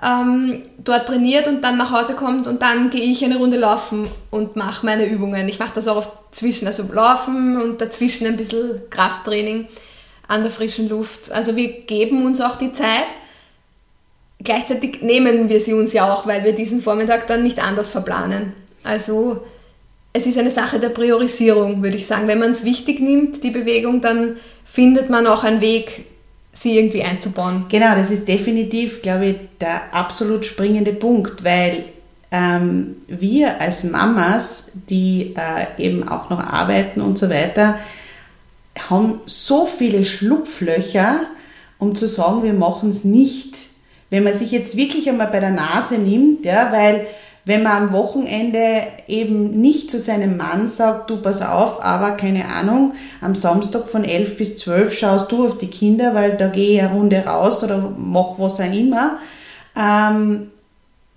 Ähm, 0.02 0.62
dort 0.78 1.06
trainiert 1.06 1.46
und 1.46 1.62
dann 1.62 1.76
nach 1.76 1.92
Hause 1.92 2.14
kommt 2.14 2.48
und 2.48 2.60
dann 2.60 2.90
gehe 2.90 3.02
ich 3.02 3.24
eine 3.24 3.36
Runde 3.36 3.56
laufen 3.56 4.08
und 4.30 4.56
mache 4.56 4.84
meine 4.84 5.06
Übungen. 5.06 5.46
Ich 5.48 5.60
mache 5.60 5.74
das 5.74 5.86
auch 5.86 5.96
oft 5.96 6.10
zwischen, 6.32 6.66
also 6.66 6.82
laufen 6.90 7.60
und 7.60 7.80
dazwischen 7.80 8.26
ein 8.26 8.36
bisschen 8.36 8.82
Krafttraining 8.90 9.68
an 10.26 10.42
der 10.42 10.50
frischen 10.50 10.88
Luft. 10.88 11.30
Also 11.30 11.54
wir 11.54 11.82
geben 11.82 12.26
uns 12.26 12.40
auch 12.40 12.56
die 12.56 12.72
Zeit. 12.72 13.06
Gleichzeitig 14.42 15.02
nehmen 15.02 15.48
wir 15.48 15.61
sie 15.61 15.74
uns 15.74 15.92
ja 15.92 16.12
auch, 16.12 16.26
weil 16.26 16.44
wir 16.44 16.55
diesen 16.55 16.81
Vormittag 16.81 17.26
dann 17.26 17.42
nicht 17.42 17.62
anders 17.62 17.90
verplanen. 17.90 18.52
Also 18.85 19.42
es 20.12 20.26
ist 20.26 20.38
eine 20.38 20.50
Sache 20.50 20.78
der 20.78 20.90
Priorisierung, 20.90 21.83
würde 21.83 21.96
ich 21.96 22.07
sagen. 22.07 22.28
Wenn 22.28 22.38
man 22.38 22.50
es 22.50 22.64
wichtig 22.64 23.00
nimmt, 23.00 23.42
die 23.44 23.50
Bewegung, 23.50 24.00
dann 24.00 24.37
findet 24.64 25.11
man 25.11 25.26
auch 25.26 25.44
einen 25.44 25.61
Weg, 25.61 26.07
sie 26.52 26.78
irgendwie 26.78 27.02
einzubauen. 27.02 27.66
Genau, 27.70 27.94
das 27.94 28.11
ist 28.11 28.28
definitiv, 28.28 29.00
glaube 29.02 29.26
ich, 29.26 29.37
der 29.61 29.94
absolut 29.94 30.44
springende 30.44 30.92
Punkt, 30.92 31.44
weil 31.44 31.85
ähm, 32.31 32.96
wir 33.07 33.61
als 33.61 33.85
Mamas, 33.85 34.72
die 34.88 35.35
äh, 35.37 35.83
eben 35.83 36.09
auch 36.09 36.31
noch 36.31 36.40
arbeiten 36.40 37.00
und 37.00 37.18
so 37.18 37.31
weiter, 37.31 37.78
haben 38.88 39.20
so 39.26 39.66
viele 39.66 40.05
Schlupflöcher, 40.05 41.20
um 41.78 41.94
zu 41.94 42.07
sagen, 42.07 42.42
wir 42.42 42.55
machen 42.55 42.90
es 42.90 43.05
nicht. 43.05 43.71
Wenn 44.12 44.25
man 44.25 44.35
sich 44.35 44.51
jetzt 44.51 44.77
wirklich 44.77 45.09
einmal 45.09 45.29
bei 45.29 45.40
der 45.40 45.53
Nase 45.53 45.96
nimmt, 45.96 46.44
ja, 46.44 46.70
weil 46.70 47.07
wenn 47.46 47.62
man 47.62 47.85
am 47.85 47.92
Wochenende 47.94 48.83
eben 49.09 49.59
nicht 49.59 49.90
zu 49.90 49.98
seinem 49.98 50.37
Mann 50.37 50.68
sagt, 50.68 51.09
du 51.09 51.16
pass 51.22 51.40
auf, 51.40 51.83
aber 51.83 52.11
keine 52.11 52.44
Ahnung, 52.44 52.92
am 53.22 53.35
Samstag 53.35 53.88
von 53.88 54.05
11 54.05 54.37
bis 54.37 54.59
12 54.59 54.92
schaust 54.92 55.33
du 55.33 55.46
auf 55.46 55.57
die 55.57 55.68
Kinder, 55.68 56.14
weil 56.14 56.37
da 56.37 56.48
gehe 56.48 56.75
ich 56.75 56.83
eine 56.83 56.92
Runde 56.92 57.25
raus 57.25 57.64
oder 57.64 57.94
mach 57.96 58.35
was 58.37 58.61
auch 58.61 58.70
immer, 58.70 59.16
ähm, 59.75 60.48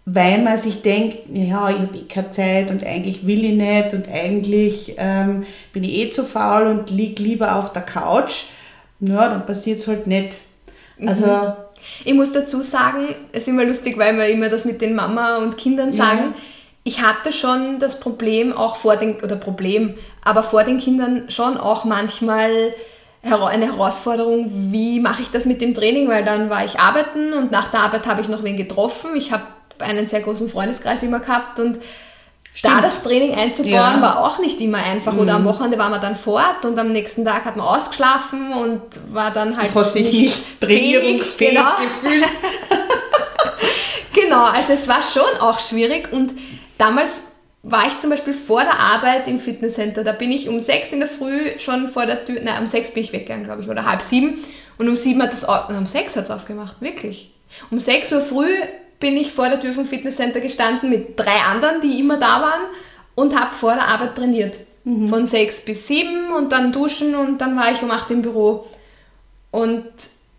weil 0.06 0.42
man 0.42 0.58
sich 0.58 0.82
denkt, 0.82 1.18
ja, 1.34 1.70
ich 1.70 1.78
habe 1.78 1.98
eh 1.98 2.08
keine 2.08 2.32
Zeit 2.32 2.72
und 2.72 2.86
eigentlich 2.86 3.28
will 3.28 3.44
ich 3.44 3.56
nicht 3.56 3.94
und 3.94 4.08
eigentlich 4.10 4.96
ähm, 4.98 5.46
bin 5.74 5.84
ich 5.84 5.98
eh 5.98 6.10
zu 6.12 6.24
faul 6.24 6.68
und 6.68 6.92
lieg 6.92 7.20
lieber 7.20 7.58
auf 7.58 7.74
der 7.74 7.82
Couch, 7.82 8.46
ja, 9.02 9.28
dann 9.28 9.46
passiert 9.46 9.80
es 9.80 9.88
halt 9.90 10.08
nicht. 10.08 10.38
Also 11.06 11.26
mhm. 11.26 11.65
Ich 12.04 12.14
muss 12.14 12.32
dazu 12.32 12.62
sagen, 12.62 13.16
es 13.32 13.44
ist 13.44 13.48
immer 13.48 13.64
lustig, 13.64 13.98
weil 13.98 14.18
wir 14.18 14.28
immer 14.28 14.50
das 14.50 14.66
mit 14.66 14.82
den 14.82 14.96
Mama 14.96 15.38
und 15.38 15.58
Kindern 15.58 15.94
sagen. 15.94 16.20
Ja. 16.20 16.34
Ich 16.84 17.02
hatte 17.02 17.32
schon 17.32 17.80
das 17.80 18.00
Problem 18.00 18.54
auch 18.54 18.76
vor 18.76 18.96
den, 18.96 19.16
oder 19.22 19.36
Problem, 19.36 19.96
aber 20.24 20.44
vor 20.44 20.64
den 20.64 20.78
Kindern 20.78 21.30
schon 21.30 21.58
auch 21.58 21.84
manchmal 21.84 22.74
eine 23.24 23.66
Herausforderung, 23.66 24.72
wie 24.72 25.00
mache 25.00 25.24
ich 25.24 25.32
das 25.32 25.46
mit 25.46 25.60
dem 25.60 25.74
Training, 25.74 26.08
weil 26.10 26.24
dann 26.24 26.52
war 26.52 26.64
ich 26.64 26.80
arbeiten 26.80 27.34
und 27.34 27.52
nach 27.52 27.72
der 27.72 27.80
Arbeit 27.80 28.06
habe 28.06 28.22
ich 28.22 28.30
noch 28.30 28.44
wen 28.44 28.56
getroffen. 28.56 29.16
Ich 29.16 29.32
habe 29.32 29.44
einen 29.80 30.08
sehr 30.08 30.22
großen 30.22 30.48
Freundeskreis 30.48 31.02
immer 31.02 31.20
gehabt 31.20 31.60
und 31.60 31.80
Stimmt. 32.56 32.74
Da 32.74 32.82
das 32.82 33.04
Training 33.04 33.36
einzubauen 33.36 33.74
ja. 33.74 34.02
war 34.02 34.24
auch 34.24 34.40
nicht 34.40 34.62
immer 34.62 34.78
einfach. 34.78 35.12
Mhm. 35.12 35.20
Oder 35.20 35.34
am. 35.36 35.44
Wochenende 35.44 35.78
war 35.78 35.90
man 35.90 36.00
dann 36.00 36.16
fort 36.16 36.64
und 36.64 36.80
am 36.80 36.94
nächsten 36.94 37.26
Tag 37.26 37.44
hat 37.44 37.58
man 37.58 37.68
ausgeschlafen 37.68 38.54
und 38.54 38.82
war 39.12 39.32
dann 39.32 39.58
halt. 39.58 39.76
Und 39.76 39.84
hat 39.84 39.92
sich 39.92 40.10
nicht 40.10 40.62
trainierungsfähig 40.62 41.54
genau. 41.54 41.72
gefühlt. 42.02 42.26
genau, 44.14 44.46
also 44.46 44.72
es 44.72 44.88
war 44.88 45.04
schon 45.04 45.42
auch 45.42 45.60
schwierig 45.60 46.14
und 46.14 46.34
damals 46.78 47.24
war 47.62 47.88
ich 47.88 48.00
zum 48.00 48.10
Beispiel 48.10 48.34
vor 48.34 48.62
der 48.62 48.80
Arbeit 48.80 49.28
im 49.28 49.38
Fitnesscenter. 49.38 50.06
Da 50.06 50.14
bin 50.14 50.32
ich 50.32 50.48
um 50.48 50.62
sechs 50.62 50.94
in 50.94 51.02
der 51.02 51.10
Früh 51.10 51.60
schon 51.60 51.90
vor 51.90 52.06
der 52.06 52.24
Tür, 52.24 52.40
nein, 52.42 52.62
um 52.62 52.68
sechs 52.68 52.90
bin 52.90 53.04
ich 53.04 53.12
weggegangen, 53.12 53.44
glaube 53.44 53.64
ich, 53.64 53.70
oder 53.70 53.86
halb 53.86 54.02
sieben. 54.02 54.40
Und 54.78 54.88
um 54.88 54.96
sieben 54.96 55.22
hat 55.22 55.34
das, 55.34 55.44
um 55.44 55.88
sechs 55.88 56.16
hat 56.16 56.24
es 56.24 56.32
aufgemacht, 56.32 56.80
wirklich. 56.80 57.34
Um 57.70 57.80
sechs 57.80 58.14
Uhr 58.14 58.22
früh 58.22 58.48
bin 59.00 59.18
ich 59.18 59.32
vor 59.32 59.50
der 59.50 59.60
Tür 59.60 59.74
vom 59.74 59.86
Fitnesscenter 59.86 60.40
gestanden 60.40 60.90
mit 60.90 61.20
drei 61.20 61.42
anderen, 61.50 61.82
die 61.82 62.00
immer 62.00 62.18
da 62.18 62.42
waren 62.42 62.62
und 63.16 63.40
habe 63.40 63.56
vor 63.56 63.74
der 63.74 63.88
Arbeit 63.88 64.16
trainiert. 64.16 64.60
Mhm. 64.84 65.10
Von 65.10 65.26
sechs 65.26 65.62
bis 65.62 65.88
sieben 65.88 66.32
und 66.34 66.52
dann 66.52 66.72
duschen 66.72 67.16
und 67.16 67.40
dann 67.40 67.56
war 67.58 67.72
ich 67.72 67.82
um 67.82 67.92
acht 67.92 68.12
im 68.12 68.22
Büro. 68.22 68.68
Und 69.52 69.86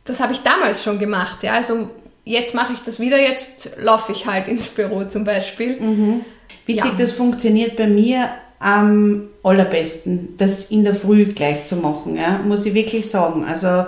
das 0.05 0.21
habe 0.21 0.33
ich 0.33 0.41
damals 0.41 0.83
schon 0.83 0.99
gemacht. 0.99 1.43
Ja? 1.43 1.55
Also 1.55 1.91
jetzt 2.25 2.55
mache 2.55 2.73
ich 2.73 2.81
das 2.81 3.01
wieder, 3.01 3.21
jetzt 3.21 3.71
laufe 3.79 4.13
ich 4.13 4.27
halt 4.27 4.49
ins 4.49 4.69
Büro 4.69 5.05
zum 5.05 5.25
Beispiel. 5.25 5.81
Mhm. 5.81 6.25
Witzig, 6.67 6.93
ja. 6.93 6.97
das 6.99 7.13
funktioniert 7.13 7.77
bei 7.77 7.87
mir 7.87 8.29
am 8.59 9.29
allerbesten, 9.43 10.35
das 10.39 10.71
in 10.71 10.85
der 10.85 10.95
Früh 10.95 11.27
gleich 11.27 11.67
zu 11.67 11.77
machen, 11.77 12.17
ja? 12.17 12.41
muss 12.45 12.65
ich 12.67 12.75
wirklich 12.75 13.09
sagen. 13.09 13.45
Also 13.45 13.87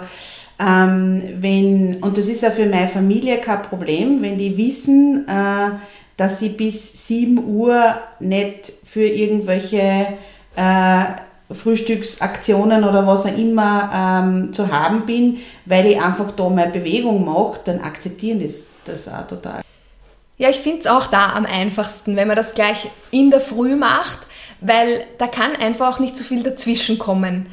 ähm, 0.59 1.23
wenn, 1.41 1.99
und 2.03 2.19
das 2.19 2.27
ist 2.27 2.43
ja 2.43 2.51
für 2.51 2.67
meine 2.67 2.89
Familie 2.89 3.39
kein 3.39 3.63
Problem, 3.63 4.23
wenn 4.23 4.39
die 4.39 4.57
wissen, 4.57 5.27
äh, 5.29 5.71
dass 6.17 6.43
ich 6.43 6.57
bis 6.57 7.07
7 7.07 7.45
Uhr 7.47 7.95
nicht 8.19 8.73
für 8.85 9.07
irgendwelche 9.07 10.19
äh, 10.57 11.05
Frühstücksaktionen 11.51 12.85
oder 12.85 13.07
was 13.07 13.25
auch 13.25 13.39
immer 13.39 13.91
ähm, 13.95 14.53
zu 14.53 14.71
haben 14.71 15.07
bin, 15.07 15.39
weil 15.65 15.87
ich 15.87 16.03
einfach 16.03 16.33
da 16.33 16.49
meine 16.49 16.73
Bewegung 16.73 17.25
mache, 17.25 17.61
dann 17.65 17.81
akzeptieren 17.81 18.43
das, 18.43 18.67
das 18.85 19.09
auch 19.09 19.27
total. 19.27 19.63
Ja, 20.37 20.51
ich 20.51 20.59
finde 20.59 20.81
es 20.81 20.87
auch 20.87 21.07
da 21.07 21.33
am 21.35 21.47
einfachsten, 21.47 22.17
wenn 22.17 22.29
man 22.29 22.37
das 22.37 22.55
gleich 22.55 22.91
in 23.11 23.31
der 23.31 23.41
Früh 23.41 23.77
macht, 23.77 24.19
weil 24.61 25.05
da 25.19 25.27
kann 25.27 25.57
einfach 25.57 25.95
auch 25.95 25.99
nicht 26.01 26.17
so 26.17 26.25
viel 26.25 26.43
dazwischen 26.43 26.99
kommen. 26.99 27.49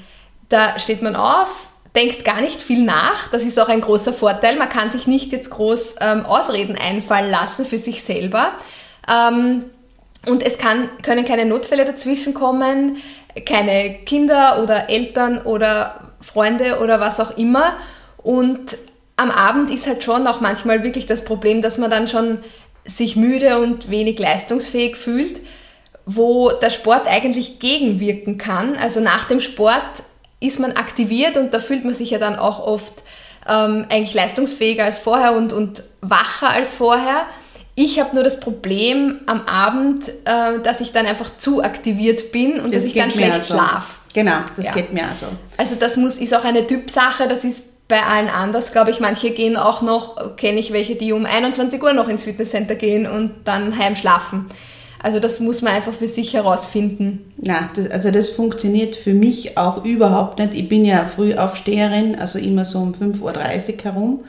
Da 0.49 0.77
steht 0.77 1.01
man 1.01 1.15
auf, 1.15 1.67
denkt 1.95 2.25
gar 2.25 2.41
nicht 2.41 2.61
viel 2.61 2.83
nach. 2.83 3.29
Das 3.29 3.43
ist 3.43 3.59
auch 3.59 3.69
ein 3.69 3.81
großer 3.81 4.13
Vorteil. 4.13 4.57
Man 4.57 4.69
kann 4.69 4.89
sich 4.89 5.07
nicht 5.07 5.31
jetzt 5.31 5.49
groß 5.49 5.95
ähm, 6.01 6.25
Ausreden 6.25 6.77
einfallen 6.77 7.31
lassen 7.31 7.65
für 7.65 7.77
sich 7.77 8.03
selber. 8.03 8.51
Ähm, 9.09 9.65
und 10.25 10.45
es 10.45 10.57
kann, 10.57 10.89
können 11.03 11.25
keine 11.25 11.45
Notfälle 11.45 11.85
dazwischen 11.85 12.33
kommen, 12.33 12.97
keine 13.45 13.99
Kinder 14.05 14.61
oder 14.61 14.89
Eltern 14.89 15.41
oder 15.41 16.13
Freunde 16.19 16.79
oder 16.79 16.99
was 16.99 17.19
auch 17.19 17.37
immer. 17.37 17.73
Und 18.17 18.77
am 19.17 19.31
Abend 19.31 19.69
ist 19.69 19.87
halt 19.87 20.03
schon 20.03 20.27
auch 20.27 20.41
manchmal 20.41 20.83
wirklich 20.83 21.05
das 21.05 21.23
Problem, 21.23 21.61
dass 21.61 21.77
man 21.77 21.89
dann 21.89 22.07
schon 22.07 22.39
sich 22.85 23.15
müde 23.15 23.59
und 23.59 23.89
wenig 23.89 24.19
leistungsfähig 24.19 24.95
fühlt, 24.95 25.41
wo 26.05 26.51
der 26.51 26.69
Sport 26.69 27.07
eigentlich 27.07 27.59
gegenwirken 27.59 28.37
kann. 28.37 28.75
Also 28.77 28.99
nach 28.99 29.27
dem 29.27 29.39
Sport 29.39 30.03
ist 30.39 30.59
man 30.59 30.73
aktiviert 30.73 31.37
und 31.37 31.53
da 31.53 31.59
fühlt 31.59 31.85
man 31.85 31.93
sich 31.93 32.11
ja 32.11 32.17
dann 32.17 32.35
auch 32.35 32.59
oft 32.59 33.03
ähm, 33.47 33.85
eigentlich 33.89 34.13
leistungsfähiger 34.13 34.85
als 34.85 34.97
vorher 34.97 35.33
und, 35.33 35.53
und 35.53 35.83
wacher 36.01 36.49
als 36.49 36.73
vorher. 36.73 37.25
Ich 37.75 37.99
habe 37.99 38.15
nur 38.15 38.23
das 38.23 38.39
Problem 38.39 39.19
am 39.25 39.41
Abend, 39.47 40.07
äh, 40.07 40.59
dass 40.63 40.81
ich 40.81 40.93
dann 40.93 41.05
einfach 41.05 41.29
zu 41.37 41.61
aktiviert 41.61 42.31
bin 42.31 42.53
und 42.53 42.73
das 42.73 42.83
dass 42.83 42.85
ich 42.85 42.93
dann 42.93 43.11
schlecht 43.11 43.33
also. 43.33 43.53
schlafe. 43.55 43.99
Genau, 44.13 44.37
das 44.55 44.65
ja. 44.65 44.71
geht 44.71 44.93
mir 44.93 45.07
also. 45.07 45.27
Also 45.57 45.75
das 45.75 45.97
muss, 45.97 46.15
ist 46.15 46.33
auch 46.33 46.45
eine 46.45 46.65
Typsache, 46.65 47.27
das 47.27 47.43
ist 47.43 47.63
bei 47.87 48.01
allen 48.01 48.29
anders, 48.29 48.71
glaube 48.71 48.91
ich. 48.91 48.99
Manche 48.99 49.31
gehen 49.31 49.57
auch 49.57 49.81
noch, 49.81 50.37
kenne 50.37 50.59
ich 50.59 50.71
welche, 50.71 50.95
die 50.95 51.11
um 51.11 51.25
21 51.25 51.83
Uhr 51.83 51.93
noch 51.93 52.07
ins 52.07 52.23
Fitnesscenter 52.23 52.75
gehen 52.75 53.07
und 53.07 53.31
dann 53.43 53.77
heim 53.77 53.95
schlafen. 53.95 54.45
Also 55.01 55.19
das 55.19 55.39
muss 55.39 55.61
man 55.61 55.73
einfach 55.73 55.93
für 55.93 56.07
sich 56.07 56.33
herausfinden. 56.33 57.33
Na, 57.37 57.69
also 57.91 58.11
das 58.11 58.29
funktioniert 58.29 58.95
für 58.95 59.13
mich 59.13 59.57
auch 59.57 59.83
überhaupt 59.85 60.39
nicht. 60.39 60.53
Ich 60.53 60.69
bin 60.69 60.85
ja 60.85 61.05
Frühaufsteherin, 61.05 62.15
also 62.15 62.39
immer 62.39 62.65
so 62.65 62.79
um 62.79 62.93
5.30 62.93 63.21
Uhr 63.77 63.83
herum. 63.83 64.19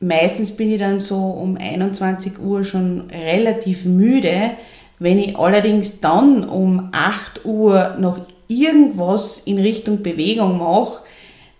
Meistens 0.00 0.50
bin 0.56 0.72
ich 0.72 0.78
dann 0.78 1.00
so 1.00 1.16
um 1.16 1.56
21 1.56 2.38
Uhr 2.38 2.64
schon 2.64 3.10
relativ 3.10 3.84
müde. 3.84 4.52
Wenn 4.98 5.18
ich 5.18 5.36
allerdings 5.36 6.00
dann 6.00 6.44
um 6.44 6.90
8 6.92 7.44
Uhr 7.44 7.96
noch 7.98 8.20
irgendwas 8.48 9.40
in 9.40 9.58
Richtung 9.58 10.02
Bewegung 10.02 10.58
mache, 10.58 11.04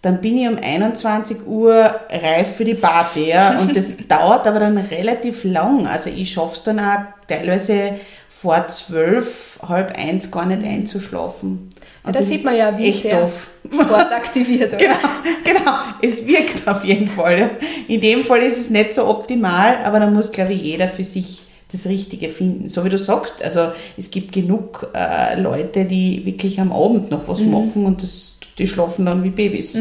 dann 0.02 0.20
bin 0.20 0.36
ich 0.36 0.48
um 0.48 0.58
21 0.58 1.46
Uhr 1.46 1.72
reif 2.10 2.56
für 2.56 2.64
die 2.64 2.74
Party. 2.74 3.28
Ja? 3.28 3.58
Und 3.58 3.74
das 3.74 3.96
dauert 4.08 4.46
aber 4.46 4.60
dann 4.60 4.76
relativ 4.76 5.44
lang. 5.44 5.86
Also 5.86 6.10
ich 6.10 6.30
schaffe 6.30 6.56
es 6.56 6.62
dann 6.62 6.78
auch 6.78 6.98
teilweise 7.26 7.92
vor 8.40 8.68
zwölf, 8.68 9.58
halb 9.66 9.96
eins 9.96 10.30
gar 10.30 10.44
nicht 10.44 10.64
einzuschlafen. 10.64 11.70
Und 12.02 12.14
da 12.14 12.22
sieht 12.22 12.44
man 12.44 12.56
ja, 12.56 12.76
wie 12.76 12.90
echt 12.90 13.02
sehr 13.02 13.22
doof. 13.22 13.48
Sport 13.72 14.12
aktiviert, 14.12 14.72
oder? 14.74 14.78
Genau, 14.78 14.96
genau. 15.44 15.70
Es 16.02 16.26
wirkt 16.26 16.66
auf 16.68 16.84
jeden 16.84 17.08
Fall. 17.08 17.50
In 17.88 18.00
dem 18.00 18.24
Fall 18.24 18.42
ist 18.42 18.58
es 18.58 18.68
nicht 18.68 18.94
so 18.94 19.06
optimal, 19.06 19.78
aber 19.84 20.00
da 20.00 20.10
muss, 20.10 20.32
glaube 20.32 20.52
ich, 20.52 20.62
jeder 20.62 20.88
für 20.88 21.04
sich 21.04 21.44
das 21.72 21.86
Richtige 21.86 22.28
finden. 22.28 22.68
So 22.68 22.84
wie 22.84 22.90
du 22.90 22.98
sagst, 22.98 23.42
also 23.42 23.68
es 23.96 24.10
gibt 24.10 24.32
genug 24.32 24.90
äh, 24.94 25.40
Leute, 25.40 25.86
die 25.86 26.26
wirklich 26.26 26.60
am 26.60 26.72
Abend 26.72 27.10
noch 27.10 27.26
was 27.26 27.40
machen 27.40 27.86
und 27.86 28.02
das, 28.02 28.40
die 28.58 28.66
schlafen 28.66 29.06
dann 29.06 29.24
wie 29.24 29.30
Babys. 29.30 29.78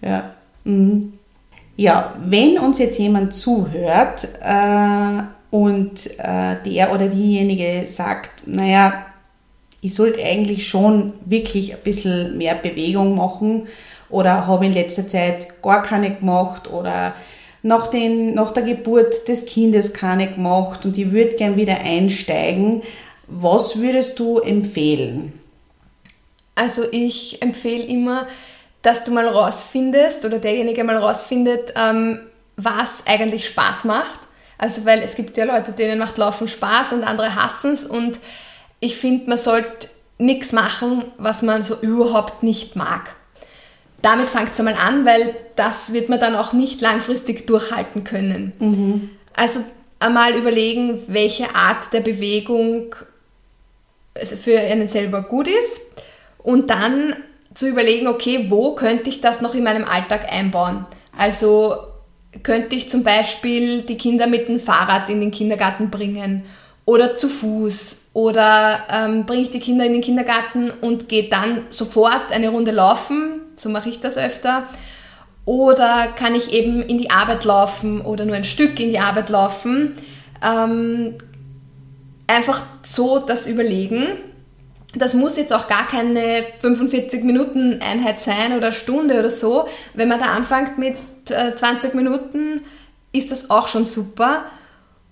Ja. 0.00 0.34
Mhm. 0.64 1.14
ja, 1.76 2.14
wenn 2.24 2.58
uns 2.58 2.78
jetzt 2.78 2.98
jemand 2.98 3.34
zuhört 3.34 4.28
äh, 4.42 5.22
und 5.50 6.06
äh, 6.18 6.56
der 6.64 6.92
oder 6.92 7.08
diejenige 7.08 7.86
sagt, 7.86 8.46
naja, 8.46 9.06
ich 9.80 9.94
sollte 9.94 10.22
eigentlich 10.22 10.66
schon 10.66 11.12
wirklich 11.24 11.74
ein 11.74 11.82
bisschen 11.82 12.36
mehr 12.38 12.54
Bewegung 12.54 13.16
machen 13.16 13.68
oder 14.08 14.46
habe 14.46 14.66
in 14.66 14.72
letzter 14.72 15.08
Zeit 15.08 15.62
gar 15.62 15.82
keine 15.82 16.14
gemacht 16.14 16.70
oder 16.70 17.14
nach, 17.62 17.88
den, 17.88 18.34
nach 18.34 18.52
der 18.52 18.62
Geburt 18.62 19.28
des 19.28 19.46
Kindes 19.46 19.92
keine 19.92 20.28
gemacht 20.28 20.84
und 20.84 20.96
ich 20.96 21.10
würde 21.10 21.36
gern 21.36 21.56
wieder 21.56 21.80
einsteigen. 21.80 22.82
Was 23.26 23.78
würdest 23.78 24.18
du 24.18 24.38
empfehlen? 24.38 25.32
Also 26.54 26.84
ich 26.90 27.42
empfehle 27.42 27.84
immer, 27.84 28.26
dass 28.82 29.04
du 29.04 29.10
mal 29.10 29.26
rausfindest 29.26 30.24
oder 30.24 30.38
derjenige 30.38 30.84
mal 30.84 30.96
rausfindet, 30.96 31.74
ähm, 31.76 32.20
was 32.56 33.02
eigentlich 33.04 33.46
Spaß 33.48 33.84
macht. 33.84 34.20
Also 34.58 34.84
weil 34.84 35.00
es 35.00 35.14
gibt 35.14 35.36
ja 35.36 35.44
Leute, 35.44 35.72
denen 35.72 35.98
macht 35.98 36.18
Laufen 36.18 36.48
Spaß 36.48 36.92
und 36.92 37.04
andere 37.04 37.34
hassen 37.34 37.72
es 37.72 37.84
und 37.84 38.18
ich 38.80 38.96
finde, 38.96 39.28
man 39.28 39.38
sollte 39.38 39.88
nichts 40.18 40.52
machen, 40.52 41.04
was 41.18 41.42
man 41.42 41.62
so 41.62 41.76
überhaupt 41.80 42.42
nicht 42.42 42.76
mag. 42.76 43.16
Damit 44.02 44.28
fängt 44.28 44.52
es 44.52 44.58
einmal 44.58 44.74
an, 44.74 45.04
weil 45.04 45.34
das 45.56 45.92
wird 45.92 46.08
man 46.08 46.20
dann 46.20 46.36
auch 46.36 46.52
nicht 46.52 46.80
langfristig 46.80 47.46
durchhalten 47.46 48.04
können. 48.04 48.52
Also 49.34 49.60
einmal 49.98 50.34
überlegen, 50.34 51.02
welche 51.08 51.54
Art 51.54 51.92
der 51.92 52.00
Bewegung 52.00 52.94
für 54.14 54.58
einen 54.58 54.88
selber 54.88 55.22
gut 55.22 55.48
ist 55.48 55.80
und 56.38 56.70
dann 56.70 57.16
zu 57.54 57.68
überlegen, 57.68 58.06
okay, 58.06 58.46
wo 58.48 58.74
könnte 58.74 59.08
ich 59.10 59.20
das 59.20 59.40
noch 59.40 59.54
in 59.54 59.64
meinem 59.64 59.84
Alltag 59.84 60.30
einbauen? 60.30 60.86
Also 61.16 61.78
könnte 62.42 62.76
ich 62.76 62.88
zum 62.88 63.02
Beispiel 63.02 63.82
die 63.82 63.96
Kinder 63.96 64.26
mit 64.26 64.48
dem 64.48 64.58
Fahrrad 64.58 65.08
in 65.10 65.20
den 65.20 65.30
Kindergarten 65.30 65.90
bringen 65.90 66.44
oder 66.84 67.16
zu 67.16 67.28
Fuß 67.28 67.96
oder 68.12 68.78
ähm, 68.90 69.26
bringe 69.26 69.42
ich 69.42 69.50
die 69.50 69.60
Kinder 69.60 69.84
in 69.84 69.92
den 69.92 70.02
Kindergarten 70.02 70.70
und 70.70 71.08
gehe 71.08 71.28
dann 71.28 71.66
sofort 71.70 72.32
eine 72.32 72.48
Runde 72.48 72.70
laufen, 72.70 73.40
so 73.56 73.68
mache 73.68 73.88
ich 73.88 74.00
das 74.00 74.16
öfter. 74.16 74.66
Oder 75.44 76.08
kann 76.16 76.34
ich 76.34 76.52
eben 76.52 76.82
in 76.82 76.98
die 76.98 77.10
Arbeit 77.10 77.44
laufen 77.44 78.00
oder 78.00 78.24
nur 78.24 78.34
ein 78.34 78.44
Stück 78.44 78.80
in 78.80 78.90
die 78.90 78.98
Arbeit 78.98 79.28
laufen. 79.28 79.94
Ähm, 80.44 81.14
einfach 82.26 82.62
so 82.82 83.18
das 83.18 83.46
überlegen. 83.46 84.08
Das 84.94 85.14
muss 85.14 85.36
jetzt 85.36 85.52
auch 85.52 85.68
gar 85.68 85.86
keine 85.86 86.42
45 86.60 87.22
Minuten 87.22 87.80
Einheit 87.82 88.20
sein 88.20 88.56
oder 88.56 88.72
Stunde 88.72 89.18
oder 89.18 89.30
so. 89.30 89.68
Wenn 89.94 90.08
man 90.08 90.18
da 90.18 90.26
anfängt 90.26 90.78
mit 90.78 90.96
äh, 91.30 91.54
20 91.54 91.94
Minuten, 91.94 92.62
ist 93.12 93.30
das 93.30 93.50
auch 93.50 93.68
schon 93.68 93.86
super. 93.86 94.44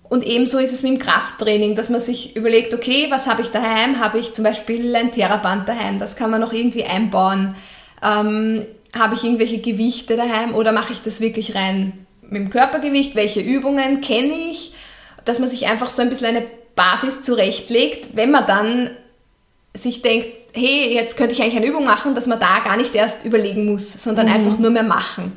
Und 0.07 0.25
ebenso 0.25 0.59
ist 0.59 0.71
es 0.71 0.83
mit 0.83 0.91
dem 0.91 0.99
Krafttraining, 0.99 1.75
dass 1.75 1.89
man 1.89 1.99
sich 1.99 2.35
überlegt, 2.35 2.73
okay, 2.73 3.07
was 3.09 3.27
habe 3.27 3.41
ich 3.41 3.49
daheim? 3.49 3.99
Habe 3.99 4.19
ich 4.19 4.33
zum 4.33 4.43
Beispiel 4.43 4.95
ein 4.95 5.11
Theraband 5.11 5.67
daheim? 5.67 5.97
Das 5.97 6.15
kann 6.15 6.29
man 6.29 6.41
noch 6.41 6.53
irgendwie 6.53 6.83
einbauen. 6.83 7.55
Ähm, 8.03 8.65
habe 8.97 9.15
ich 9.15 9.23
irgendwelche 9.23 9.59
Gewichte 9.59 10.15
daheim 10.15 10.53
oder 10.53 10.71
mache 10.71 10.93
ich 10.93 11.01
das 11.01 11.21
wirklich 11.21 11.55
rein 11.55 12.05
mit 12.21 12.33
dem 12.33 12.49
Körpergewicht? 12.49 13.15
Welche 13.15 13.41
Übungen 13.41 14.01
kenne 14.01 14.33
ich? 14.49 14.73
Dass 15.25 15.39
man 15.39 15.49
sich 15.49 15.67
einfach 15.67 15.89
so 15.89 16.01
ein 16.01 16.09
bisschen 16.09 16.27
eine 16.27 16.45
Basis 16.75 17.23
zurechtlegt, 17.23 18.15
wenn 18.15 18.31
man 18.31 18.45
dann 18.45 18.91
sich 19.75 20.01
denkt, 20.01 20.27
hey, 20.53 20.93
jetzt 20.93 21.17
könnte 21.17 21.33
ich 21.33 21.41
eigentlich 21.41 21.57
eine 21.57 21.67
Übung 21.67 21.83
machen, 21.83 22.15
dass 22.15 22.27
man 22.27 22.39
da 22.39 22.59
gar 22.63 22.77
nicht 22.77 22.95
erst 22.95 23.25
überlegen 23.25 23.65
muss, 23.65 23.91
sondern 24.01 24.27
einfach 24.27 24.57
nur 24.57 24.71
mehr 24.71 24.83
machen. 24.83 25.33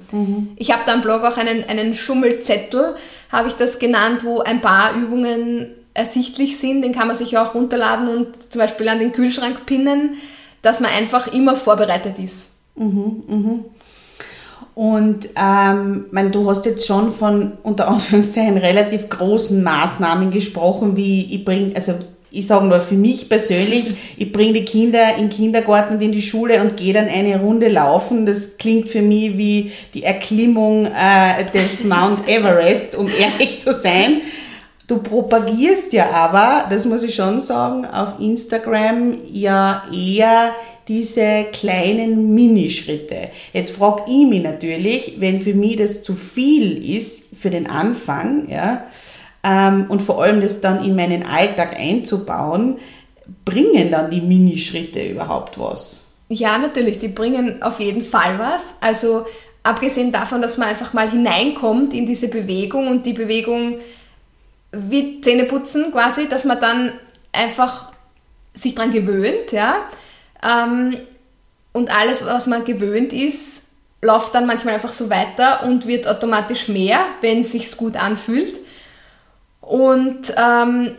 Ich 0.56 0.72
habe 0.72 0.82
da 0.86 0.94
am 0.94 1.02
Blog 1.02 1.24
auch 1.24 1.36
einen, 1.36 1.64
einen 1.64 1.94
Schummelzettel, 1.94 2.96
habe 3.30 3.48
ich 3.48 3.54
das 3.54 3.78
genannt, 3.78 4.24
wo 4.24 4.40
ein 4.40 4.60
paar 4.60 4.94
Übungen 4.94 5.74
ersichtlich 5.92 6.58
sind. 6.58 6.82
Den 6.82 6.92
kann 6.92 7.08
man 7.08 7.16
sich 7.16 7.36
auch 7.36 7.54
runterladen 7.54 8.08
und 8.08 8.52
zum 8.52 8.60
Beispiel 8.60 8.88
an 8.88 9.00
den 9.00 9.12
Kühlschrank 9.12 9.66
pinnen, 9.66 10.14
dass 10.62 10.80
man 10.80 10.90
einfach 10.90 11.26
immer 11.32 11.56
vorbereitet 11.56 12.18
ist. 12.18 12.50
Und 14.74 15.30
ähm, 15.34 16.04
mein, 16.12 16.30
du 16.30 16.48
hast 16.48 16.64
jetzt 16.64 16.86
schon 16.86 17.12
von 17.12 17.58
unter 17.64 17.88
Anführungszeichen 17.88 18.58
relativ 18.58 19.08
großen 19.08 19.60
Maßnahmen 19.64 20.30
gesprochen, 20.30 20.96
wie 20.96 21.34
ich 21.34 21.44
bringe, 21.44 21.74
also 21.74 21.94
ich 22.30 22.46
sage 22.46 22.66
nur 22.66 22.80
für 22.80 22.94
mich 22.94 23.28
persönlich, 23.28 23.94
ich 24.16 24.32
bringe 24.32 24.54
die 24.54 24.64
Kinder 24.64 25.14
in 25.16 25.28
den 25.28 25.30
Kindergarten 25.30 25.94
und 25.94 26.02
in 26.02 26.12
die 26.12 26.22
Schule 26.22 26.60
und 26.60 26.76
gehe 26.76 26.92
dann 26.92 27.08
eine 27.08 27.40
Runde 27.40 27.68
laufen. 27.68 28.26
Das 28.26 28.58
klingt 28.58 28.88
für 28.88 29.00
mich 29.00 29.38
wie 29.38 29.72
die 29.94 30.02
Erklimmung 30.02 30.86
äh, 30.86 31.44
des 31.54 31.84
Mount 31.84 32.28
Everest, 32.28 32.94
um 32.94 33.08
ehrlich 33.08 33.58
zu 33.58 33.72
sein. 33.72 34.20
Du 34.86 34.98
propagierst 34.98 35.92
ja 35.92 36.10
aber, 36.10 36.66
das 36.70 36.86
muss 36.86 37.02
ich 37.02 37.14
schon 37.14 37.40
sagen, 37.40 37.84
auf 37.84 38.20
Instagram 38.20 39.18
ja 39.30 39.82
eher 39.92 40.52
diese 40.88 41.44
kleinen 41.52 42.34
Minischritte. 42.34 43.28
Jetzt 43.52 43.72
frage 43.72 44.04
ich 44.08 44.26
mich 44.26 44.42
natürlich, 44.42 45.16
wenn 45.18 45.40
für 45.42 45.52
mich 45.52 45.76
das 45.76 46.02
zu 46.02 46.14
viel 46.14 46.82
ist 46.96 47.36
für 47.36 47.50
den 47.50 47.68
Anfang, 47.68 48.48
ja, 48.48 48.84
ähm, 49.42 49.86
und 49.88 50.02
vor 50.02 50.22
allem 50.22 50.40
das 50.40 50.60
dann 50.60 50.84
in 50.84 50.96
meinen 50.96 51.24
Alltag 51.24 51.78
einzubauen, 51.78 52.78
bringen 53.44 53.90
dann 53.90 54.10
die 54.10 54.20
Minischritte 54.20 55.02
überhaupt 55.06 55.58
was? 55.58 56.04
Ja, 56.28 56.58
natürlich, 56.58 56.98
die 56.98 57.08
bringen 57.08 57.62
auf 57.62 57.80
jeden 57.80 58.02
Fall 58.02 58.38
was. 58.38 58.62
Also 58.80 59.26
abgesehen 59.62 60.12
davon, 60.12 60.42
dass 60.42 60.56
man 60.58 60.68
einfach 60.68 60.92
mal 60.92 61.10
hineinkommt 61.10 61.94
in 61.94 62.06
diese 62.06 62.28
Bewegung 62.28 62.88
und 62.88 63.06
die 63.06 63.12
Bewegung 63.12 63.78
wie 64.72 65.20
Zähneputzen 65.20 65.92
quasi, 65.92 66.28
dass 66.28 66.44
man 66.44 66.60
dann 66.60 66.92
einfach 67.32 67.92
sich 68.54 68.74
dran 68.74 68.92
gewöhnt, 68.92 69.52
ja. 69.52 69.86
Ähm, 70.42 70.96
und 71.72 71.94
alles, 71.94 72.24
was 72.24 72.46
man 72.46 72.64
gewöhnt 72.64 73.12
ist, 73.12 73.68
läuft 74.00 74.34
dann 74.34 74.46
manchmal 74.46 74.74
einfach 74.74 74.92
so 74.92 75.10
weiter 75.10 75.64
und 75.64 75.86
wird 75.86 76.06
automatisch 76.06 76.68
mehr, 76.68 77.00
wenn 77.20 77.40
es 77.40 77.52
sich 77.52 77.76
gut 77.76 77.96
anfühlt. 77.96 78.58
Und 79.68 80.32
ähm, 80.42 80.92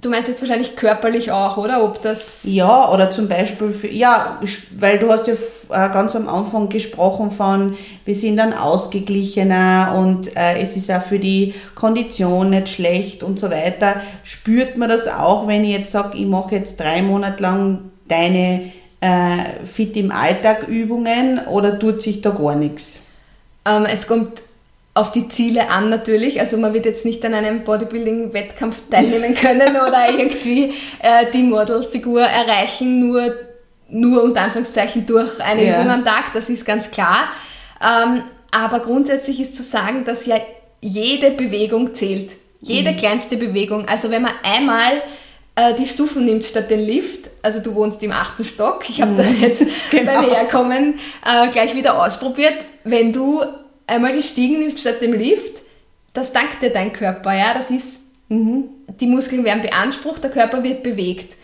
du 0.00 0.08
meinst 0.08 0.28
jetzt 0.28 0.40
wahrscheinlich 0.40 0.76
körperlich 0.76 1.30
auch, 1.30 1.58
oder? 1.58 1.84
Ob 1.84 2.00
das. 2.00 2.40
Ja, 2.44 2.90
oder 2.90 3.10
zum 3.10 3.28
Beispiel, 3.28 3.70
für, 3.70 3.88
ja, 3.88 4.40
weil 4.78 4.98
du 4.98 5.10
hast 5.10 5.26
ja 5.26 5.34
äh, 5.34 5.92
ganz 5.92 6.16
am 6.16 6.26
Anfang 6.26 6.70
gesprochen 6.70 7.30
von, 7.30 7.76
wir 8.06 8.14
sind 8.14 8.38
dann 8.38 8.54
ausgeglichener 8.54 9.94
und 9.98 10.34
äh, 10.38 10.58
es 10.58 10.74
ist 10.74 10.90
auch 10.90 11.02
für 11.02 11.18
die 11.18 11.52
Kondition 11.74 12.48
nicht 12.48 12.70
schlecht 12.70 13.22
und 13.22 13.38
so 13.38 13.50
weiter. 13.50 14.00
Spürt 14.22 14.78
man 14.78 14.88
das 14.88 15.06
auch, 15.06 15.46
wenn 15.46 15.62
ich 15.62 15.72
jetzt 15.72 15.90
sage, 15.90 16.16
ich 16.16 16.26
mache 16.26 16.54
jetzt 16.54 16.80
drei 16.80 17.02
Monate 17.02 17.42
lang 17.42 17.90
deine 18.08 18.72
äh, 19.02 19.66
Fit 19.66 19.98
im 19.98 20.10
Alltag 20.10 20.66
Übungen 20.66 21.40
oder 21.46 21.78
tut 21.78 22.00
sich 22.00 22.22
da 22.22 22.30
gar 22.30 22.56
nichts? 22.56 23.10
Ähm, 23.66 23.84
es 23.84 24.06
kommt 24.06 24.42
auf 24.94 25.10
die 25.10 25.28
Ziele 25.28 25.70
an 25.70 25.88
natürlich. 25.88 26.38
Also 26.40 26.56
man 26.56 26.72
wird 26.72 26.86
jetzt 26.86 27.04
nicht 27.04 27.24
an 27.24 27.34
einem 27.34 27.64
Bodybuilding-Wettkampf 27.64 28.82
teilnehmen 28.90 29.34
können 29.34 29.76
oder 29.88 30.08
irgendwie 30.16 30.72
äh, 31.00 31.26
die 31.32 31.42
Modelfigur 31.42 32.22
erreichen, 32.22 33.00
nur, 33.00 33.34
nur 33.88 34.22
unter 34.22 34.42
Anführungszeichen 34.42 35.04
durch 35.06 35.40
eine 35.40 35.64
Ja. 35.66 35.80
Übung 35.80 35.90
am 35.90 36.04
Tag, 36.04 36.32
das 36.32 36.48
ist 36.48 36.64
ganz 36.64 36.90
klar. 36.90 37.28
Ähm, 37.82 38.22
aber 38.52 38.80
grundsätzlich 38.80 39.40
ist 39.40 39.56
zu 39.56 39.64
sagen, 39.64 40.04
dass 40.04 40.26
ja 40.26 40.36
jede 40.80 41.32
Bewegung 41.32 41.94
zählt. 41.94 42.36
Jede 42.60 42.94
kleinste 42.94 43.36
Bewegung. 43.36 43.86
Also 43.88 44.10
wenn 44.10 44.22
man 44.22 44.32
einmal 44.42 45.02
äh, 45.56 45.74
die 45.74 45.86
Stufen 45.86 46.24
nimmt 46.24 46.44
statt 46.44 46.70
den 46.70 46.80
Lift, 46.80 47.28
also 47.42 47.58
du 47.60 47.74
wohnst 47.74 48.02
im 48.02 48.12
achten 48.12 48.44
Stock, 48.44 48.88
ich 48.88 49.02
habe 49.02 49.14
das 49.16 49.26
jetzt 49.40 49.64
Genau. 49.90 50.12
beim 50.14 50.30
Herkommen 50.30 50.98
äh, 51.26 51.48
gleich 51.50 51.74
wieder 51.74 52.00
ausprobiert, 52.02 52.54
wenn 52.84 53.12
du 53.12 53.42
einmal 53.86 54.12
die 54.12 54.22
Stiegen 54.22 54.58
nimmst 54.58 54.80
statt 54.80 55.02
dem 55.02 55.12
Lift, 55.12 55.62
das 56.12 56.32
dankt 56.32 56.62
dir 56.62 56.70
dein 56.70 56.92
Körper, 56.92 57.32
ja, 57.32 57.54
das 57.54 57.70
ist, 57.70 58.00
die 58.28 59.06
Muskeln 59.06 59.44
werden 59.44 59.62
beansprucht, 59.62 60.22
der 60.22 60.30
Körper 60.30 60.62
wird 60.62 60.82
bewegt. 60.82 61.36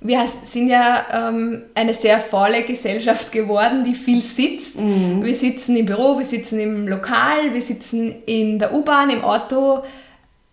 Wir 0.00 0.26
sind 0.42 0.68
ja 0.68 1.30
ähm, 1.30 1.62
eine 1.74 1.94
sehr 1.94 2.20
faule 2.20 2.62
Gesellschaft 2.62 3.32
geworden, 3.32 3.84
die 3.84 3.94
viel 3.94 4.20
sitzt. 4.20 4.76
Wir 4.78 5.34
sitzen 5.34 5.76
im 5.76 5.86
Büro, 5.86 6.18
wir 6.18 6.26
sitzen 6.26 6.60
im 6.60 6.86
Lokal, 6.86 7.54
wir 7.54 7.62
sitzen 7.62 8.14
in 8.26 8.58
der 8.58 8.74
U-Bahn, 8.74 9.08
im 9.08 9.24
Auto. 9.24 9.82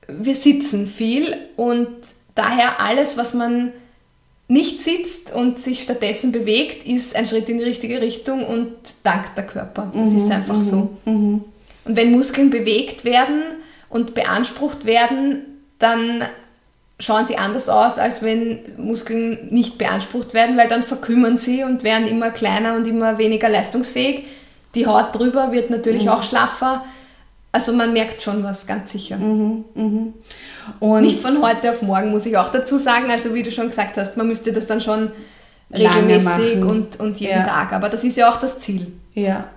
Wir 0.07 0.35
sitzen 0.35 0.87
viel 0.87 1.35
und 1.57 1.89
daher 2.33 2.79
alles, 2.79 3.17
was 3.17 3.33
man 3.33 3.73
nicht 4.51 4.81
sitzt 4.81 5.33
und 5.33 5.59
sich 5.59 5.83
stattdessen 5.83 6.33
bewegt, 6.33 6.85
ist 6.85 7.15
ein 7.15 7.25
Schritt 7.25 7.47
in 7.47 7.57
die 7.57 7.63
richtige 7.63 8.01
Richtung 8.01 8.45
und 8.45 8.73
dankt 9.01 9.37
der 9.37 9.47
Körper. 9.47 9.89
Das 9.93 10.09
mhm, 10.09 10.17
ist 10.17 10.29
einfach 10.29 10.57
mhm, 10.57 10.61
so. 10.61 10.89
Mhm. 11.05 11.43
Und 11.85 11.95
wenn 11.95 12.11
Muskeln 12.11 12.49
bewegt 12.49 13.05
werden 13.05 13.43
und 13.89 14.13
beansprucht 14.13 14.83
werden, 14.83 15.45
dann 15.79 16.25
schauen 16.99 17.27
sie 17.27 17.37
anders 17.37 17.69
aus, 17.69 17.97
als 17.97 18.23
wenn 18.23 18.59
Muskeln 18.75 19.47
nicht 19.51 19.77
beansprucht 19.77 20.33
werden, 20.33 20.57
weil 20.57 20.67
dann 20.67 20.83
verkümmern 20.83 21.37
sie 21.37 21.63
und 21.63 21.85
werden 21.85 22.05
immer 22.05 22.29
kleiner 22.29 22.75
und 22.75 22.85
immer 22.85 23.17
weniger 23.17 23.47
leistungsfähig. 23.47 24.25
Die 24.75 24.85
Haut 24.85 25.15
drüber 25.17 25.53
wird 25.53 25.69
natürlich 25.69 26.03
mhm. 26.03 26.09
auch 26.09 26.23
schlaffer. 26.23 26.83
Also 27.51 27.73
man 27.73 27.91
merkt 27.91 28.21
schon 28.21 28.43
was, 28.43 28.65
ganz 28.65 28.91
sicher. 28.93 29.17
Mhm, 29.17 29.65
mhm. 29.73 30.13
Und 30.79 31.01
Nicht 31.01 31.19
von 31.19 31.41
heute 31.41 31.71
auf 31.71 31.81
morgen, 31.81 32.11
muss 32.11 32.25
ich 32.25 32.37
auch 32.37 32.49
dazu 32.49 32.77
sagen. 32.77 33.11
Also 33.11 33.33
wie 33.33 33.43
du 33.43 33.51
schon 33.51 33.67
gesagt 33.69 33.97
hast, 33.97 34.15
man 34.15 34.27
müsste 34.27 34.53
das 34.53 34.67
dann 34.67 34.79
schon 34.79 35.11
regelmäßig 35.73 36.63
und, 36.63 36.99
und 36.99 37.19
jeden 37.19 37.39
ja. 37.39 37.45
Tag. 37.45 37.73
Aber 37.73 37.89
das 37.89 38.03
ist 38.03 38.15
ja 38.15 38.31
auch 38.31 38.37
das 38.37 38.59
Ziel. 38.59 38.87
Ja. 39.13 39.49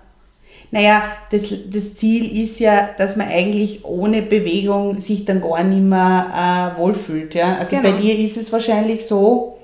Naja, 0.71 1.05
das, 1.31 1.53
das 1.71 1.95
Ziel 1.95 2.43
ist 2.43 2.59
ja, 2.59 2.91
dass 2.99 3.15
man 3.15 3.29
eigentlich 3.29 3.85
ohne 3.85 4.23
Bewegung 4.23 4.99
sich 4.99 5.25
dann 5.25 5.41
gar 5.41 5.63
nicht 5.63 5.83
mehr 5.83 6.75
äh, 6.77 6.81
wohlfühlt. 6.81 7.35
Ja? 7.35 7.59
Also 7.59 7.77
genau. 7.77 7.91
bei 7.93 7.97
dir 7.97 8.19
ist 8.19 8.37
es 8.37 8.53
wahrscheinlich 8.53 9.07
so, 9.07 9.59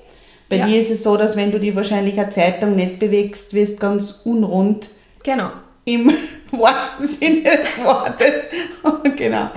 bei 0.47 0.57
ja. 0.57 0.67
dir 0.67 0.79
ist 0.79 0.89
es 0.89 1.03
so, 1.03 1.17
dass 1.17 1.35
wenn 1.35 1.51
du 1.51 1.59
die 1.59 1.75
wahrscheinlich 1.75 2.17
eine 2.17 2.29
Zeitung 2.29 2.77
nicht 2.77 2.99
bewegst, 2.99 3.53
wirst 3.53 3.79
ganz 3.79 4.21
unrund. 4.23 4.87
Genau. 5.23 5.49
Im 5.85 6.11
wahrsten 6.51 7.07
Sinne 7.07 7.41
des 7.43 7.83
Wortes. 7.83 8.45
genau. 9.17 9.49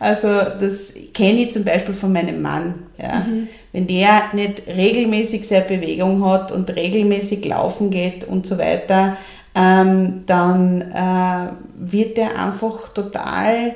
Also 0.00 0.28
das 0.28 0.94
kenne 1.12 1.42
ich 1.42 1.52
zum 1.52 1.64
Beispiel 1.64 1.94
von 1.94 2.12
meinem 2.12 2.40
Mann. 2.40 2.86
Ja. 3.00 3.20
Mhm. 3.20 3.48
Wenn 3.72 3.86
der 3.86 4.22
nicht 4.32 4.66
regelmäßig 4.66 5.46
seine 5.46 5.64
Bewegung 5.64 6.24
hat 6.24 6.52
und 6.52 6.70
regelmäßig 6.70 7.44
laufen 7.44 7.90
geht 7.90 8.24
und 8.24 8.46
so 8.46 8.58
weiter, 8.58 9.16
ähm, 9.54 10.22
dann 10.26 10.82
äh, 10.82 11.52
wird 11.76 12.18
er 12.18 12.38
einfach 12.38 12.88
total, 12.90 13.74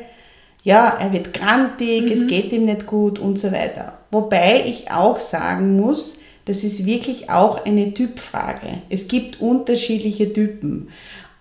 ja, 0.63 0.97
er 1.01 1.13
wird 1.13 1.33
grantig, 1.33 2.03
mhm. 2.03 2.13
es 2.13 2.27
geht 2.27 2.53
ihm 2.53 2.67
nicht 2.67 2.87
gut 2.87 3.19
und 3.19 3.39
so 3.39 3.51
weiter. 3.53 3.99
Wobei 4.11 4.63
ich 4.67 4.91
auch 4.91 5.19
sagen 5.19 5.77
muss, 5.77 6.19
das 6.45 6.65
ist 6.65 6.87
wirklich 6.87 7.31
auch 7.31 7.65
eine 7.65 7.95
Typfrage. 7.95 8.83
Es 8.89 9.09
gibt 9.09 9.41
unterschiedliche 9.41 10.33
Typen. 10.33 10.89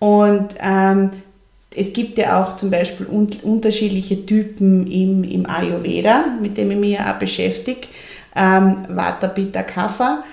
Und 0.02 0.56
ähm, 0.60 1.10
es 1.76 1.92
gibt 1.92 2.18
ja 2.18 2.42
auch 2.42 2.56
zum 2.56 2.72
Beispiel 2.72 3.06
un 3.06 3.30
unterschiedliche 3.44 4.26
Typen 4.26 4.84
im, 4.88 5.22
im 5.22 5.48
Ayurveda, 5.48 6.24
mit 6.40 6.56
dem 6.56 6.72
ich 6.72 6.76
mich 6.76 6.98
auch 6.98 7.20
beschäftige, 7.20 7.86
ähm, 8.34 8.78
Vata, 8.88 9.28
Pitta, 9.28 9.62
Kapha. 9.62 10.24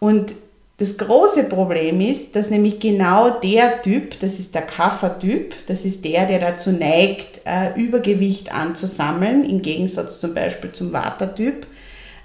Und 0.00 0.32
das 0.78 0.98
große 0.98 1.44
Problem 1.44 2.00
ist, 2.00 2.34
dass 2.34 2.50
nämlich 2.50 2.80
genau 2.80 3.30
der 3.30 3.80
Typ, 3.82 4.18
das 4.18 4.40
ist 4.40 4.56
der 4.56 4.62
Kapha-Typ, 4.62 5.54
das 5.68 5.84
ist 5.84 6.04
der, 6.04 6.26
der 6.26 6.40
dazu 6.40 6.72
neigt, 6.72 7.42
äh, 7.44 7.80
Übergewicht 7.80 8.52
anzusammeln, 8.52 9.48
im 9.48 9.62
Gegensatz 9.62 10.18
zum 10.18 10.34
Beispiel 10.34 10.72
zum 10.72 10.92
Vata-Typ, 10.92 11.64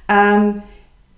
ähm, 0.10 0.64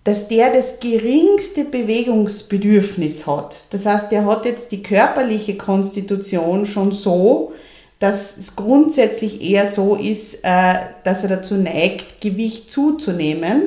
dass 0.04 0.28
der 0.28 0.54
das 0.54 0.80
geringste 0.80 1.66
Bewegungsbedürfnis 1.66 3.28
hat. 3.28 3.62
Das 3.72 3.86
heißt, 3.86 4.12
der 4.12 4.26
hat 4.26 4.46
jetzt 4.46 4.72
die 4.72 4.82
körperliche 4.82 5.56
Konstitution 5.56 6.66
schon 6.66 6.92
so, 6.92 7.54
dass 8.00 8.38
es 8.38 8.56
grundsätzlich 8.56 9.42
eher 9.42 9.68
so 9.68 9.96
ist, 9.96 10.44
äh, 10.44 10.76
dass 11.04 11.24
er 11.24 11.30
dazu 11.30 11.56
neigt, 11.56 12.22
Gewicht 12.22 12.72
zuzunehmen. 12.72 13.64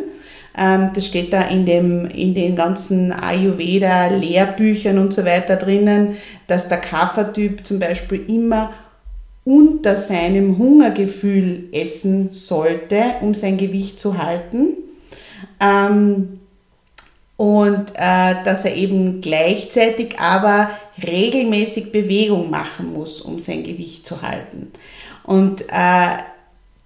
Ähm, 0.56 0.90
das 0.94 1.06
steht 1.06 1.32
da 1.34 1.42
in, 1.42 1.66
dem, 1.66 2.06
in 2.06 2.34
den 2.34 2.56
ganzen 2.56 3.12
Ayurveda-Lehrbüchern 3.12 4.98
und 4.98 5.12
so 5.12 5.24
weiter 5.26 5.56
drinnen, 5.56 6.16
dass 6.46 6.68
der 6.68 6.78
Kapha-Typ 6.78 7.66
zum 7.66 7.78
Beispiel 7.78 8.24
immer 8.26 8.72
unter 9.44 9.96
seinem 9.96 10.56
Hungergefühl 10.56 11.68
essen 11.72 12.28
sollte, 12.32 13.02
um 13.20 13.34
sein 13.34 13.58
Gewicht 13.58 14.00
zu 14.00 14.18
halten. 14.18 14.76
Ähm, 15.62 16.40
und 17.36 17.90
äh, 17.94 18.34
dass 18.44 18.64
er 18.64 18.76
eben 18.76 19.20
gleichzeitig 19.20 20.20
aber 20.20 20.70
regelmäßig 21.02 21.90
Bewegung 21.90 22.50
machen 22.50 22.92
muss, 22.92 23.20
um 23.20 23.38
sein 23.38 23.64
Gewicht 23.64 24.06
zu 24.06 24.22
halten. 24.22 24.70
Und 25.24 25.62
äh, 25.62 26.18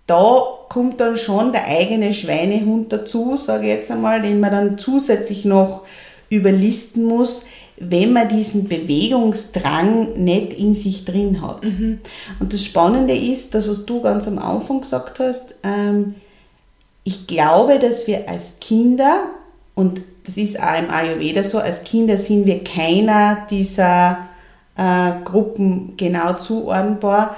da 0.07 0.43
kommt 0.69 1.01
dann 1.01 1.19
schon 1.19 1.53
der 1.53 1.67
eigene 1.67 2.15
Schweinehund 2.15 2.93
dazu, 2.93 3.37
sage 3.37 3.67
ich 3.67 3.73
jetzt 3.73 3.91
einmal, 3.91 4.23
den 4.23 4.41
man 4.41 4.53
dann 4.53 4.79
zusätzlich 4.79 5.45
noch 5.45 5.83
überlisten 6.31 7.05
muss, 7.05 7.47
wenn 7.79 8.12
man 8.12 8.29
diesen 8.29 8.69
Bewegungsdrang 8.69 10.15
nicht 10.15 10.55
in 10.55 10.75
sich 10.75 11.05
drin 11.05 11.43
hat. 11.43 11.65
Mhm. 11.65 12.01
Und 12.41 12.53
das 12.53 12.65
Spannende 12.65 13.15
ist, 13.15 13.55
das, 13.55 13.69
was 13.69 13.85
du 13.85 14.01
ganz 14.01 14.27
am 14.27 14.39
Anfang 14.39 14.81
gesagt 14.81 15.19
hast, 15.21 15.57
ähm, 15.62 16.15
ich 17.07 17.29
glaube, 17.29 17.79
dass 17.79 18.09
wir 18.09 18.29
als 18.29 18.59
Kinder, 18.61 19.27
und 19.77 20.01
das 20.25 20.37
ist 20.37 20.61
auch 20.61 20.77
im 20.77 20.90
Ayurveda 20.90 21.45
so, 21.45 21.59
als 21.59 21.85
Kinder 21.85 22.19
sind 22.19 22.47
wir 22.47 22.64
keiner 22.64 23.47
dieser 23.49 24.27
äh, 24.77 25.12
Gruppen 25.25 25.97
genau 25.97 26.33
zuordnbar, 26.35 27.37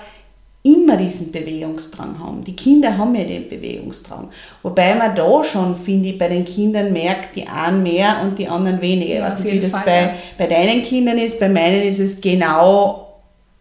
immer 0.63 0.97
diesen 0.97 1.33
Bewegungsdrang 1.33 2.19
haben. 2.19 2.43
Die 2.45 2.57
Kinder 2.57 2.97
haben 2.97 3.15
ja 3.15 3.25
den 3.25 3.47
Bewegungsdrang. 3.47 4.31
Wobei 4.63 4.95
man 4.95 5.15
da 5.15 5.45
schon, 5.45 5.77
finde 5.77 6.09
ich, 6.09 6.19
bei 6.19 6.29
den 6.29 6.47
Kindern 6.47 6.91
merkt, 6.95 7.37
die 7.37 7.47
einen 7.47 7.83
mehr 7.83 8.17
und 8.23 8.39
die 8.39 8.49
anderen 8.49 8.81
weniger. 8.81 9.17
Ja, 9.17 9.29
ich 9.29 9.35
weiß 9.35 9.45
nicht, 9.45 9.53
wie 9.53 9.61
das 9.61 9.73
Fall, 9.73 9.83
bei, 9.85 10.01
ja. 10.01 10.13
bei 10.39 10.47
deinen 10.47 10.81
Kindern 10.81 11.19
ist, 11.19 11.39
bei 11.39 11.51
meinen 11.51 11.83
ist 11.83 11.99
es 11.99 12.19
genau 12.23 13.19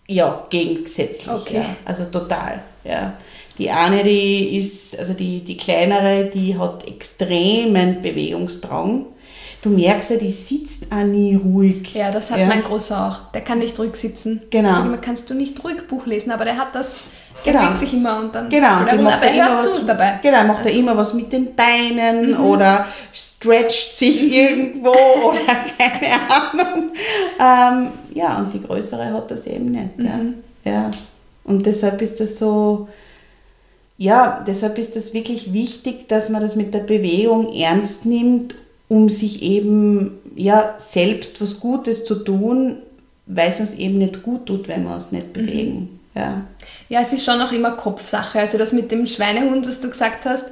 ja, 0.08 0.46
gegensätzlich. 0.50 1.30
Okay. 1.30 1.58
Ja. 1.58 1.66
Also 1.84 2.06
total. 2.06 2.62
Ja. 2.86 3.14
Die 3.58 3.72
eine, 3.72 4.04
die 4.04 4.58
ist, 4.58 4.98
also 4.98 5.14
die, 5.14 5.42
die 5.42 5.58
kleinere, 5.58 6.30
die 6.34 6.58
hat 6.58 6.88
extremen 6.88 8.02
Bewegungsdrang. 8.02 9.06
Du 9.62 9.70
merkst 9.70 10.12
ja, 10.12 10.18
die 10.18 10.30
sitzt 10.30 10.92
auch 10.92 11.04
nie 11.04 11.36
ruhig. 11.36 11.94
Ja, 11.94 12.12
das 12.12 12.30
hat 12.30 12.40
ja. 12.40 12.46
mein 12.46 12.62
Großer 12.62 13.08
auch. 13.08 13.32
Der 13.32 13.42
kann 13.42 13.60
nicht 13.60 13.78
ruhig 13.80 13.96
sitzen. 13.96 14.44
Genau. 14.52 14.82
Immer, 14.84 14.98
kannst 15.00 15.30
du 15.30 15.34
nicht 15.34 15.64
ruhig 15.64 15.88
Buch 15.88 16.06
lesen, 16.06 16.32
aber 16.32 16.46
der 16.46 16.58
hat 16.58 16.76
das, 16.76 16.98
der 17.44 17.54
genau. 17.54 17.66
bewegt 17.66 17.80
sich 17.80 17.94
immer 17.94 18.20
und 18.20 18.36
dann 18.36 18.50
genau. 18.50 18.84
der 18.86 19.02
macht 19.02 19.24
er 19.24 19.34
hört 19.34 19.64
was, 19.64 19.76
zu 19.76 19.86
dabei. 19.86 20.20
Genau, 20.22 20.44
macht 20.44 20.60
also. 20.60 20.70
er 20.70 20.76
immer 20.76 20.96
was 20.96 21.16
mit 21.16 21.34
den 21.34 21.56
Beinen 21.56 22.32
mhm. 22.32 22.46
oder 22.46 22.86
stretcht 23.12 23.98
sich 23.98 24.22
mhm. 24.22 24.32
irgendwo 24.32 24.92
oder 24.92 25.40
keine 25.78 26.14
Ahnung. 26.30 26.92
Ähm, 27.40 27.92
ja, 28.14 28.38
und 28.38 28.54
die 28.54 28.62
Größere 28.62 29.12
hat 29.12 29.32
das 29.32 29.48
eben 29.48 29.72
nicht. 29.72 29.98
Mhm. 29.98 30.36
Ja. 30.64 30.72
ja. 30.72 30.92
Und 31.46 31.66
deshalb 31.66 32.00
ist 32.04 32.20
das 32.20 32.38
so, 32.38 32.88
ja, 33.98 34.44
deshalb 34.46 34.78
ist 34.78 34.96
es 34.96 35.14
wirklich 35.14 35.54
wichtig, 35.54 36.08
dass 36.08 36.30
man 36.30 36.42
das 36.42 36.56
mit 36.56 36.74
der 36.74 36.82
Bewegung 36.82 37.52
ernst 37.54 38.06
nimmt, 38.06 38.56
um 38.88 39.10
sich 39.10 39.42
eben 39.42 40.20
ja, 40.36 40.76
selbst 40.78 41.42
was 41.42 41.60
Gutes 41.60 42.06
zu 42.06 42.16
tun, 42.16 42.78
weil 43.26 43.50
es 43.50 43.60
uns 43.60 43.74
eben 43.74 43.98
nicht 43.98 44.24
gut 44.24 44.46
tut, 44.46 44.68
wenn 44.68 44.84
wir 44.84 44.94
uns 44.94 45.12
nicht 45.12 45.28
mhm. 45.28 45.34
bewegen. 45.34 45.74
Mhm. 45.74 45.90
Ja. 46.16 46.48
ja, 46.90 47.02
es 47.02 47.14
ist 47.14 47.26
schon 47.26 47.42
auch 47.42 47.52
immer 47.52 47.72
Kopfsache. 47.72 48.40
Also 48.40 48.58
das 48.58 48.72
mit 48.72 48.92
dem 48.92 49.06
Schweinehund, 49.06 49.68
was 49.68 49.80
du 49.80 49.90
gesagt 49.90 50.26
hast, 50.26 50.46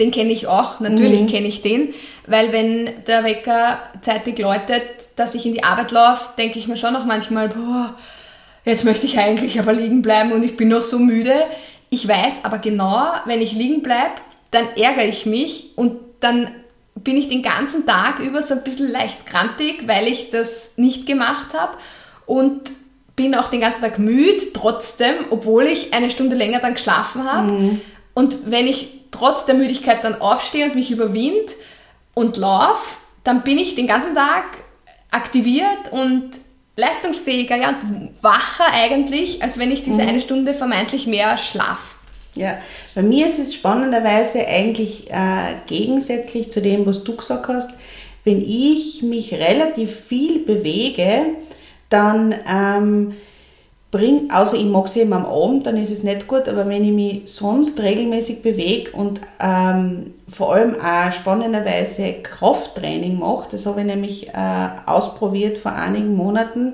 den 0.00 0.10
kenne 0.10 0.32
ich 0.32 0.46
auch. 0.46 0.80
Natürlich 0.80 1.22
mhm. 1.22 1.26
kenne 1.28 1.46
ich 1.46 1.62
den, 1.62 1.94
weil 2.26 2.52
wenn 2.52 2.90
der 3.06 3.22
Wecker 3.24 3.78
zeitig 4.00 4.38
läutet, 4.38 4.82
dass 5.16 5.34
ich 5.34 5.46
in 5.46 5.54
die 5.54 5.64
Arbeit 5.64 5.92
laufe, 5.92 6.30
denke 6.38 6.58
ich 6.58 6.66
mir 6.66 6.76
schon 6.76 6.96
auch 6.96 7.04
manchmal, 7.04 7.48
boah, 7.48 7.94
jetzt 8.64 8.84
möchte 8.84 9.06
ich 9.06 9.18
eigentlich 9.18 9.60
aber 9.60 9.72
liegen 9.72 10.02
bleiben 10.02 10.32
und 10.32 10.44
ich 10.44 10.56
bin 10.56 10.68
noch 10.68 10.84
so 10.84 10.98
müde. 10.98 11.34
Ich 11.92 12.08
weiß 12.08 12.46
aber 12.46 12.56
genau, 12.56 13.04
wenn 13.26 13.42
ich 13.42 13.52
liegen 13.52 13.82
bleibe, 13.82 14.14
dann 14.50 14.66
ärgere 14.76 15.04
ich 15.04 15.26
mich 15.26 15.72
und 15.76 16.00
dann 16.20 16.50
bin 16.94 17.18
ich 17.18 17.28
den 17.28 17.42
ganzen 17.42 17.84
Tag 17.84 18.18
über 18.18 18.40
so 18.40 18.54
ein 18.54 18.64
bisschen 18.64 18.90
leicht 18.90 19.26
krantig, 19.26 19.86
weil 19.86 20.08
ich 20.08 20.30
das 20.30 20.72
nicht 20.76 21.06
gemacht 21.06 21.52
habe 21.52 21.76
und 22.24 22.62
bin 23.14 23.34
auch 23.34 23.48
den 23.48 23.60
ganzen 23.60 23.82
Tag 23.82 23.98
müde, 23.98 24.54
trotzdem, 24.54 25.16
obwohl 25.28 25.64
ich 25.64 25.92
eine 25.92 26.08
Stunde 26.08 26.34
länger 26.34 26.60
dann 26.60 26.72
geschlafen 26.72 27.30
habe. 27.30 27.48
Mhm. 27.52 27.80
Und 28.14 28.50
wenn 28.50 28.66
ich 28.66 29.02
trotz 29.10 29.44
der 29.44 29.54
Müdigkeit 29.54 30.02
dann 30.02 30.18
aufstehe 30.18 30.64
und 30.64 30.74
mich 30.74 30.90
überwind 30.90 31.50
und 32.14 32.38
laufe, 32.38 33.00
dann 33.22 33.42
bin 33.42 33.58
ich 33.58 33.74
den 33.74 33.86
ganzen 33.86 34.14
Tag 34.14 34.44
aktiviert 35.10 35.90
und 35.90 36.30
leistungsfähiger 36.76 37.56
ja, 37.56 37.68
und 37.70 38.22
wacher 38.22 38.66
eigentlich, 38.72 39.42
als 39.42 39.58
wenn 39.58 39.70
ich 39.70 39.82
diese 39.82 40.02
mhm. 40.02 40.08
eine 40.08 40.20
Stunde 40.20 40.54
vermeintlich 40.54 41.06
mehr 41.06 41.36
schlaf. 41.36 41.98
Ja, 42.34 42.58
bei 42.94 43.02
mir 43.02 43.26
ist 43.26 43.38
es 43.38 43.54
spannenderweise 43.54 44.46
eigentlich 44.46 45.10
äh, 45.10 45.54
gegensätzlich 45.66 46.50
zu 46.50 46.62
dem, 46.62 46.86
was 46.86 47.04
du 47.04 47.14
gesagt 47.14 47.48
hast. 47.48 47.70
Wenn 48.24 48.40
ich 48.40 49.02
mich 49.02 49.34
relativ 49.34 49.94
viel 49.94 50.38
bewege, 50.38 51.26
dann 51.90 52.34
ähm, 52.48 53.14
bringe, 53.92 54.34
außer 54.34 54.56
ich 54.56 54.64
mache 54.64 54.86
es 54.86 54.96
eben 54.96 55.12
am 55.12 55.26
Abend, 55.26 55.66
dann 55.66 55.76
ist 55.76 55.90
es 55.90 56.02
nicht 56.02 56.26
gut, 56.26 56.48
aber 56.48 56.66
wenn 56.66 56.82
ich 56.82 56.92
mich 56.92 57.30
sonst 57.30 57.78
regelmäßig 57.78 58.42
bewege 58.42 58.90
und 58.92 59.20
ähm, 59.38 60.14
vor 60.28 60.54
allem 60.54 60.76
auch 60.80 61.12
spannenderweise 61.12 62.14
Krafttraining 62.22 63.18
mache, 63.18 63.50
das 63.50 63.66
habe 63.66 63.80
ich 63.80 63.86
nämlich 63.86 64.28
äh, 64.30 64.68
ausprobiert 64.86 65.58
vor 65.58 65.74
einigen 65.74 66.16
Monaten, 66.16 66.72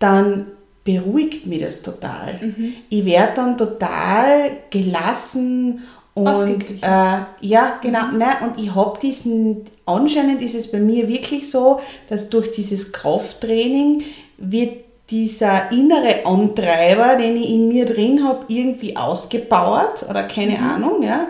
dann 0.00 0.48
beruhigt 0.82 1.46
mich 1.46 1.62
das 1.62 1.82
total. 1.82 2.40
Mhm. 2.42 2.74
Ich 2.88 3.04
werde 3.04 3.32
dann 3.36 3.56
total 3.56 4.50
gelassen 4.70 5.82
und 6.14 6.82
äh, 6.82 7.18
ja, 7.42 7.78
genau, 7.80 8.06
mhm. 8.10 8.18
ne, 8.18 8.26
und 8.42 8.60
ich 8.60 8.74
habe 8.74 8.98
diesen, 8.98 9.66
anscheinend 9.86 10.42
ist 10.42 10.56
es 10.56 10.72
bei 10.72 10.80
mir 10.80 11.06
wirklich 11.06 11.48
so, 11.48 11.80
dass 12.08 12.28
durch 12.28 12.50
dieses 12.50 12.90
Krafttraining 12.90 14.02
wird 14.36 14.89
dieser 15.10 15.72
innere 15.72 16.24
Antreiber, 16.24 17.16
den 17.16 17.36
ich 17.36 17.50
in 17.50 17.68
mir 17.68 17.86
drin 17.86 18.24
habe, 18.24 18.44
irgendwie 18.48 18.96
ausgebaut 18.96 20.04
oder 20.08 20.22
keine 20.24 20.58
mhm. 20.58 20.70
Ahnung, 20.70 21.02
ja. 21.02 21.26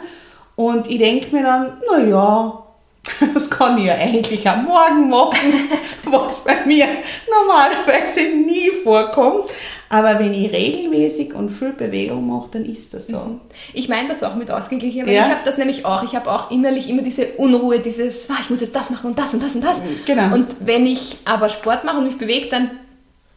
Und 0.57 0.91
ich 0.91 0.99
denke 0.99 1.35
mir 1.35 1.43
dann, 1.43 1.72
naja, 1.91 2.62
das 3.35 3.49
kann 3.49 3.78
ich 3.78 3.85
ja 3.85 3.95
eigentlich 3.95 4.47
am 4.49 4.64
Morgen 4.64 5.09
machen, 5.09 5.70
was 6.05 6.45
bei 6.45 6.66
mir 6.66 6.87
normalerweise 7.31 8.20
nie 8.20 8.70
vorkommt. 8.85 9.45
Aber 9.93 10.20
wenn 10.20 10.33
ich 10.33 10.53
regelmäßig 10.53 11.35
und 11.35 11.49
viel 11.51 11.72
Bewegung 11.72 12.28
mache, 12.28 12.51
dann 12.53 12.64
ist 12.64 12.95
das 12.95 13.09
so. 13.09 13.18
Mhm. 13.18 13.41
Ich 13.72 13.89
meine 13.89 14.07
das 14.07 14.22
auch 14.22 14.37
mit 14.37 14.49
ausgeglichen, 14.49 15.05
weil 15.05 15.14
ja. 15.14 15.22
ich 15.22 15.31
habe 15.31 15.41
das 15.45 15.59
nämlich 15.59 15.85
auch. 15.85 16.05
Ich 16.05 16.14
habe 16.14 16.31
auch 16.31 16.53
innerlich 16.53 16.89
immer 16.89 17.03
diese 17.03 17.26
Unruhe, 17.39 17.81
dieses, 17.81 18.28
ich 18.41 18.51
muss 18.51 18.61
jetzt 18.61 18.76
das 18.76 18.91
machen 18.91 19.11
und 19.11 19.18
das 19.18 19.35
und 19.35 19.43
das 19.43 19.57
und 19.57 19.64
das. 19.64 19.81
Genau. 20.07 20.33
Und 20.33 20.55
wenn 20.61 20.87
ich 20.87 21.16
aber 21.24 21.49
Sport 21.49 21.83
mache 21.83 21.99
und 21.99 22.05
mich 22.05 22.18
bewege, 22.18 22.49
dann 22.49 22.70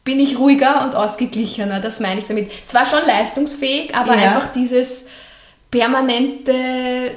bin 0.03 0.19
ich 0.19 0.37
ruhiger 0.37 0.83
und 0.83 0.95
ausgeglichener. 0.95 1.79
Das 1.79 1.99
meine 1.99 2.19
ich 2.19 2.27
damit. 2.27 2.51
Zwar 2.67 2.85
schon 2.85 3.05
leistungsfähig, 3.05 3.95
aber 3.95 4.15
ja. 4.17 4.23
einfach 4.23 4.51
dieses 4.51 5.03
permanente, 5.71 7.11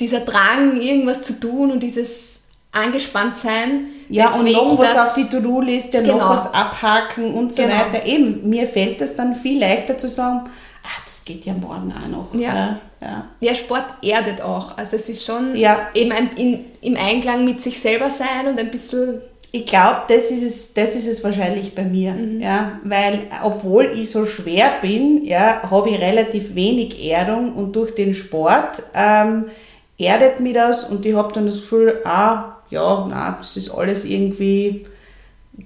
dieser 0.00 0.20
Drang, 0.20 0.80
irgendwas 0.80 1.22
zu 1.22 1.38
tun 1.38 1.70
und 1.70 1.82
dieses 1.82 2.40
angespannt 2.72 3.36
sein. 3.36 3.86
Ja, 4.08 4.32
Deswegen, 4.34 4.58
und 4.58 4.68
noch 4.70 4.78
was 4.78 4.96
auf 4.96 5.14
die 5.14 5.24
To-Do-Liste, 5.24 6.02
genau. 6.02 6.18
noch 6.18 6.30
was 6.30 6.52
abhaken 6.52 7.34
und 7.34 7.52
so 7.52 7.62
genau. 7.62 7.74
weiter. 7.74 8.04
Eben, 8.06 8.48
mir 8.48 8.66
fällt 8.66 9.00
es 9.00 9.14
dann 9.14 9.36
viel 9.36 9.60
leichter 9.60 9.96
zu 9.98 10.08
sagen, 10.08 10.50
ach, 10.82 11.04
das 11.04 11.24
geht 11.24 11.44
ja 11.44 11.54
morgen 11.54 11.92
auch 11.92 12.08
noch. 12.08 12.34
Ja. 12.34 12.78
Ja, 13.00 13.26
ja. 13.40 13.54
Sport 13.54 13.84
erdet 14.02 14.40
auch. 14.42 14.76
Also 14.76 14.96
es 14.96 15.08
ist 15.08 15.24
schon 15.24 15.54
ja. 15.54 15.88
eben 15.94 16.12
ein, 16.12 16.30
in, 16.36 16.64
im 16.80 16.96
Einklang 16.96 17.44
mit 17.44 17.62
sich 17.62 17.80
selber 17.80 18.10
sein 18.10 18.48
und 18.48 18.58
ein 18.58 18.70
bisschen 18.70 19.20
ich 19.54 19.66
glaube, 19.66 20.02
das 20.08 20.30
ist 20.30 20.42
es, 20.42 20.72
das 20.72 20.96
ist 20.96 21.06
es 21.06 21.22
wahrscheinlich 21.22 21.74
bei 21.74 21.84
mir, 21.84 22.12
mhm. 22.12 22.40
ja, 22.40 22.80
weil 22.84 23.20
obwohl 23.44 23.92
ich 23.94 24.10
so 24.10 24.24
schwer 24.24 24.72
bin, 24.80 25.24
ja, 25.26 25.70
habe 25.70 25.90
ich 25.90 26.00
relativ 26.00 26.54
wenig 26.54 27.06
Erdung 27.06 27.52
und 27.52 27.76
durch 27.76 27.94
den 27.94 28.14
Sport 28.14 28.82
ähm, 28.94 29.50
erdet 29.98 30.40
mich 30.40 30.54
das 30.54 30.84
und 30.84 31.04
ich 31.04 31.14
habe 31.14 31.34
dann 31.34 31.46
das 31.46 31.60
Gefühl, 31.60 32.00
ah, 32.04 32.56
ja, 32.70 33.06
na, 33.08 33.36
das 33.38 33.58
ist 33.58 33.70
alles 33.70 34.06
irgendwie 34.06 34.86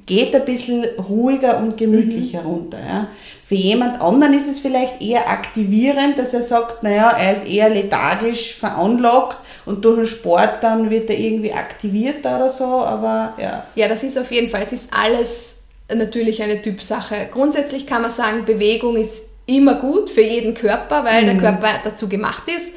geht 0.04 0.34
ein 0.34 0.44
bisschen 0.44 0.84
ruhiger 1.08 1.58
und 1.58 1.76
gemütlicher 1.76 2.42
mhm. 2.42 2.48
runter. 2.48 2.78
Ja. 2.78 3.08
Für 3.44 3.54
jemand 3.54 4.00
anderen 4.02 4.34
ist 4.34 4.48
es 4.48 4.58
vielleicht 4.58 5.00
eher 5.00 5.30
aktivierend, 5.30 6.18
dass 6.18 6.34
er 6.34 6.42
sagt, 6.42 6.82
naja, 6.82 7.10
er 7.10 7.32
ist 7.32 7.46
eher 7.46 7.68
lethargisch 7.68 8.54
veranlagt 8.54 9.38
und 9.66 9.84
durch 9.84 9.96
den 9.96 10.06
Sport 10.06 10.62
dann 10.62 10.90
wird 10.90 11.10
er 11.10 11.18
irgendwie 11.18 11.52
aktivierter 11.52 12.36
oder 12.36 12.50
so, 12.50 12.64
aber 12.64 13.34
ja. 13.38 13.66
Ja, 13.74 13.88
das 13.88 14.02
ist 14.02 14.18
auf 14.18 14.30
jeden 14.30 14.48
Fall, 14.48 14.62
es 14.64 14.72
ist 14.72 14.88
alles 14.92 15.56
natürlich 15.92 16.42
eine 16.42 16.62
Typsache. 16.62 17.28
Grundsätzlich 17.30 17.86
kann 17.86 18.02
man 18.02 18.10
sagen, 18.10 18.44
Bewegung 18.44 18.96
ist 18.96 19.24
immer 19.46 19.74
gut 19.74 20.10
für 20.10 20.22
jeden 20.22 20.54
Körper, 20.54 21.04
weil 21.04 21.22
mhm. 21.22 21.26
der 21.26 21.36
Körper 21.36 21.68
dazu 21.84 22.08
gemacht 22.08 22.44
ist. 22.48 22.74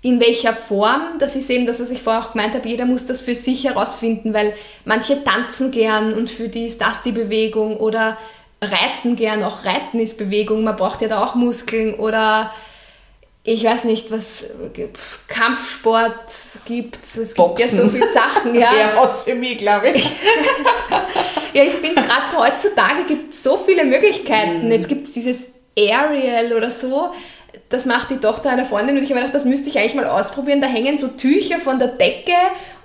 In 0.00 0.20
welcher 0.20 0.52
Form, 0.52 1.18
das 1.18 1.34
ist 1.34 1.50
eben 1.50 1.66
das, 1.66 1.80
was 1.80 1.90
ich 1.90 2.02
vorher 2.02 2.22
auch 2.22 2.32
gemeint 2.32 2.54
habe, 2.54 2.68
jeder 2.68 2.84
muss 2.84 3.06
das 3.06 3.20
für 3.20 3.34
sich 3.34 3.64
herausfinden, 3.64 4.32
weil 4.32 4.54
manche 4.84 5.24
tanzen 5.24 5.72
gern 5.72 6.14
und 6.14 6.30
für 6.30 6.48
die 6.48 6.66
ist 6.66 6.80
das 6.80 7.02
die 7.02 7.10
Bewegung 7.10 7.76
oder 7.76 8.16
reiten 8.62 9.16
gern, 9.16 9.42
auch 9.42 9.64
reiten 9.64 9.98
ist 9.98 10.16
Bewegung, 10.16 10.62
man 10.62 10.76
braucht 10.76 11.02
ja 11.02 11.08
da 11.08 11.24
auch 11.24 11.34
Muskeln 11.34 11.94
oder 11.94 12.52
ich 13.44 13.64
weiß 13.64 13.84
nicht, 13.84 14.10
was 14.10 14.44
Kampfsport 15.26 16.30
gibt. 16.66 16.98
Es 17.04 17.34
Boxen. 17.34 17.56
gibt 17.56 17.72
ja 17.72 17.84
so 17.84 17.90
viele 17.90 18.12
Sachen. 18.12 18.54
Ja, 18.58 18.72
Wäre 18.72 18.96
was 18.96 19.22
für 19.22 19.34
mich, 19.34 19.58
glaube 19.58 19.88
ich. 19.88 20.04
ja, 21.54 21.62
ich 21.62 21.74
finde 21.74 22.02
gerade 22.02 22.36
heutzutage 22.36 23.04
gibt 23.06 23.32
es 23.32 23.42
so 23.42 23.56
viele 23.56 23.84
Möglichkeiten. 23.84 24.68
Mm. 24.68 24.72
Jetzt 24.72 24.88
gibt 24.88 25.06
es 25.06 25.12
dieses 25.12 25.48
Aerial 25.78 26.52
oder 26.52 26.70
so. 26.70 27.10
Das 27.70 27.86
macht 27.86 28.10
die 28.10 28.18
Tochter 28.18 28.50
einer 28.50 28.64
Freundin 28.64 28.96
und 28.96 29.02
ich 29.02 29.10
habe 29.10 29.20
gedacht, 29.20 29.34
das 29.34 29.44
müsste 29.44 29.68
ich 29.68 29.78
eigentlich 29.78 29.94
mal 29.94 30.06
ausprobieren. 30.06 30.60
Da 30.60 30.66
hängen 30.66 30.96
so 30.96 31.08
Tücher 31.08 31.58
von 31.58 31.78
der 31.78 31.88
Decke 31.88 32.32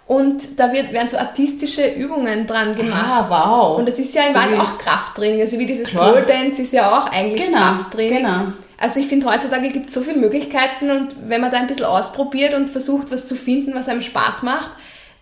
und 0.06 0.60
da 0.60 0.72
wird, 0.74 0.92
werden 0.92 1.08
so 1.08 1.18
artistische 1.18 1.88
Übungen 1.88 2.46
dran 2.46 2.76
gemacht. 2.76 3.06
Ah, 3.06 3.26
wow. 3.30 3.78
Und 3.78 3.88
das 3.88 4.00
ist 4.00 4.14
ja 4.14 4.24
im 4.24 4.34
so 4.34 4.40
Wald 4.40 4.60
auch 4.60 4.78
Krafttraining. 4.78 5.42
Also 5.42 5.58
wie 5.58 5.66
dieses 5.66 5.92
Pole 5.92 6.24
Dance 6.24 6.62
ist 6.62 6.74
ja 6.74 6.92
auch 6.92 7.10
eigentlich 7.12 7.46
genau, 7.46 7.58
Krafttraining. 7.58 8.18
Genau. 8.18 8.54
Also 8.84 9.00
ich 9.00 9.08
finde, 9.08 9.28
heutzutage 9.28 9.70
gibt 9.70 9.88
es 9.88 9.94
so 9.94 10.02
viele 10.02 10.18
Möglichkeiten 10.18 10.92
und 10.92 11.16
wenn 11.30 11.40
man 11.40 11.52
da 11.52 11.58
ein 11.58 11.68
bisschen 11.68 11.86
ausprobiert 11.86 12.54
und 12.54 12.70
versucht, 12.70 13.12
was 13.12 13.26
zu 13.26 13.34
finden, 13.34 13.74
was 13.76 13.88
einem 13.88 14.02
Spaß 14.02 14.44
macht, 14.44 14.72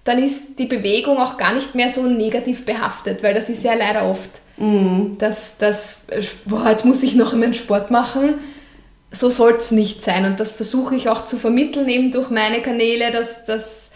dann 0.03 0.17
ist 0.17 0.57
die 0.57 0.65
Bewegung 0.65 1.19
auch 1.19 1.37
gar 1.37 1.53
nicht 1.53 1.75
mehr 1.75 1.91
so 1.91 2.01
negativ 2.01 2.65
behaftet, 2.65 3.21
weil 3.21 3.35
das 3.35 3.49
ist 3.49 3.63
ja 3.63 3.75
leider 3.75 4.09
oft, 4.09 4.31
mhm. 4.57 5.15
dass, 5.19 5.59
dass 5.59 6.07
boah, 6.45 6.71
jetzt 6.71 6.85
muss 6.85 7.03
ich 7.03 7.13
noch 7.13 7.33
meinen 7.33 7.53
Sport 7.53 7.91
machen. 7.91 8.33
So 9.11 9.29
soll 9.29 9.53
es 9.59 9.69
nicht 9.69 10.01
sein 10.01 10.25
und 10.25 10.39
das 10.39 10.53
versuche 10.53 10.95
ich 10.95 11.07
auch 11.07 11.25
zu 11.25 11.37
vermitteln, 11.37 11.87
eben 11.87 12.11
durch 12.11 12.31
meine 12.31 12.63
Kanäle, 12.63 13.11
dass 13.11 13.45
das 13.45 13.91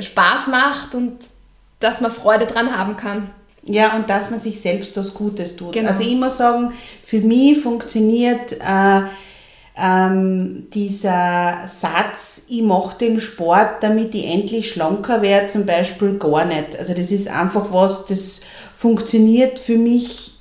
Spaß 0.00 0.48
macht 0.48 0.96
und 0.96 1.18
dass 1.78 2.00
man 2.00 2.10
Freude 2.10 2.46
dran 2.46 2.76
haben 2.76 2.96
kann. 2.96 3.30
Ja, 3.64 3.96
und 3.96 4.08
dass 4.08 4.30
man 4.30 4.40
sich 4.40 4.60
selbst 4.60 4.96
was 4.96 5.12
Gutes 5.12 5.56
tut. 5.56 5.72
Genau. 5.72 5.88
Also 5.88 6.02
ich 6.02 6.16
muss 6.16 6.38
sagen, 6.38 6.72
für 7.02 7.20
mich 7.20 7.58
funktioniert 7.58 8.52
äh, 8.52 9.02
ähm, 9.80 10.66
dieser 10.72 11.58
Satz, 11.66 12.46
ich 12.48 12.62
mache 12.62 12.98
den 12.98 13.20
Sport, 13.20 13.82
damit 13.82 14.14
ich 14.14 14.26
endlich 14.26 14.70
schlanker 14.70 15.22
werde, 15.22 15.48
zum 15.48 15.66
Beispiel 15.66 16.18
gar 16.18 16.44
nicht. 16.44 16.78
Also 16.78 16.94
das 16.94 17.10
ist 17.10 17.28
einfach 17.28 17.72
was, 17.72 18.06
das 18.06 18.40
funktioniert 18.74 19.58
für 19.58 19.76
mich 19.76 20.32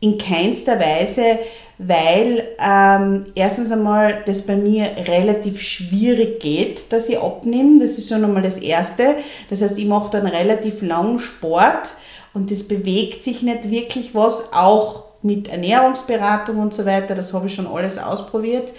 in 0.00 0.18
keinster 0.18 0.80
Weise, 0.80 1.38
weil 1.78 2.44
ähm, 2.58 3.26
erstens 3.34 3.70
einmal 3.70 4.22
das 4.26 4.42
bei 4.42 4.56
mir 4.56 4.90
relativ 5.06 5.60
schwierig 5.60 6.40
geht, 6.40 6.92
dass 6.92 7.08
ich 7.08 7.18
abnehme. 7.18 7.80
Das 7.80 7.98
ist 7.98 8.08
schon 8.08 8.24
einmal 8.24 8.42
das 8.42 8.58
Erste. 8.58 9.16
Das 9.50 9.62
heißt, 9.62 9.78
ich 9.78 9.86
mache 9.86 10.10
dann 10.10 10.26
relativ 10.26 10.82
lang 10.82 11.18
Sport 11.18 11.92
und 12.34 12.50
es 12.50 12.66
bewegt 12.66 13.24
sich 13.24 13.42
nicht 13.42 13.70
wirklich 13.70 14.14
was, 14.14 14.52
auch 14.52 15.04
mit 15.22 15.48
Ernährungsberatung 15.48 16.58
und 16.58 16.74
so 16.74 16.84
weiter. 16.84 17.14
Das 17.14 17.32
habe 17.32 17.46
ich 17.46 17.54
schon 17.54 17.66
alles 17.66 17.98
ausprobiert. 17.98 18.72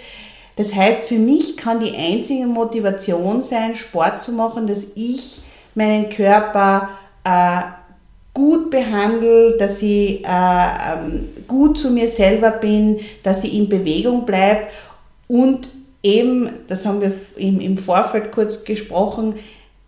Das 0.56 0.74
heißt, 0.74 1.06
für 1.06 1.18
mich 1.18 1.56
kann 1.56 1.80
die 1.80 1.96
einzige 1.96 2.46
Motivation 2.46 3.42
sein, 3.42 3.74
Sport 3.74 4.22
zu 4.22 4.32
machen, 4.32 4.66
dass 4.66 4.88
ich 4.94 5.42
meinen 5.74 6.08
Körper 6.08 6.90
äh, 7.24 7.62
gut 8.32 8.70
behandle, 8.70 9.56
dass 9.56 9.82
ich 9.82 10.24
äh, 10.24 10.28
ähm, 10.28 11.28
gut 11.48 11.78
zu 11.78 11.90
mir 11.90 12.08
selber 12.08 12.50
bin, 12.50 13.00
dass 13.22 13.44
ich 13.44 13.54
in 13.54 13.68
Bewegung 13.68 14.26
bleibe 14.26 14.66
und 15.26 15.68
eben, 16.02 16.50
das 16.68 16.84
haben 16.84 17.00
wir 17.00 17.12
im, 17.36 17.60
im 17.60 17.78
Vorfeld 17.78 18.30
kurz 18.30 18.64
gesprochen, 18.64 19.36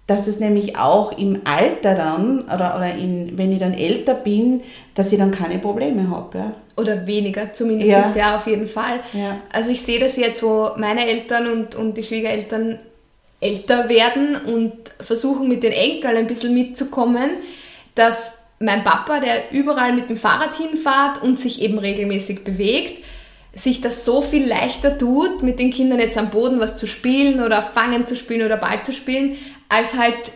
dass 0.06 0.28
es 0.28 0.38
nämlich 0.38 0.76
auch 0.76 1.18
im 1.18 1.40
Alter 1.44 1.94
dann 1.94 2.42
oder, 2.42 2.76
oder 2.76 2.94
in, 2.94 3.36
wenn 3.36 3.52
ich 3.52 3.58
dann 3.58 3.74
älter 3.74 4.14
bin, 4.14 4.62
dass 4.94 5.10
ich 5.12 5.18
dann 5.18 5.32
keine 5.32 5.58
Probleme 5.58 6.08
habe. 6.10 6.38
Ja. 6.38 6.52
Oder 6.76 7.06
weniger, 7.06 7.52
zumindest 7.52 7.90
ja. 7.90 8.12
ja 8.14 8.36
auf 8.36 8.46
jeden 8.46 8.66
Fall. 8.66 9.00
Ja. 9.12 9.38
Also 9.52 9.70
ich 9.70 9.82
sehe 9.82 9.98
das 9.98 10.16
jetzt, 10.16 10.42
wo 10.42 10.70
meine 10.76 11.06
Eltern 11.06 11.50
und, 11.50 11.74
und 11.74 11.96
die 11.96 12.04
Schwiegereltern 12.04 12.78
älter 13.40 13.88
werden 13.88 14.36
und 14.36 14.72
versuchen 15.00 15.48
mit 15.48 15.62
den 15.62 15.72
Enkeln 15.72 16.16
ein 16.16 16.26
bisschen 16.26 16.54
mitzukommen, 16.54 17.30
dass 17.94 18.34
mein 18.58 18.84
Papa, 18.84 19.20
der 19.20 19.52
überall 19.52 19.92
mit 19.92 20.08
dem 20.08 20.16
Fahrrad 20.16 20.54
hinfährt 20.54 21.22
und 21.22 21.38
sich 21.38 21.60
eben 21.62 21.78
regelmäßig 21.78 22.44
bewegt, 22.44 23.02
sich 23.54 23.80
das 23.80 24.04
so 24.04 24.20
viel 24.20 24.46
leichter 24.46 24.96
tut, 24.96 25.42
mit 25.42 25.58
den 25.58 25.70
Kindern 25.70 25.98
jetzt 25.98 26.18
am 26.18 26.30
Boden 26.30 26.60
was 26.60 26.76
zu 26.76 26.86
spielen 26.86 27.42
oder 27.42 27.62
Fangen 27.62 28.06
zu 28.06 28.14
spielen 28.14 28.44
oder 28.44 28.58
Ball 28.58 28.82
zu 28.82 28.92
spielen, 28.92 29.36
als 29.68 29.94
halt 29.94 30.32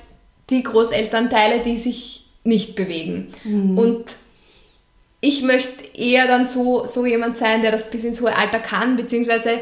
die 0.50 0.62
Großelternteile, 0.62 1.60
die 1.60 1.76
sich 1.76 2.24
nicht 2.44 2.74
bewegen. 2.74 3.28
Mhm. 3.44 3.78
Und 3.78 4.04
ich 5.20 5.42
möchte 5.42 5.84
eher 5.94 6.26
dann 6.26 6.46
so, 6.46 6.86
so 6.86 7.04
jemand 7.06 7.36
sein, 7.36 7.62
der 7.62 7.72
das 7.72 7.90
bis 7.90 8.04
ins 8.04 8.20
hohe 8.20 8.34
Alter 8.34 8.58
kann, 8.58 8.96
beziehungsweise 8.96 9.60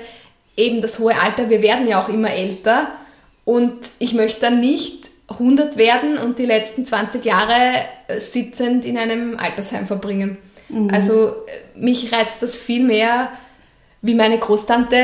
eben 0.56 0.80
das 0.80 0.98
hohe 0.98 1.20
Alter, 1.20 1.50
wir 1.50 1.62
werden 1.62 1.86
ja 1.88 2.02
auch 2.02 2.08
immer 2.08 2.30
älter 2.30 2.92
und 3.44 3.76
ich 3.98 4.14
möchte 4.14 4.42
dann 4.42 4.60
nicht 4.60 5.10
100 5.28 5.76
werden 5.76 6.16
und 6.16 6.38
die 6.38 6.46
letzten 6.46 6.86
20 6.86 7.24
Jahre 7.24 7.84
sitzend 8.18 8.84
in 8.84 8.96
einem 8.96 9.38
Altersheim 9.38 9.86
verbringen. 9.86 10.38
Mhm. 10.68 10.90
Also 10.92 11.28
äh, 11.28 11.78
mich 11.78 12.12
reizt 12.12 12.42
das 12.42 12.54
viel 12.54 12.84
mehr, 12.84 13.30
wie 14.00 14.14
meine 14.14 14.38
Großtante, 14.38 14.96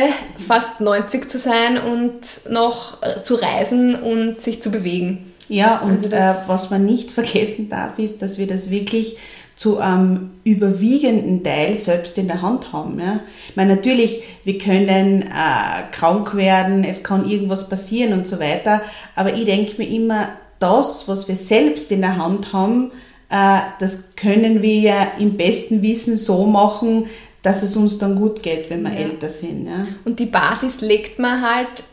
fast 0.46 0.80
90 0.80 1.28
zu 1.28 1.38
sein 1.38 1.78
und 1.78 2.50
noch 2.50 3.02
äh, 3.02 3.22
zu 3.22 3.34
reisen 3.34 3.94
und 3.94 4.40
sich 4.40 4.62
zu 4.62 4.70
bewegen. 4.70 5.32
Ja, 5.48 5.80
und 5.80 6.12
also 6.12 6.16
äh, 6.16 6.48
was 6.48 6.70
man 6.70 6.84
nicht 6.84 7.10
vergessen 7.10 7.68
darf, 7.68 7.98
ist, 7.98 8.22
dass 8.22 8.38
wir 8.38 8.46
das 8.46 8.70
wirklich 8.70 9.16
zu 9.56 9.78
einem 9.78 10.30
überwiegenden 10.42 11.44
Teil 11.44 11.76
selbst 11.76 12.18
in 12.18 12.26
der 12.26 12.42
Hand 12.42 12.72
haben. 12.72 12.98
Ja? 12.98 13.20
Ich 13.48 13.56
meine, 13.56 13.76
natürlich, 13.76 14.22
wir 14.42 14.58
können 14.58 15.22
äh, 15.22 15.92
krank 15.92 16.34
werden, 16.34 16.82
es 16.84 17.04
kann 17.04 17.28
irgendwas 17.28 17.68
passieren 17.68 18.12
und 18.12 18.26
so 18.26 18.40
weiter, 18.40 18.80
aber 19.14 19.32
ich 19.32 19.44
denke 19.44 19.74
mir 19.78 19.88
immer, 19.88 20.28
das, 20.58 21.06
was 21.06 21.28
wir 21.28 21.36
selbst 21.36 21.92
in 21.92 22.00
der 22.00 22.16
Hand 22.16 22.52
haben, 22.52 22.90
äh, 23.30 23.60
das 23.78 24.16
können 24.16 24.62
wir 24.62 24.74
ja 24.74 25.06
im 25.18 25.36
besten 25.36 25.82
Wissen 25.82 26.16
so 26.16 26.46
machen, 26.46 27.06
dass 27.44 27.62
es 27.62 27.76
uns 27.76 27.98
dann 27.98 28.16
gut 28.16 28.42
geht, 28.42 28.70
wenn 28.70 28.82
wir 28.82 28.92
ja. 28.92 29.00
älter 29.00 29.28
sind. 29.28 29.66
Ja? 29.66 29.86
Und 30.04 30.18
die 30.18 30.26
Basis 30.26 30.80
legt 30.80 31.18
man 31.18 31.42
halt 31.42 31.84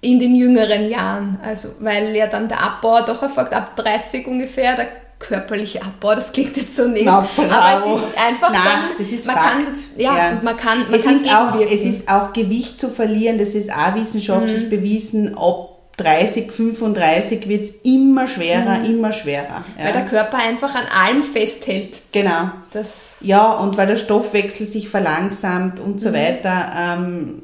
in 0.00 0.18
den 0.18 0.34
jüngeren 0.34 0.90
Jahren, 0.90 1.38
also 1.42 1.68
weil 1.78 2.14
ja 2.14 2.26
dann 2.26 2.48
der 2.48 2.60
Abbau 2.60 3.00
doch 3.06 3.22
erfolgt 3.22 3.54
ab 3.54 3.76
30 3.76 4.26
ungefähr, 4.26 4.74
der 4.74 4.88
körperliche 5.20 5.82
Abbau, 5.82 6.14
das 6.14 6.32
klingt 6.32 6.56
jetzt 6.56 6.74
so 6.74 6.88
negativ, 6.88 7.38
aber 7.38 7.86
es 7.86 8.08
ist 8.08 8.18
einfach 8.18 8.50
Nein, 8.50 8.62
dann, 8.64 8.98
das 8.98 9.12
ist 9.12 9.26
man 9.26 9.36
Fakt. 9.36 9.64
kann, 9.64 9.66
ja, 9.96 10.16
ja. 10.16 10.30
Und 10.30 10.42
man 10.42 10.56
kann, 10.56 10.78
man 10.90 10.98
es 10.98 11.04
kann 11.04 11.14
ist 11.16 11.34
auch, 11.34 11.60
Es 11.60 11.84
ist 11.84 12.08
auch 12.08 12.32
Gewicht 12.32 12.80
zu 12.80 12.88
verlieren, 12.88 13.38
das 13.38 13.54
ist 13.54 13.70
auch 13.72 13.94
wissenschaftlich 13.94 14.64
mhm. 14.64 14.70
bewiesen, 14.70 15.34
ob 15.36 15.79
30, 16.00 16.50
35 16.50 17.48
wird 17.48 17.64
es 17.64 17.70
immer 17.82 18.26
schwerer, 18.26 18.78
mhm. 18.78 18.84
immer 18.86 19.12
schwerer. 19.12 19.64
Ja. 19.78 19.84
Weil 19.84 19.92
der 19.92 20.06
Körper 20.06 20.38
einfach 20.38 20.74
an 20.74 20.86
allem 20.86 21.22
festhält. 21.22 22.00
Genau. 22.12 22.50
Das 22.72 23.18
ja, 23.20 23.52
und 23.52 23.76
weil 23.76 23.86
der 23.86 23.96
Stoffwechsel 23.96 24.66
sich 24.66 24.88
verlangsamt 24.88 25.80
und 25.80 26.00
so 26.00 26.10
mhm. 26.10 26.14
weiter. 26.14 26.72
Ähm, 26.78 27.42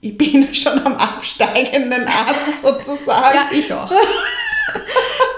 ich 0.00 0.16
bin 0.16 0.48
schon 0.54 0.78
am 0.84 0.94
absteigenden 0.94 2.06
Ast 2.06 2.62
sozusagen. 2.62 3.34
ja, 3.34 3.48
ich 3.52 3.72
auch. 3.72 3.90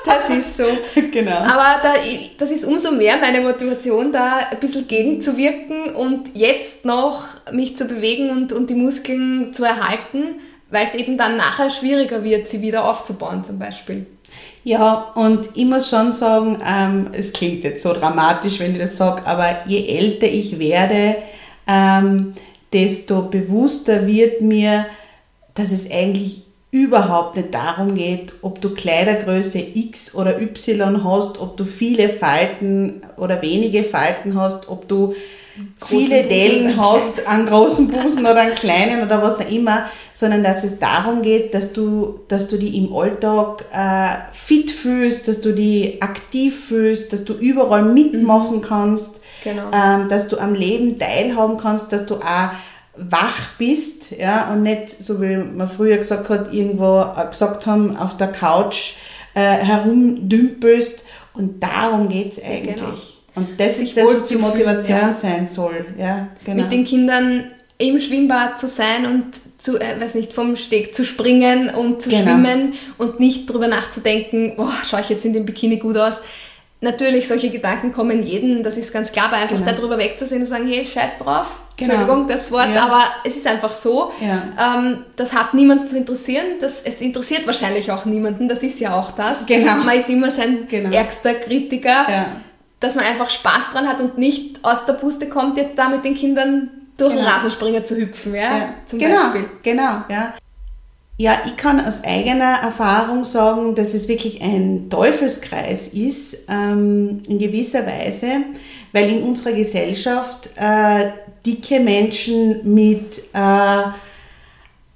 Das 0.04 0.28
ist 0.28 0.56
so. 0.56 0.64
Genau. 1.10 1.38
Aber 1.38 1.80
da, 1.82 1.94
das 2.38 2.50
ist 2.50 2.64
umso 2.64 2.92
mehr 2.92 3.16
meine 3.18 3.40
Motivation, 3.40 4.12
da 4.12 4.48
ein 4.50 4.60
bisschen 4.60 4.86
gegenzuwirken 4.86 5.94
und 5.94 6.30
jetzt 6.34 6.84
noch 6.84 7.24
mich 7.52 7.76
zu 7.76 7.84
bewegen 7.84 8.30
und, 8.30 8.52
und 8.52 8.70
die 8.70 8.74
Muskeln 8.74 9.52
zu 9.52 9.64
erhalten, 9.64 10.40
weil 10.70 10.86
es 10.86 10.94
eben 10.94 11.18
dann 11.18 11.36
nachher 11.36 11.70
schwieriger 11.70 12.24
wird, 12.24 12.48
sie 12.48 12.62
wieder 12.62 12.88
aufzubauen 12.88 13.44
zum 13.44 13.58
Beispiel. 13.58 14.06
Ja, 14.62 15.12
und 15.14 15.48
ich 15.54 15.64
muss 15.64 15.88
schon 15.88 16.10
sagen, 16.10 16.60
ähm, 16.66 17.08
es 17.12 17.32
klingt 17.32 17.64
jetzt 17.64 17.82
so 17.82 17.92
dramatisch, 17.92 18.60
wenn 18.60 18.72
ich 18.72 18.80
das 18.80 18.96
sage, 18.96 19.26
aber 19.26 19.62
je 19.66 19.86
älter 19.86 20.26
ich 20.26 20.58
werde, 20.58 21.16
ähm, 21.66 22.34
desto 22.72 23.22
bewusster 23.22 24.06
wird 24.06 24.42
mir, 24.42 24.86
dass 25.54 25.72
es 25.72 25.90
eigentlich 25.90 26.44
überhaupt 26.70 27.36
nicht 27.36 27.52
darum 27.52 27.96
geht, 27.96 28.34
ob 28.42 28.60
du 28.60 28.74
Kleidergröße 28.74 29.58
X 29.58 30.14
oder 30.14 30.40
Y 30.40 31.02
hast, 31.02 31.40
ob 31.40 31.56
du 31.56 31.64
viele 31.64 32.08
Falten 32.08 33.02
oder 33.16 33.42
wenige 33.42 33.82
Falten 33.82 34.38
hast, 34.38 34.68
ob 34.68 34.86
du 34.86 35.14
viele 35.84 36.24
Dellen 36.24 36.76
hast, 36.76 37.26
einen 37.26 37.46
großen 37.46 37.88
Busen 37.88 38.20
oder 38.20 38.40
einen 38.40 38.54
kleinen 38.56 39.02
oder 39.02 39.22
was 39.22 39.40
auch 39.40 39.50
immer, 39.50 39.86
sondern 40.14 40.42
dass 40.42 40.64
es 40.64 40.78
darum 40.78 41.22
geht, 41.22 41.54
dass 41.54 41.72
du, 41.72 42.20
dass 42.28 42.48
du 42.48 42.56
dich 42.56 42.74
im 42.74 42.94
Alltag 42.94 43.64
äh, 43.72 44.32
fit 44.32 44.70
fühlst, 44.70 45.28
dass 45.28 45.40
du 45.40 45.52
dich 45.52 46.02
aktiv 46.02 46.66
fühlst, 46.66 47.12
dass 47.12 47.24
du 47.24 47.34
überall 47.34 47.82
mitmachen 47.82 48.56
mhm. 48.56 48.62
kannst, 48.62 49.20
genau. 49.42 49.70
ähm, 49.72 50.08
dass 50.08 50.28
du 50.28 50.38
am 50.38 50.54
Leben 50.54 50.98
teilhaben 50.98 51.58
kannst, 51.58 51.92
dass 51.92 52.06
du 52.06 52.16
auch 52.16 52.50
wach 52.96 53.50
bist, 53.58 54.10
ja, 54.10 54.52
und 54.52 54.62
nicht, 54.62 54.90
so 54.90 55.22
wie 55.22 55.36
man 55.36 55.68
früher 55.68 55.96
gesagt 55.96 56.28
hat, 56.28 56.52
irgendwo 56.52 57.00
äh, 57.16 57.26
gesagt 57.26 57.66
haben, 57.66 57.96
auf 57.96 58.16
der 58.16 58.28
Couch 58.28 58.94
äh, 59.34 59.40
herumdümpelst. 59.40 61.04
Und 61.32 61.62
darum 61.62 62.08
geht 62.08 62.32
es 62.32 62.44
eigentlich. 62.44 62.76
Genau. 62.76 62.92
Und 63.40 63.60
das 63.60 63.78
ist 63.78 63.96
das, 63.96 64.04
was 64.12 64.24
die 64.24 64.36
Motivation 64.36 64.98
ja. 64.98 65.12
sein 65.12 65.46
soll. 65.46 65.86
Ja, 65.98 66.28
genau. 66.44 66.62
Mit 66.62 66.72
den 66.72 66.84
Kindern 66.84 67.50
im 67.80 67.98
Schwimmbad 67.98 68.58
zu 68.58 68.68
sein 68.68 69.06
und 69.06 69.24
zu, 69.58 69.78
äh, 69.78 70.00
weiß 70.00 70.14
nicht, 70.14 70.32
vom 70.32 70.56
Steg 70.56 70.94
zu 70.94 71.04
springen 71.04 71.70
und 71.70 72.02
zu 72.02 72.10
genau. 72.10 72.22
schwimmen 72.22 72.74
und 72.98 73.20
nicht 73.20 73.48
darüber 73.48 73.68
nachzudenken, 73.68 74.54
boah, 74.56 74.72
schaue 74.84 75.00
ich 75.00 75.08
jetzt 75.08 75.24
in 75.24 75.32
dem 75.32 75.46
Bikini 75.46 75.78
gut 75.78 75.96
aus. 75.96 76.16
Natürlich, 76.82 77.28
solche 77.28 77.50
Gedanken 77.50 77.92
kommen 77.92 78.24
jeden, 78.24 78.62
das 78.62 78.78
ist 78.78 78.92
ganz 78.92 79.12
klar, 79.12 79.26
aber 79.26 79.36
einfach 79.36 79.58
genau. 79.58 79.70
darüber 79.70 79.98
wegzusehen 79.98 80.40
und 80.40 80.46
sagen, 80.46 80.66
hey, 80.66 80.84
scheiß 80.84 81.18
drauf, 81.18 81.60
genau. 81.76 81.92
Entschuldigung, 81.92 82.28
das 82.28 82.50
Wort, 82.50 82.74
ja. 82.74 82.84
aber 82.86 83.04
es 83.22 83.36
ist 83.36 83.46
einfach 83.46 83.74
so. 83.74 84.12
Ja. 84.20 84.78
Ähm, 84.78 85.04
das 85.16 85.34
hat 85.34 85.52
niemanden 85.52 85.88
zu 85.88 85.98
interessieren, 85.98 86.44
das, 86.58 86.82
es 86.82 87.02
interessiert 87.02 87.46
wahrscheinlich 87.46 87.90
auch 87.92 88.06
niemanden, 88.06 88.48
das 88.48 88.62
ist 88.62 88.80
ja 88.80 88.94
auch 88.94 89.10
das. 89.10 89.44
Genau. 89.44 89.74
Man 89.84 89.98
ist 89.98 90.08
immer 90.08 90.30
sein 90.30 90.66
genau. 90.68 90.90
ärgster 90.90 91.34
Kritiker, 91.34 92.06
ja. 92.08 92.26
Dass 92.80 92.94
man 92.94 93.04
einfach 93.04 93.30
Spaß 93.30 93.72
dran 93.72 93.86
hat 93.86 94.00
und 94.00 94.18
nicht 94.18 94.64
aus 94.64 94.86
der 94.86 94.94
Puste 94.94 95.28
kommt, 95.28 95.56
jetzt 95.56 95.78
da 95.78 95.88
mit 95.88 96.04
den 96.04 96.14
Kindern 96.14 96.70
durch 96.96 97.14
genau. 97.14 97.24
den 97.24 97.32
Rasenspringer 97.32 97.84
zu 97.84 97.96
hüpfen, 97.96 98.34
ja, 98.34 98.74
zum 98.86 98.98
genau. 98.98 99.30
Beispiel. 99.32 99.48
Genau, 99.62 100.04
ja. 100.08 100.34
Ja, 101.16 101.38
ich 101.44 101.58
kann 101.58 101.84
aus 101.84 102.02
eigener 102.02 102.60
Erfahrung 102.62 103.24
sagen, 103.24 103.74
dass 103.74 103.92
es 103.92 104.08
wirklich 104.08 104.40
ein 104.40 104.88
Teufelskreis 104.88 105.88
ist, 105.88 106.46
ähm, 106.48 107.22
in 107.28 107.38
gewisser 107.38 107.86
Weise, 107.86 108.26
weil 108.92 109.10
in 109.10 109.22
unserer 109.24 109.52
Gesellschaft 109.52 110.48
äh, 110.56 111.10
dicke 111.44 111.78
Menschen 111.78 112.74
mit 112.74 113.18
äh, 113.34 113.82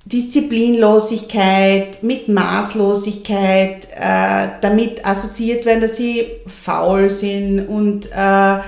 Disziplinlosigkeit, 0.07 2.03
mit 2.03 2.29
Maßlosigkeit 2.29 3.89
äh, 3.95 4.49
damit 4.61 5.07
assoziiert 5.07 5.65
werden, 5.65 5.81
dass 5.81 5.97
sie 5.97 6.27
faul 6.47 7.09
sind 7.09 7.67
und 7.67 8.13
äh, 8.13 8.59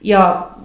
ja, 0.00 0.56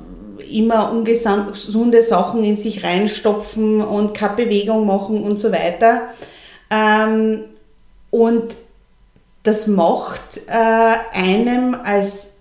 immer 0.51 0.91
ungesunde 0.91 2.01
Sachen 2.01 2.43
in 2.43 2.55
sich 2.55 2.84
reinstopfen 2.84 3.82
und 3.82 4.13
keine 4.13 4.36
Bewegung 4.36 4.86
machen 4.86 5.23
und 5.23 5.39
so 5.39 5.51
weiter. 5.51 6.09
Ähm, 6.69 7.43
und 8.11 8.55
das 9.43 9.67
macht 9.67 10.41
äh, 10.47 11.17
einem 11.17 11.75
als 11.84 12.38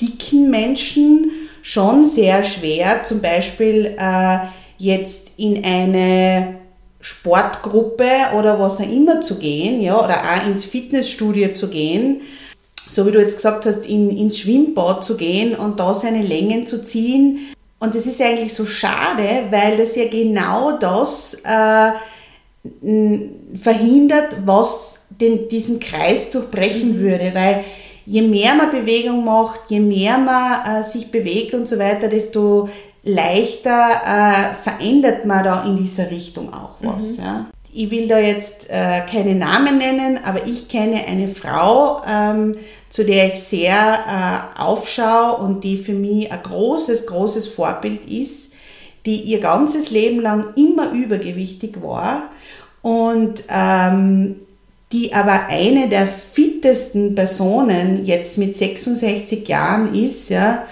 dicken 0.00 0.50
Menschen 0.50 1.30
schon 1.62 2.04
sehr 2.04 2.44
schwer, 2.44 3.04
zum 3.04 3.20
Beispiel 3.20 3.96
äh, 3.98 4.38
jetzt 4.78 5.32
in 5.36 5.64
eine 5.64 6.59
Sportgruppe 7.00 8.10
oder 8.36 8.58
was 8.60 8.80
auch 8.80 8.90
immer 8.90 9.20
zu 9.20 9.38
gehen, 9.38 9.80
ja, 9.80 10.02
oder 10.02 10.18
auch 10.18 10.46
ins 10.46 10.64
Fitnessstudio 10.64 11.54
zu 11.54 11.68
gehen, 11.68 12.20
so 12.88 13.06
wie 13.06 13.12
du 13.12 13.20
jetzt 13.20 13.36
gesagt 13.36 13.66
hast, 13.66 13.86
in, 13.86 14.10
ins 14.10 14.38
Schwimmbad 14.38 15.04
zu 15.04 15.16
gehen 15.16 15.54
und 15.54 15.80
da 15.80 15.94
seine 15.94 16.22
Längen 16.22 16.66
zu 16.66 16.84
ziehen. 16.84 17.54
Und 17.78 17.94
das 17.94 18.06
ist 18.06 18.20
eigentlich 18.20 18.52
so 18.52 18.66
schade, 18.66 19.44
weil 19.50 19.78
das 19.78 19.96
ja 19.96 20.08
genau 20.08 20.72
das 20.72 21.42
äh, 21.44 21.92
verhindert, 23.56 24.36
was 24.44 25.06
den, 25.20 25.48
diesen 25.48 25.80
Kreis 25.80 26.30
durchbrechen 26.30 26.96
mhm. 26.96 27.00
würde, 27.00 27.30
weil 27.32 27.64
je 28.04 28.22
mehr 28.22 28.54
man 28.54 28.70
Bewegung 28.70 29.24
macht, 29.24 29.60
je 29.68 29.80
mehr 29.80 30.18
man 30.18 30.80
äh, 30.80 30.84
sich 30.84 31.10
bewegt 31.10 31.54
und 31.54 31.66
so 31.66 31.78
weiter, 31.78 32.08
desto 32.08 32.68
leichter 33.02 33.90
äh, 34.04 34.54
verändert 34.62 35.24
man 35.24 35.44
da 35.44 35.64
in 35.64 35.76
dieser 35.76 36.10
Richtung 36.10 36.52
auch 36.52 36.76
was. 36.80 37.18
Mhm. 37.18 37.24
Ja. 37.24 37.46
Ich 37.72 37.90
will 37.90 38.08
da 38.08 38.18
jetzt 38.18 38.68
äh, 38.68 39.02
keine 39.10 39.34
Namen 39.34 39.78
nennen, 39.78 40.18
aber 40.24 40.46
ich 40.46 40.68
kenne 40.68 41.04
eine 41.06 41.28
Frau, 41.28 42.02
ähm, 42.08 42.56
zu 42.88 43.04
der 43.04 43.32
ich 43.32 43.40
sehr 43.40 43.72
äh, 44.58 44.60
aufschaue 44.60 45.36
und 45.36 45.62
die 45.62 45.76
für 45.76 45.92
mich 45.92 46.32
ein 46.32 46.42
großes, 46.42 47.06
großes 47.06 47.46
Vorbild 47.46 48.10
ist, 48.10 48.54
die 49.06 49.20
ihr 49.20 49.38
ganzes 49.38 49.90
Leben 49.90 50.20
lang 50.20 50.46
immer 50.56 50.90
übergewichtig 50.90 51.80
war 51.80 52.24
und 52.82 53.44
ähm, 53.48 54.36
die 54.92 55.14
aber 55.14 55.46
eine 55.48 55.88
der 55.88 56.08
fittesten 56.08 57.14
Personen 57.14 58.04
jetzt 58.04 58.38
mit 58.38 58.56
66 58.56 59.46
Jahren 59.46 59.94
ist, 59.94 60.30
ja, 60.30 60.64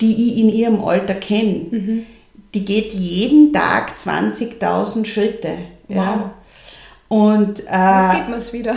die 0.00 0.12
ich 0.12 0.38
in 0.38 0.48
ihrem 0.48 0.84
Alter 0.84 1.14
kenne. 1.14 1.66
Mhm. 1.70 2.06
Die 2.54 2.64
geht 2.64 2.92
jeden 2.92 3.52
Tag 3.52 3.92
20.000 3.98 5.04
Schritte. 5.06 5.52
Ja. 5.88 6.34
Und, 7.08 7.60
äh, 7.60 7.70
da 7.70 8.12
sieht 8.12 8.28
man 8.28 8.38
es 8.38 8.52
wieder. 8.52 8.76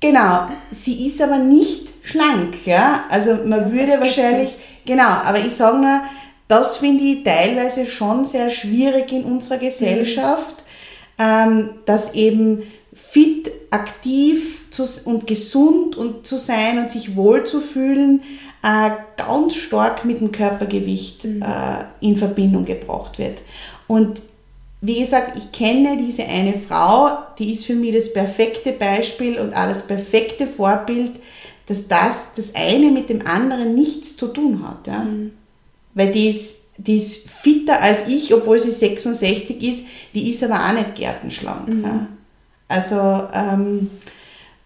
Genau, 0.00 0.48
sie 0.70 1.06
ist 1.06 1.20
aber 1.20 1.38
nicht 1.38 1.88
schlank. 2.02 2.66
Ja? 2.66 3.04
Also 3.10 3.34
man 3.46 3.72
würde 3.72 3.92
das 3.92 4.00
wahrscheinlich, 4.00 4.56
genau, 4.84 5.08
aber 5.08 5.38
ich 5.38 5.54
sage 5.54 5.78
nur, 5.78 6.00
das 6.48 6.76
finde 6.76 7.02
ich 7.02 7.24
teilweise 7.24 7.86
schon 7.86 8.24
sehr 8.24 8.50
schwierig 8.50 9.12
in 9.12 9.24
unserer 9.24 9.58
Gesellschaft, 9.58 10.62
mhm. 11.18 11.24
ähm, 11.24 11.70
dass 11.86 12.14
eben 12.14 12.62
fit, 12.94 13.50
aktiv 13.70 14.70
zu, 14.70 14.84
und 15.04 15.26
gesund 15.26 15.96
und 15.96 16.26
zu 16.26 16.38
sein 16.38 16.78
und 16.78 16.90
sich 16.90 17.16
wohl 17.16 17.44
zu 17.44 17.60
fühlen, 17.60 18.22
äh, 18.66 18.90
ganz 19.16 19.54
stark 19.54 20.04
mit 20.04 20.20
dem 20.20 20.32
Körpergewicht 20.32 21.24
mhm. 21.24 21.42
äh, 21.42 21.84
in 22.00 22.16
Verbindung 22.16 22.64
gebracht 22.64 23.16
wird. 23.18 23.38
Und 23.86 24.20
wie 24.80 24.98
gesagt, 24.98 25.36
ich 25.36 25.52
kenne 25.52 25.96
diese 25.96 26.24
eine 26.24 26.58
Frau, 26.58 27.16
die 27.38 27.52
ist 27.52 27.64
für 27.64 27.76
mich 27.76 27.94
das 27.94 28.12
perfekte 28.12 28.72
Beispiel 28.72 29.38
und 29.38 29.54
auch 29.54 29.68
das 29.68 29.86
perfekte 29.86 30.48
Vorbild, 30.48 31.12
dass 31.66 31.86
das 31.86 32.34
das 32.34 32.54
eine 32.54 32.90
mit 32.90 33.08
dem 33.08 33.24
anderen 33.26 33.74
nichts 33.74 34.16
zu 34.16 34.28
tun 34.28 34.66
hat. 34.66 34.86
Ja? 34.88 34.98
Mhm. 34.98 35.32
Weil 35.94 36.10
die 36.10 36.28
ist, 36.28 36.70
die 36.76 36.96
ist 36.96 37.30
fitter 37.30 37.80
als 37.80 38.08
ich, 38.08 38.34
obwohl 38.34 38.58
sie 38.58 38.72
66 38.72 39.62
ist, 39.62 39.86
die 40.12 40.28
ist 40.30 40.42
aber 40.42 40.66
auch 40.66 40.72
nicht 40.72 40.96
gärtenschlank. 40.96 41.68
Mhm. 41.68 41.84
Ja? 41.84 42.08
Also 42.68 43.28
ähm, 43.32 43.90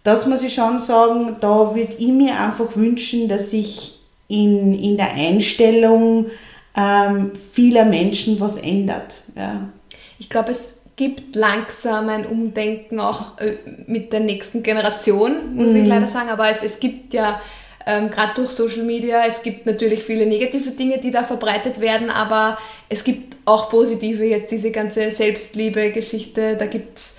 das 0.03 0.25
muss 0.25 0.41
ich 0.41 0.53
schon 0.53 0.79
sagen, 0.79 1.37
da 1.39 1.75
würde 1.75 1.95
ich 1.97 2.07
mir 2.07 2.39
einfach 2.39 2.75
wünschen, 2.75 3.27
dass 3.27 3.51
sich 3.51 3.99
in, 4.27 4.73
in 4.73 4.97
der 4.97 5.13
Einstellung 5.13 6.27
ähm, 6.75 7.31
vieler 7.51 7.85
Menschen 7.85 8.39
was 8.39 8.57
ändert. 8.57 9.13
Ja. 9.35 9.69
Ich 10.17 10.29
glaube, 10.29 10.51
es 10.51 10.75
gibt 10.95 11.35
langsam 11.35 12.09
ein 12.09 12.25
Umdenken 12.25 12.99
auch 12.99 13.39
äh, 13.39 13.57
mit 13.87 14.13
der 14.13 14.21
nächsten 14.21 14.63
Generation, 14.63 15.55
muss 15.55 15.69
mhm. 15.69 15.83
ich 15.83 15.87
leider 15.87 16.07
sagen, 16.07 16.29
aber 16.29 16.49
es, 16.49 16.63
es 16.63 16.79
gibt 16.79 17.13
ja 17.13 17.41
ähm, 17.85 18.09
gerade 18.09 18.33
durch 18.35 18.51
Social 18.51 18.83
Media, 18.83 19.25
es 19.25 19.41
gibt 19.41 19.65
natürlich 19.65 20.03
viele 20.03 20.25
negative 20.25 20.71
Dinge, 20.71 20.99
die 20.99 21.11
da 21.11 21.23
verbreitet 21.23 21.79
werden, 21.79 22.09
aber 22.09 22.57
es 22.89 23.03
gibt 23.03 23.35
auch 23.45 23.69
positive, 23.69 24.23
jetzt 24.23 24.51
diese 24.51 24.71
ganze 24.71 25.11
Selbstliebe-Geschichte, 25.11 26.55
da 26.57 26.65
gibt 26.67 26.97
es 26.97 27.15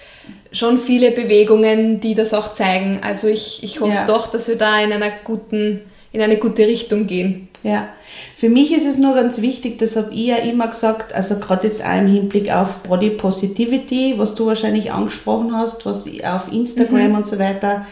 schon 0.53 0.79
viele 0.79 1.11
Bewegungen, 1.11 2.01
die 2.01 2.15
das 2.15 2.35
auch 2.35 2.55
zeigen. 2.55 3.01
Also 3.03 3.27
ich, 3.27 3.63
ich 3.63 3.81
hoffe 3.81 3.95
ja. 3.95 4.07
doch, 4.07 4.27
dass 4.27 4.49
wir 4.49 4.57
da 4.57 4.81
in 4.81 4.93
einer 4.93 5.11
guten, 5.25 5.81
in 6.13 6.21
eine 6.21 6.37
gute 6.37 6.67
Richtung 6.67 7.07
gehen. 7.07 7.49
Ja, 7.63 7.89
für 8.37 8.49
mich 8.49 8.73
ist 8.73 8.87
es 8.87 8.99
nur 8.99 9.15
ganz 9.15 9.41
wichtig, 9.41 9.79
das 9.79 9.95
habe 9.95 10.13
ich 10.13 10.27
ja 10.27 10.37
immer 10.37 10.67
gesagt, 10.69 11.15
also 11.15 11.39
gerade 11.39 11.69
jetzt 11.69 11.85
auch 11.85 11.97
im 11.97 12.09
Hinblick 12.09 12.53
auf 12.53 12.83
Body 12.83 13.11
Positivity, 13.11 14.15
was 14.17 14.35
du 14.35 14.47
wahrscheinlich 14.47 14.93
angesprochen 14.93 15.57
hast, 15.57 15.87
was 15.87 16.07
auf 16.25 16.53
Instagram 16.53 17.11
mhm. 17.11 17.15
und 17.17 17.27
so 17.27 17.39
weiter 17.39 17.87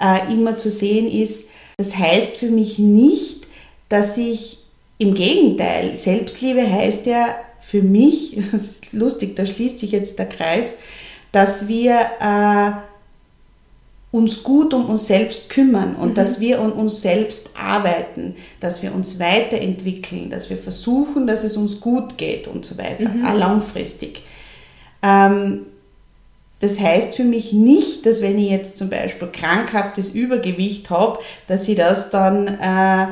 äh, 0.00 0.32
immer 0.32 0.56
zu 0.56 0.70
sehen 0.70 1.10
ist. 1.10 1.48
Das 1.76 1.96
heißt 1.96 2.36
für 2.36 2.50
mich 2.50 2.78
nicht, 2.78 3.46
dass 3.88 4.16
ich 4.16 4.58
im 4.98 5.14
Gegenteil, 5.14 5.96
Selbstliebe 5.96 6.70
heißt 6.70 7.06
ja 7.06 7.34
für 7.60 7.82
mich, 7.82 8.38
das 8.52 8.62
ist 8.62 8.92
lustig, 8.92 9.36
da 9.36 9.46
schließt 9.46 9.78
sich 9.78 9.92
jetzt 9.92 10.18
der 10.18 10.28
Kreis, 10.28 10.76
dass 11.32 11.68
wir 11.68 12.00
äh, 12.20 12.70
uns 14.10 14.42
gut 14.42 14.72
um 14.72 14.86
uns 14.86 15.06
selbst 15.06 15.50
kümmern 15.50 15.94
und 15.94 16.10
mhm. 16.10 16.14
dass 16.14 16.40
wir 16.40 16.60
an 16.60 16.72
uns 16.72 17.02
selbst 17.02 17.50
arbeiten, 17.54 18.36
dass 18.60 18.82
wir 18.82 18.94
uns 18.94 19.20
weiterentwickeln, 19.20 20.30
dass 20.30 20.48
wir 20.48 20.56
versuchen, 20.56 21.26
dass 21.26 21.44
es 21.44 21.56
uns 21.56 21.80
gut 21.80 22.16
geht 22.16 22.48
und 22.48 22.64
so 22.64 22.78
weiter, 22.78 23.08
mhm. 23.08 23.26
auch 23.26 23.34
langfristig. 23.34 24.22
Ähm, 25.02 25.66
das 26.60 26.80
heißt 26.80 27.14
für 27.14 27.24
mich 27.24 27.52
nicht, 27.52 28.04
dass 28.04 28.20
wenn 28.20 28.38
ich 28.38 28.50
jetzt 28.50 28.78
zum 28.78 28.90
Beispiel 28.90 29.28
krankhaftes 29.28 30.14
Übergewicht 30.14 30.90
habe, 30.90 31.20
dass 31.46 31.68
ich 31.68 31.76
das 31.76 32.10
dann 32.10 32.48
äh, 32.48 33.06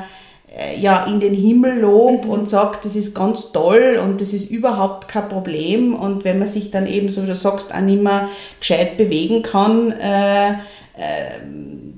ja, 0.78 1.04
in 1.04 1.20
den 1.20 1.34
Himmel 1.34 1.80
lob 1.80 2.24
mhm. 2.24 2.30
und 2.30 2.48
sagt, 2.48 2.84
das 2.84 2.96
ist 2.96 3.14
ganz 3.14 3.52
toll 3.52 4.00
und 4.02 4.20
das 4.20 4.32
ist 4.32 4.50
überhaupt 4.50 5.08
kein 5.08 5.28
Problem. 5.28 5.94
Und 5.94 6.24
wenn 6.24 6.38
man 6.38 6.48
sich 6.48 6.70
dann 6.70 6.86
eben, 6.86 7.08
so 7.08 7.22
wie 7.22 7.26
du 7.26 7.34
sagst, 7.34 7.74
auch 7.74 7.80
nicht 7.80 8.02
mehr 8.02 8.28
gescheit 8.58 8.96
bewegen 8.96 9.42
kann, 9.42 9.92
äh, 9.92 10.50
äh, 10.50 10.54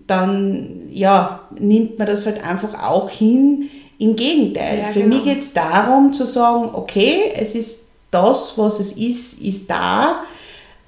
dann 0.07 0.89
ja, 0.91 1.41
nimmt 1.59 1.99
man 1.99 2.07
das 2.07 2.27
halt 2.27 2.45
einfach 2.45 2.83
auch 2.83 3.11
hin. 3.11 3.71
Im 3.99 4.17
Gegenteil, 4.17 4.79
ja, 4.79 4.85
für 4.93 5.01
genau. 5.01 5.17
mich 5.17 5.25
geht 5.25 5.43
es 5.43 5.53
darum 5.53 6.13
zu 6.13 6.25
sagen, 6.25 6.71
okay, 6.73 7.33
es 7.37 7.55
ist 7.55 7.89
das, 8.11 8.55
was 8.57 8.81
es 8.81 8.93
ist, 8.93 9.43
ist 9.43 9.69
da 9.69 10.23
äh, 10.23 10.38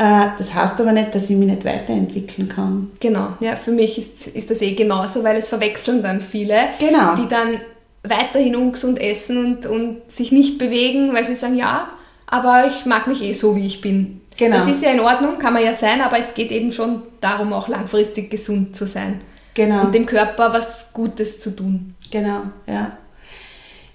das 0.00 0.54
heißt 0.54 0.80
aber 0.80 0.92
nicht, 0.92 1.14
dass 1.14 1.28
ich 1.28 1.36
mich 1.36 1.48
nicht 1.48 1.64
weiterentwickeln 1.64 2.48
kann. 2.48 2.90
Genau, 3.00 3.34
ja, 3.40 3.56
für 3.56 3.72
mich 3.72 3.98
ist, 3.98 4.28
ist 4.28 4.50
das 4.50 4.62
eh 4.62 4.74
genauso, 4.74 5.22
weil 5.24 5.36
es 5.36 5.50
verwechseln 5.50 6.02
dann 6.02 6.22
viele, 6.22 6.70
genau. 6.78 7.16
die 7.16 7.28
dann 7.28 7.60
weiterhin 8.02 8.56
ungesund 8.56 8.98
essen 8.98 9.44
und, 9.44 9.66
und 9.66 10.10
sich 10.10 10.32
nicht 10.32 10.58
bewegen, 10.58 11.12
weil 11.12 11.24
sie 11.24 11.34
sagen, 11.34 11.54
ja, 11.54 11.90
aber 12.26 12.66
ich 12.66 12.86
mag 12.86 13.08
mich 13.08 13.22
eh 13.22 13.34
so, 13.34 13.56
wie 13.56 13.66
ich 13.66 13.82
bin. 13.82 14.22
Genau. 14.38 14.56
Das 14.56 14.68
ist 14.68 14.82
ja 14.82 14.90
in 14.90 15.00
Ordnung, 15.00 15.38
kann 15.38 15.52
man 15.52 15.62
ja 15.62 15.74
sein, 15.74 16.00
aber 16.00 16.18
es 16.18 16.32
geht 16.32 16.50
eben 16.50 16.72
schon 16.72 17.02
darum, 17.20 17.52
auch 17.52 17.68
langfristig 17.68 18.30
gesund 18.30 18.74
zu 18.74 18.86
sein. 18.86 19.20
Genau. 19.52 19.82
Und 19.82 19.94
dem 19.94 20.06
Körper 20.06 20.54
was 20.54 20.86
Gutes 20.94 21.40
zu 21.40 21.50
tun. 21.50 21.94
Genau, 22.10 22.44
ja. 22.66 22.96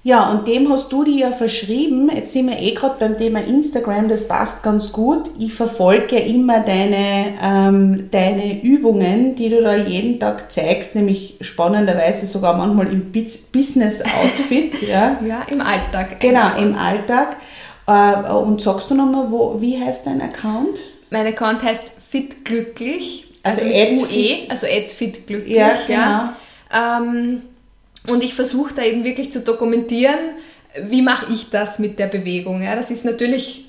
Ja, 0.05 0.29
und 0.29 0.47
dem 0.47 0.71
hast 0.71 0.91
du 0.91 1.03
dir 1.03 1.15
ja 1.15 1.31
verschrieben. 1.31 2.11
Jetzt 2.13 2.31
sind 2.31 2.47
wir 2.47 2.59
eh 2.59 2.75
gerade 2.75 2.93
beim 2.99 3.17
Thema 3.17 3.39
Instagram, 3.39 4.07
das 4.07 4.27
passt 4.27 4.61
ganz 4.61 4.91
gut. 4.91 5.31
Ich 5.39 5.55
verfolge 5.55 6.19
ja 6.19 6.21
immer 6.21 6.59
deine, 6.59 7.33
ähm, 7.41 8.11
deine 8.11 8.61
Übungen, 8.61 9.33
die 9.33 9.49
du 9.49 9.63
da 9.63 9.75
jeden 9.75 10.19
Tag 10.19 10.51
zeigst, 10.51 10.93
nämlich 10.93 11.37
spannenderweise 11.41 12.27
sogar 12.27 12.55
manchmal 12.55 12.85
im 12.93 13.11
Business-Outfit. 13.11 14.79
ja. 14.87 15.17
ja, 15.25 15.41
im 15.49 15.59
Alltag. 15.61 16.19
Genau, 16.19 16.55
im 16.55 16.75
Alltag. 16.77 17.37
Äh, 17.87 18.31
und 18.31 18.61
sagst 18.61 18.91
du 18.91 18.93
nochmal, 18.93 19.25
wo, 19.31 19.59
wie 19.59 19.83
heißt 19.83 20.05
dein 20.05 20.21
Account? 20.21 20.81
Mein 21.09 21.25
Account 21.25 21.63
heißt 21.63 21.93
fitglücklich, 22.07 23.33
also, 23.41 23.61
also 23.61 23.73
mit 23.73 24.03
UE, 24.03 24.49
also 24.49 24.67
fitglücklich. 24.67 25.57
Ja, 25.57 25.71
genau. 25.87 25.99
Ja. 25.99 26.99
Ähm, 26.99 27.41
und 28.07 28.23
ich 28.23 28.33
versuche 28.33 28.73
da 28.73 28.83
eben 28.83 29.03
wirklich 29.03 29.31
zu 29.31 29.39
dokumentieren, 29.39 30.17
wie 30.83 31.01
mache 31.01 31.31
ich 31.33 31.49
das 31.49 31.79
mit 31.79 31.99
der 31.99 32.07
Bewegung. 32.07 32.61
Ja, 32.61 32.75
das 32.75 32.91
ist 32.91 33.05
natürlich, 33.05 33.65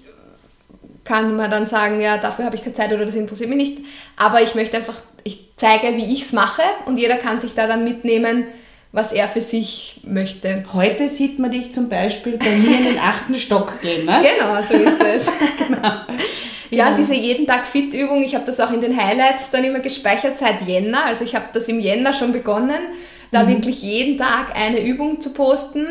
kann 1.05 1.37
man 1.37 1.51
dann 1.51 1.67
sagen, 1.67 2.01
ja, 2.01 2.19
dafür 2.19 2.45
habe 2.45 2.57
ich 2.57 2.63
keine 2.63 2.75
Zeit 2.75 2.93
oder 2.93 3.07
das 3.07 3.15
interessiert 3.15 3.49
mich 3.49 3.59
nicht. 3.59 3.79
Aber 4.17 4.43
ich 4.43 4.55
möchte 4.55 4.77
einfach, 4.77 5.01
ich 5.25 5.51
zeige, 5.57 5.97
wie 5.97 6.13
ich 6.13 6.23
es 6.23 6.33
mache 6.33 6.63
und 6.87 6.99
jeder 6.99 7.17
kann 7.17 7.41
sich 7.41 7.55
da 7.55 7.67
dann 7.67 7.85
mitnehmen, 7.85 8.47
was 8.93 9.13
er 9.13 9.29
für 9.29 9.41
sich 9.41 10.01
möchte. 10.05 10.65
Heute 10.73 11.09
sieht 11.09 11.39
man 11.39 11.51
dich 11.51 11.73
zum 11.73 11.89
Beispiel 11.89 12.39
bei 12.39 12.51
mir 12.51 12.79
in 12.79 12.85
den 12.85 12.99
achten 12.99 13.35
Stock 13.35 13.81
gehen, 13.83 14.07
ne? 14.07 14.23
Genau, 14.23 14.57
so 14.63 14.75
ist 14.75 15.01
es. 15.03 15.27
genau. 15.67 15.91
Ja, 16.71 16.87
genau. 16.87 16.97
diese 16.97 17.15
jeden 17.15 17.47
Tag 17.47 17.67
Fit-Übung, 17.67 18.23
ich 18.23 18.35
habe 18.35 18.47
das 18.47 18.59
auch 18.59 18.73
in 18.73 18.81
den 18.81 18.97
Highlights 18.97 19.51
dann 19.51 19.65
immer 19.65 19.81
gespeichert 19.81 20.39
seit 20.39 20.63
Jänner. 20.63 21.05
Also 21.05 21.25
ich 21.25 21.35
habe 21.35 21.47
das 21.53 21.69
im 21.69 21.79
Jänner 21.79 22.13
schon 22.13 22.33
begonnen 22.33 22.81
da 23.31 23.45
mhm. 23.45 23.49
wirklich 23.49 23.83
jeden 23.83 24.19
Tag 24.19 24.57
eine 24.57 24.85
Übung 24.85 25.21
zu 25.21 25.31
posten. 25.31 25.87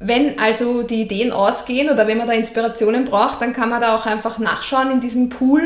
Wenn 0.00 0.38
also 0.38 0.82
die 0.82 1.02
Ideen 1.02 1.32
ausgehen 1.32 1.90
oder 1.90 2.06
wenn 2.06 2.18
man 2.18 2.28
da 2.28 2.32
Inspirationen 2.32 3.04
braucht, 3.04 3.42
dann 3.42 3.52
kann 3.52 3.68
man 3.68 3.80
da 3.80 3.96
auch 3.96 4.06
einfach 4.06 4.38
nachschauen 4.38 4.92
in 4.92 5.00
diesem 5.00 5.28
Pool 5.28 5.62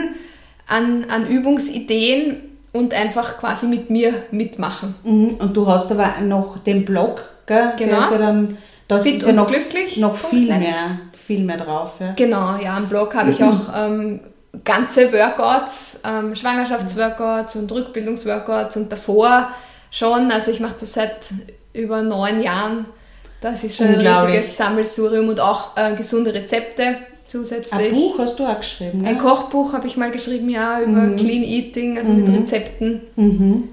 an, 0.67 1.07
an 1.11 1.27
Übungsideen 1.27 2.37
und 2.73 2.95
einfach 2.95 3.39
quasi 3.39 3.67
mit 3.67 3.91
mir 3.91 4.15
mitmachen. 4.31 4.95
Mhm. 5.05 5.37
Und 5.39 5.57
du 5.57 5.67
hast 5.67 5.93
aber 5.93 6.21
noch 6.23 6.59
den 6.59 6.85
Blog, 6.85 7.23
gell? 7.47 7.73
Genau. 7.77 7.97
Der 7.97 8.05
ist 8.05 8.11
ja 8.13 8.19
dann, 8.19 8.59
das 8.89 9.03
Fit 9.03 9.17
ist 9.17 9.27
ja 9.27 9.33
noch, 9.33 9.53
noch 9.97 10.17
viel 10.17 10.49
mehr, 10.49 10.99
viel 11.27 11.45
mehr 11.45 11.59
drauf. 11.59 11.95
Ja. 12.01 12.13
Genau, 12.17 12.57
ja, 12.57 12.77
am 12.77 12.89
Blog 12.89 13.15
habe 13.15 13.31
ich 13.31 13.43
auch 13.43 13.61
ähm, 13.77 14.21
ganze 14.65 15.13
Workouts, 15.13 16.01
ähm, 16.05 16.35
Schwangerschaftsworkouts 16.35 17.57
und 17.57 17.71
Rückbildungsworkouts 17.71 18.77
und 18.77 18.91
davor 18.91 19.49
schon. 19.93 20.33
Also 20.33 20.51
ich 20.51 20.59
mache 20.59 20.77
das 20.81 20.95
seit 20.95 21.31
über 21.73 22.03
neun 22.03 22.43
Jahren. 22.43 22.87
Das 23.41 23.63
ist 23.63 23.77
schon 23.77 23.89
ein 23.89 24.07
riesiges 24.07 24.57
Sammelsurium 24.57 25.29
und 25.29 25.41
auch 25.41 25.77
äh, 25.77 25.95
gesunde 25.95 26.35
Rezepte 26.35 26.97
zusätzlich. 27.27 27.89
Ein 27.89 27.95
Buch 27.95 28.19
hast 28.19 28.39
du 28.39 28.45
auch 28.45 28.59
geschrieben, 28.59 29.05
ja? 29.05 29.11
Ein 29.11 29.19
Kochbuch 29.19 29.73
habe 29.73 29.87
ich 29.87 29.97
mal 29.97 30.11
geschrieben, 30.11 30.49
ja, 30.49 30.81
über 30.81 31.01
mhm. 31.01 31.17
Clean 31.17 31.43
Eating, 31.43 31.99
also 31.99 32.13
mhm. 32.13 32.25
mit 32.25 32.43
Rezepten. 32.43 33.01
Mhm. 33.17 33.69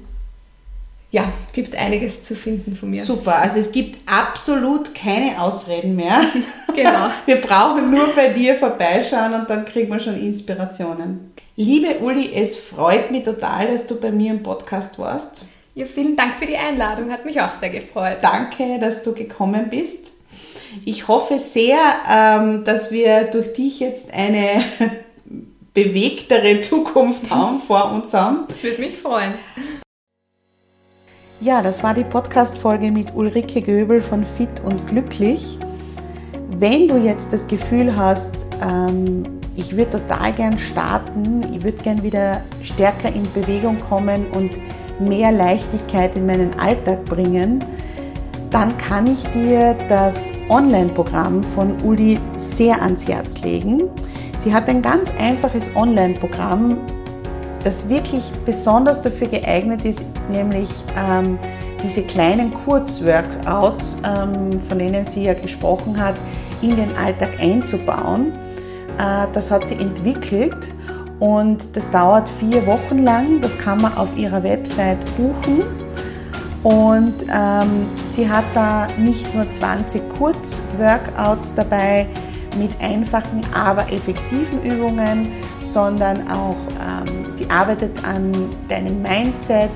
Ja, 1.11 1.32
gibt 1.53 1.76
einiges 1.76 2.24
zu 2.24 2.36
finden 2.36 2.76
von 2.76 2.91
mir. 2.91 3.03
Super, 3.03 3.36
also 3.36 3.59
es 3.59 3.72
gibt 3.72 3.99
absolut 4.07 4.93
keine 4.93 5.41
Ausreden 5.41 5.95
mehr. 5.95 6.22
genau. 6.76 7.09
Wir 7.26 7.38
brauchen 7.41 7.89
nur 7.91 8.13
bei 8.15 8.30
dir 8.30 8.55
vorbeischauen 8.55 9.34
und 9.34 9.49
dann 9.49 9.65
kriegen 9.65 9.91
wir 9.91 9.99
schon 9.99 10.20
Inspirationen. 10.20 11.34
Liebe 11.55 11.99
Uli, 11.99 12.32
es 12.34 12.57
freut 12.57 13.11
mich 13.11 13.24
total, 13.24 13.72
dass 13.72 13.88
du 13.88 13.99
bei 13.99 14.11
mir 14.11 14.32
im 14.32 14.43
Podcast 14.43 14.97
warst. 14.99 15.43
Ja, 15.80 15.86
vielen 15.86 16.18
Dank 16.18 16.36
für 16.36 16.46
die 16.46 16.58
Einladung, 16.58 17.10
hat 17.10 17.24
mich 17.24 17.40
auch 17.40 17.54
sehr 17.54 17.70
gefreut. 17.70 18.18
Danke, 18.22 18.80
dass 18.82 19.02
du 19.02 19.14
gekommen 19.14 19.70
bist. 19.70 20.12
Ich 20.84 21.08
hoffe 21.08 21.40
sehr, 21.40 21.78
ähm, 22.06 22.66
dass 22.66 22.92
wir 22.92 23.24
durch 23.32 23.54
dich 23.54 23.80
jetzt 23.80 24.14
eine 24.14 24.62
bewegtere 25.74 26.60
Zukunft 26.60 27.30
haben, 27.30 27.62
vor 27.62 27.94
uns 27.94 28.14
haben. 28.14 28.44
Das 28.50 28.62
würde 28.62 28.82
mich 28.82 28.98
freuen. 28.98 29.36
Ja, 31.40 31.62
das 31.62 31.82
war 31.82 31.94
die 31.94 32.04
Podcast-Folge 32.04 32.92
mit 32.92 33.16
Ulrike 33.16 33.62
Göbel 33.62 34.02
von 34.02 34.26
Fit 34.36 34.60
und 34.66 34.86
Glücklich. 34.86 35.60
Wenn 36.50 36.90
du 36.90 36.98
jetzt 36.98 37.32
das 37.32 37.48
Gefühl 37.48 37.96
hast, 37.96 38.48
ähm, 38.62 39.40
ich 39.56 39.78
würde 39.78 39.92
total 39.92 40.34
gern 40.34 40.60
starten, 40.60 41.42
ich 41.54 41.64
würde 41.64 41.82
gern 41.82 42.04
wieder 42.04 42.44
stärker 42.64 43.16
in 43.16 43.24
Bewegung 43.32 43.80
kommen 43.80 44.28
und 44.32 44.60
mehr 45.00 45.32
Leichtigkeit 45.32 46.16
in 46.16 46.26
meinen 46.26 46.58
Alltag 46.60 47.06
bringen, 47.06 47.64
dann 48.50 48.76
kann 48.78 49.08
ich 49.08 49.24
dir 49.32 49.76
das 49.88 50.32
Online-Programm 50.50 51.43
von 51.43 51.80
Uli 51.84 52.20
sehr 52.36 52.82
ans 52.82 53.08
Herz 53.08 53.43
legen. 53.43 53.84
Sie 54.38 54.54
hat 54.54 54.68
ein 54.70 54.82
ganz 54.82 55.14
einfaches 55.20 55.70
Online-Programm, 55.76 56.78
das 57.64 57.89
wirklich 57.89 58.32
besonders 58.45 59.02
dafür 59.02 59.28
geeignet 59.28 59.86
ist, 59.86 60.04
nämlich 60.32 60.70
ähm, 60.97 61.38
diese 61.84 62.02
kleinen 62.04 62.54
Kurzworkouts, 62.54 63.97
ähm, 64.04 64.62
von 64.68 64.80
denen 64.80 65.06
sie 65.06 65.24
ja 65.24 65.34
gesprochen 65.34 66.02
hat, 66.02 66.16
in 66.62 66.76
den 66.76 66.95
Alltag 66.95 67.39
einzubauen. 67.39 68.34
Äh, 68.97 69.28
das 69.34 69.52
hat 69.52 69.68
sie 69.68 69.76
entwickelt 69.76 70.72
und 71.20 71.76
das 71.76 71.89
dauert 71.91 72.30
vier 72.30 72.65
Wochen 72.65 73.03
lang. 73.03 73.41
Das 73.41 73.57
kann 73.57 73.82
man 73.82 73.95
auf 73.97 74.15
ihrer 74.17 74.41
Website 74.43 74.99
buchen. 75.17 75.63
Und 76.63 77.26
ähm, 77.34 77.88
sie 78.05 78.30
hat 78.30 78.43
da 78.53 78.88
nicht 78.97 79.34
nur 79.34 79.49
20 79.49 80.09
Kurzworkouts 80.09 81.55
dabei 81.55 82.07
mit 82.57 82.72
einfachen, 82.82 83.41
aber 83.53 83.91
effektiven 83.91 84.61
Übungen, 84.63 85.32
sondern 85.63 86.30
auch 86.30 86.57
ähm, 86.80 87.32
sie 87.32 87.49
arbeitet 87.49 88.03
an 88.03 88.32
deinem 88.67 89.01
Mindset, 89.01 89.70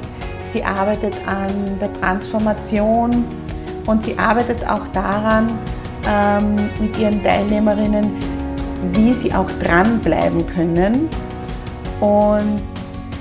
sie 0.48 0.64
arbeitet 0.64 1.16
an 1.26 1.80
der 1.80 1.94
Transformation 2.02 3.24
und 3.86 4.04
sie 4.04 4.18
arbeitet 4.18 4.68
auch 4.68 4.86
daran 4.92 5.48
ähm, 6.06 6.70
mit 6.82 6.98
ihren 6.98 7.24
Teilnehmerinnen, 7.24 8.12
wie 8.92 9.14
sie 9.14 9.34
auch 9.34 9.50
dranbleiben 9.62 10.46
können. 10.48 11.10
Und 12.04 12.62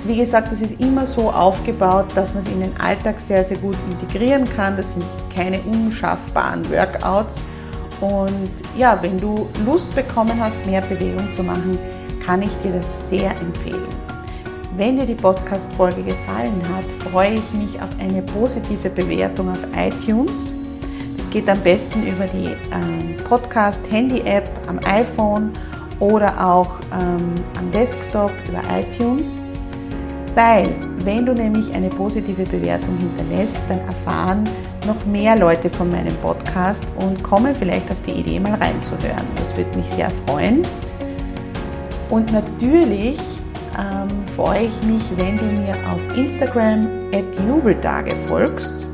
wie 0.05 0.17
gesagt, 0.17 0.51
das 0.51 0.61
ist 0.61 0.81
immer 0.81 1.07
so 1.07 1.31
aufgebaut, 1.31 2.07
dass 2.17 2.35
man 2.35 2.43
es 2.43 2.51
in 2.51 2.61
den 2.63 2.81
Alltag 2.81 3.21
sehr, 3.21 3.45
sehr 3.45 3.59
gut 3.59 3.77
integrieren 3.89 4.45
kann. 4.57 4.77
Das 4.77 4.95
sind 4.95 5.05
keine 5.33 5.61
unschaffbaren 5.61 6.69
Workouts. 6.69 7.45
Und 8.01 8.51
ja, 8.77 9.01
wenn 9.01 9.19
du 9.19 9.49
Lust 9.65 9.95
bekommen 9.95 10.41
hast, 10.41 10.57
mehr 10.67 10.81
Bewegung 10.81 11.33
zu 11.33 11.45
machen, 11.45 11.79
kann 12.27 12.43
ich 12.43 12.51
dir 12.65 12.73
das 12.73 13.09
sehr 13.09 13.31
empfehlen. 13.41 13.87
Wenn 14.77 14.99
dir 14.99 15.07
die 15.07 15.15
Podcast-Folge 15.15 16.03
gefallen 16.03 16.61
hat, 16.75 17.11
freue 17.13 17.35
ich 17.35 17.53
mich 17.53 17.81
auf 17.81 17.91
eine 18.01 18.23
positive 18.23 18.91
Bewertung 18.91 19.49
auf 19.49 19.61
iTunes. 19.77 20.55
Das 21.17 21.31
geht 21.31 21.49
am 21.49 21.61
besten 21.61 22.05
über 22.05 22.27
die 22.27 22.57
ähm, 22.73 23.17
Podcast-Handy-App 23.29 24.51
am 24.67 24.81
iPhone 24.85 25.53
oder 26.03 26.35
auch 26.45 26.81
ähm, 27.01 27.33
am 27.57 27.71
Desktop 27.71 28.33
über 28.49 28.61
iTunes. 28.77 29.41
Weil, 30.35 30.75
wenn 31.05 31.25
du 31.27 31.33
nämlich 31.33 31.73
eine 31.73 31.91
positive 31.91 32.43
Bewertung 32.43 32.99
hinterlässt, 32.99 33.61
dann 33.69 33.79
erfahren 33.81 34.43
noch 34.85 35.07
mehr 35.07 35.37
Leute 35.37 35.71
von 35.71 35.93
meinem 35.93 36.15
Podcast 36.17 36.85
und 36.97 37.23
kommen 37.23 37.55
vielleicht 37.55 37.89
auf 37.89 38.01
die 38.03 38.13
Idee, 38.13 38.41
mal 38.41 38.55
reinzuhören. 38.55 39.27
Das 39.37 39.57
würde 39.57 39.79
mich 39.79 39.89
sehr 39.89 40.11
freuen. 40.27 40.63
Und 42.11 42.33
natürlich 42.33 43.21
ähm, 43.79 44.09
freue 44.35 44.65
ich 44.65 44.83
mich, 44.83 45.05
wenn 45.17 45.39
du 45.39 45.45
mir 45.45 45.77
auf 45.89 46.19
Instagram 46.19 46.89
at 47.13 47.25
Jubeltage 47.47 48.17
folgst. 48.27 48.89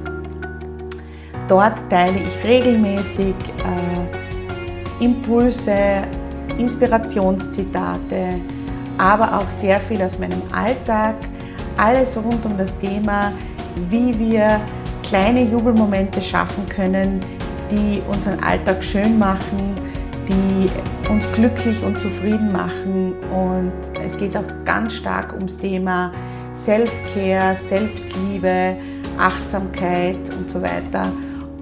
Dort 1.48 1.78
teile 1.88 2.18
ich 2.18 2.44
regelmäßig 2.44 3.34
äh, 3.64 5.04
Impulse, 5.04 6.02
Inspirationszitate, 6.58 8.40
aber 8.98 9.38
auch 9.38 9.50
sehr 9.50 9.80
viel 9.80 10.02
aus 10.02 10.18
meinem 10.18 10.42
Alltag. 10.52 11.14
Alles 11.76 12.16
rund 12.16 12.44
um 12.44 12.58
das 12.58 12.76
Thema, 12.78 13.32
wie 13.88 14.18
wir 14.18 14.60
kleine 15.02 15.44
Jubelmomente 15.44 16.20
schaffen 16.20 16.68
können, 16.68 17.20
die 17.70 18.02
unseren 18.08 18.42
Alltag 18.42 18.82
schön 18.82 19.18
machen, 19.18 19.74
die 20.28 20.68
uns 21.08 21.30
glücklich 21.32 21.82
und 21.82 21.98
zufrieden 22.00 22.52
machen. 22.52 23.14
Und 23.30 23.72
es 24.04 24.16
geht 24.16 24.36
auch 24.36 24.44
ganz 24.64 24.94
stark 24.94 25.32
ums 25.34 25.56
Thema 25.56 26.12
Self-Care, 26.52 27.56
Selbstliebe, 27.56 28.76
Achtsamkeit 29.18 30.18
und 30.38 30.50
so 30.50 30.60
weiter. 30.60 31.12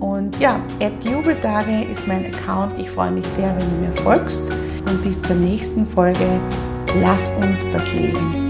Und 0.01 0.38
ja, 0.40 0.61
Jubeltage 1.03 1.84
ist 1.90 2.07
mein 2.07 2.26
Account. 2.26 2.78
Ich 2.78 2.90
freue 2.90 3.11
mich 3.11 3.26
sehr, 3.26 3.55
wenn 3.57 3.70
du 3.70 3.86
mir 3.86 4.03
folgst. 4.03 4.51
Und 4.87 5.03
bis 5.03 5.20
zur 5.20 5.37
nächsten 5.37 5.87
Folge. 5.87 6.41
Lass 7.01 7.32
uns 7.41 7.61
das 7.72 7.93
Leben 7.93 8.45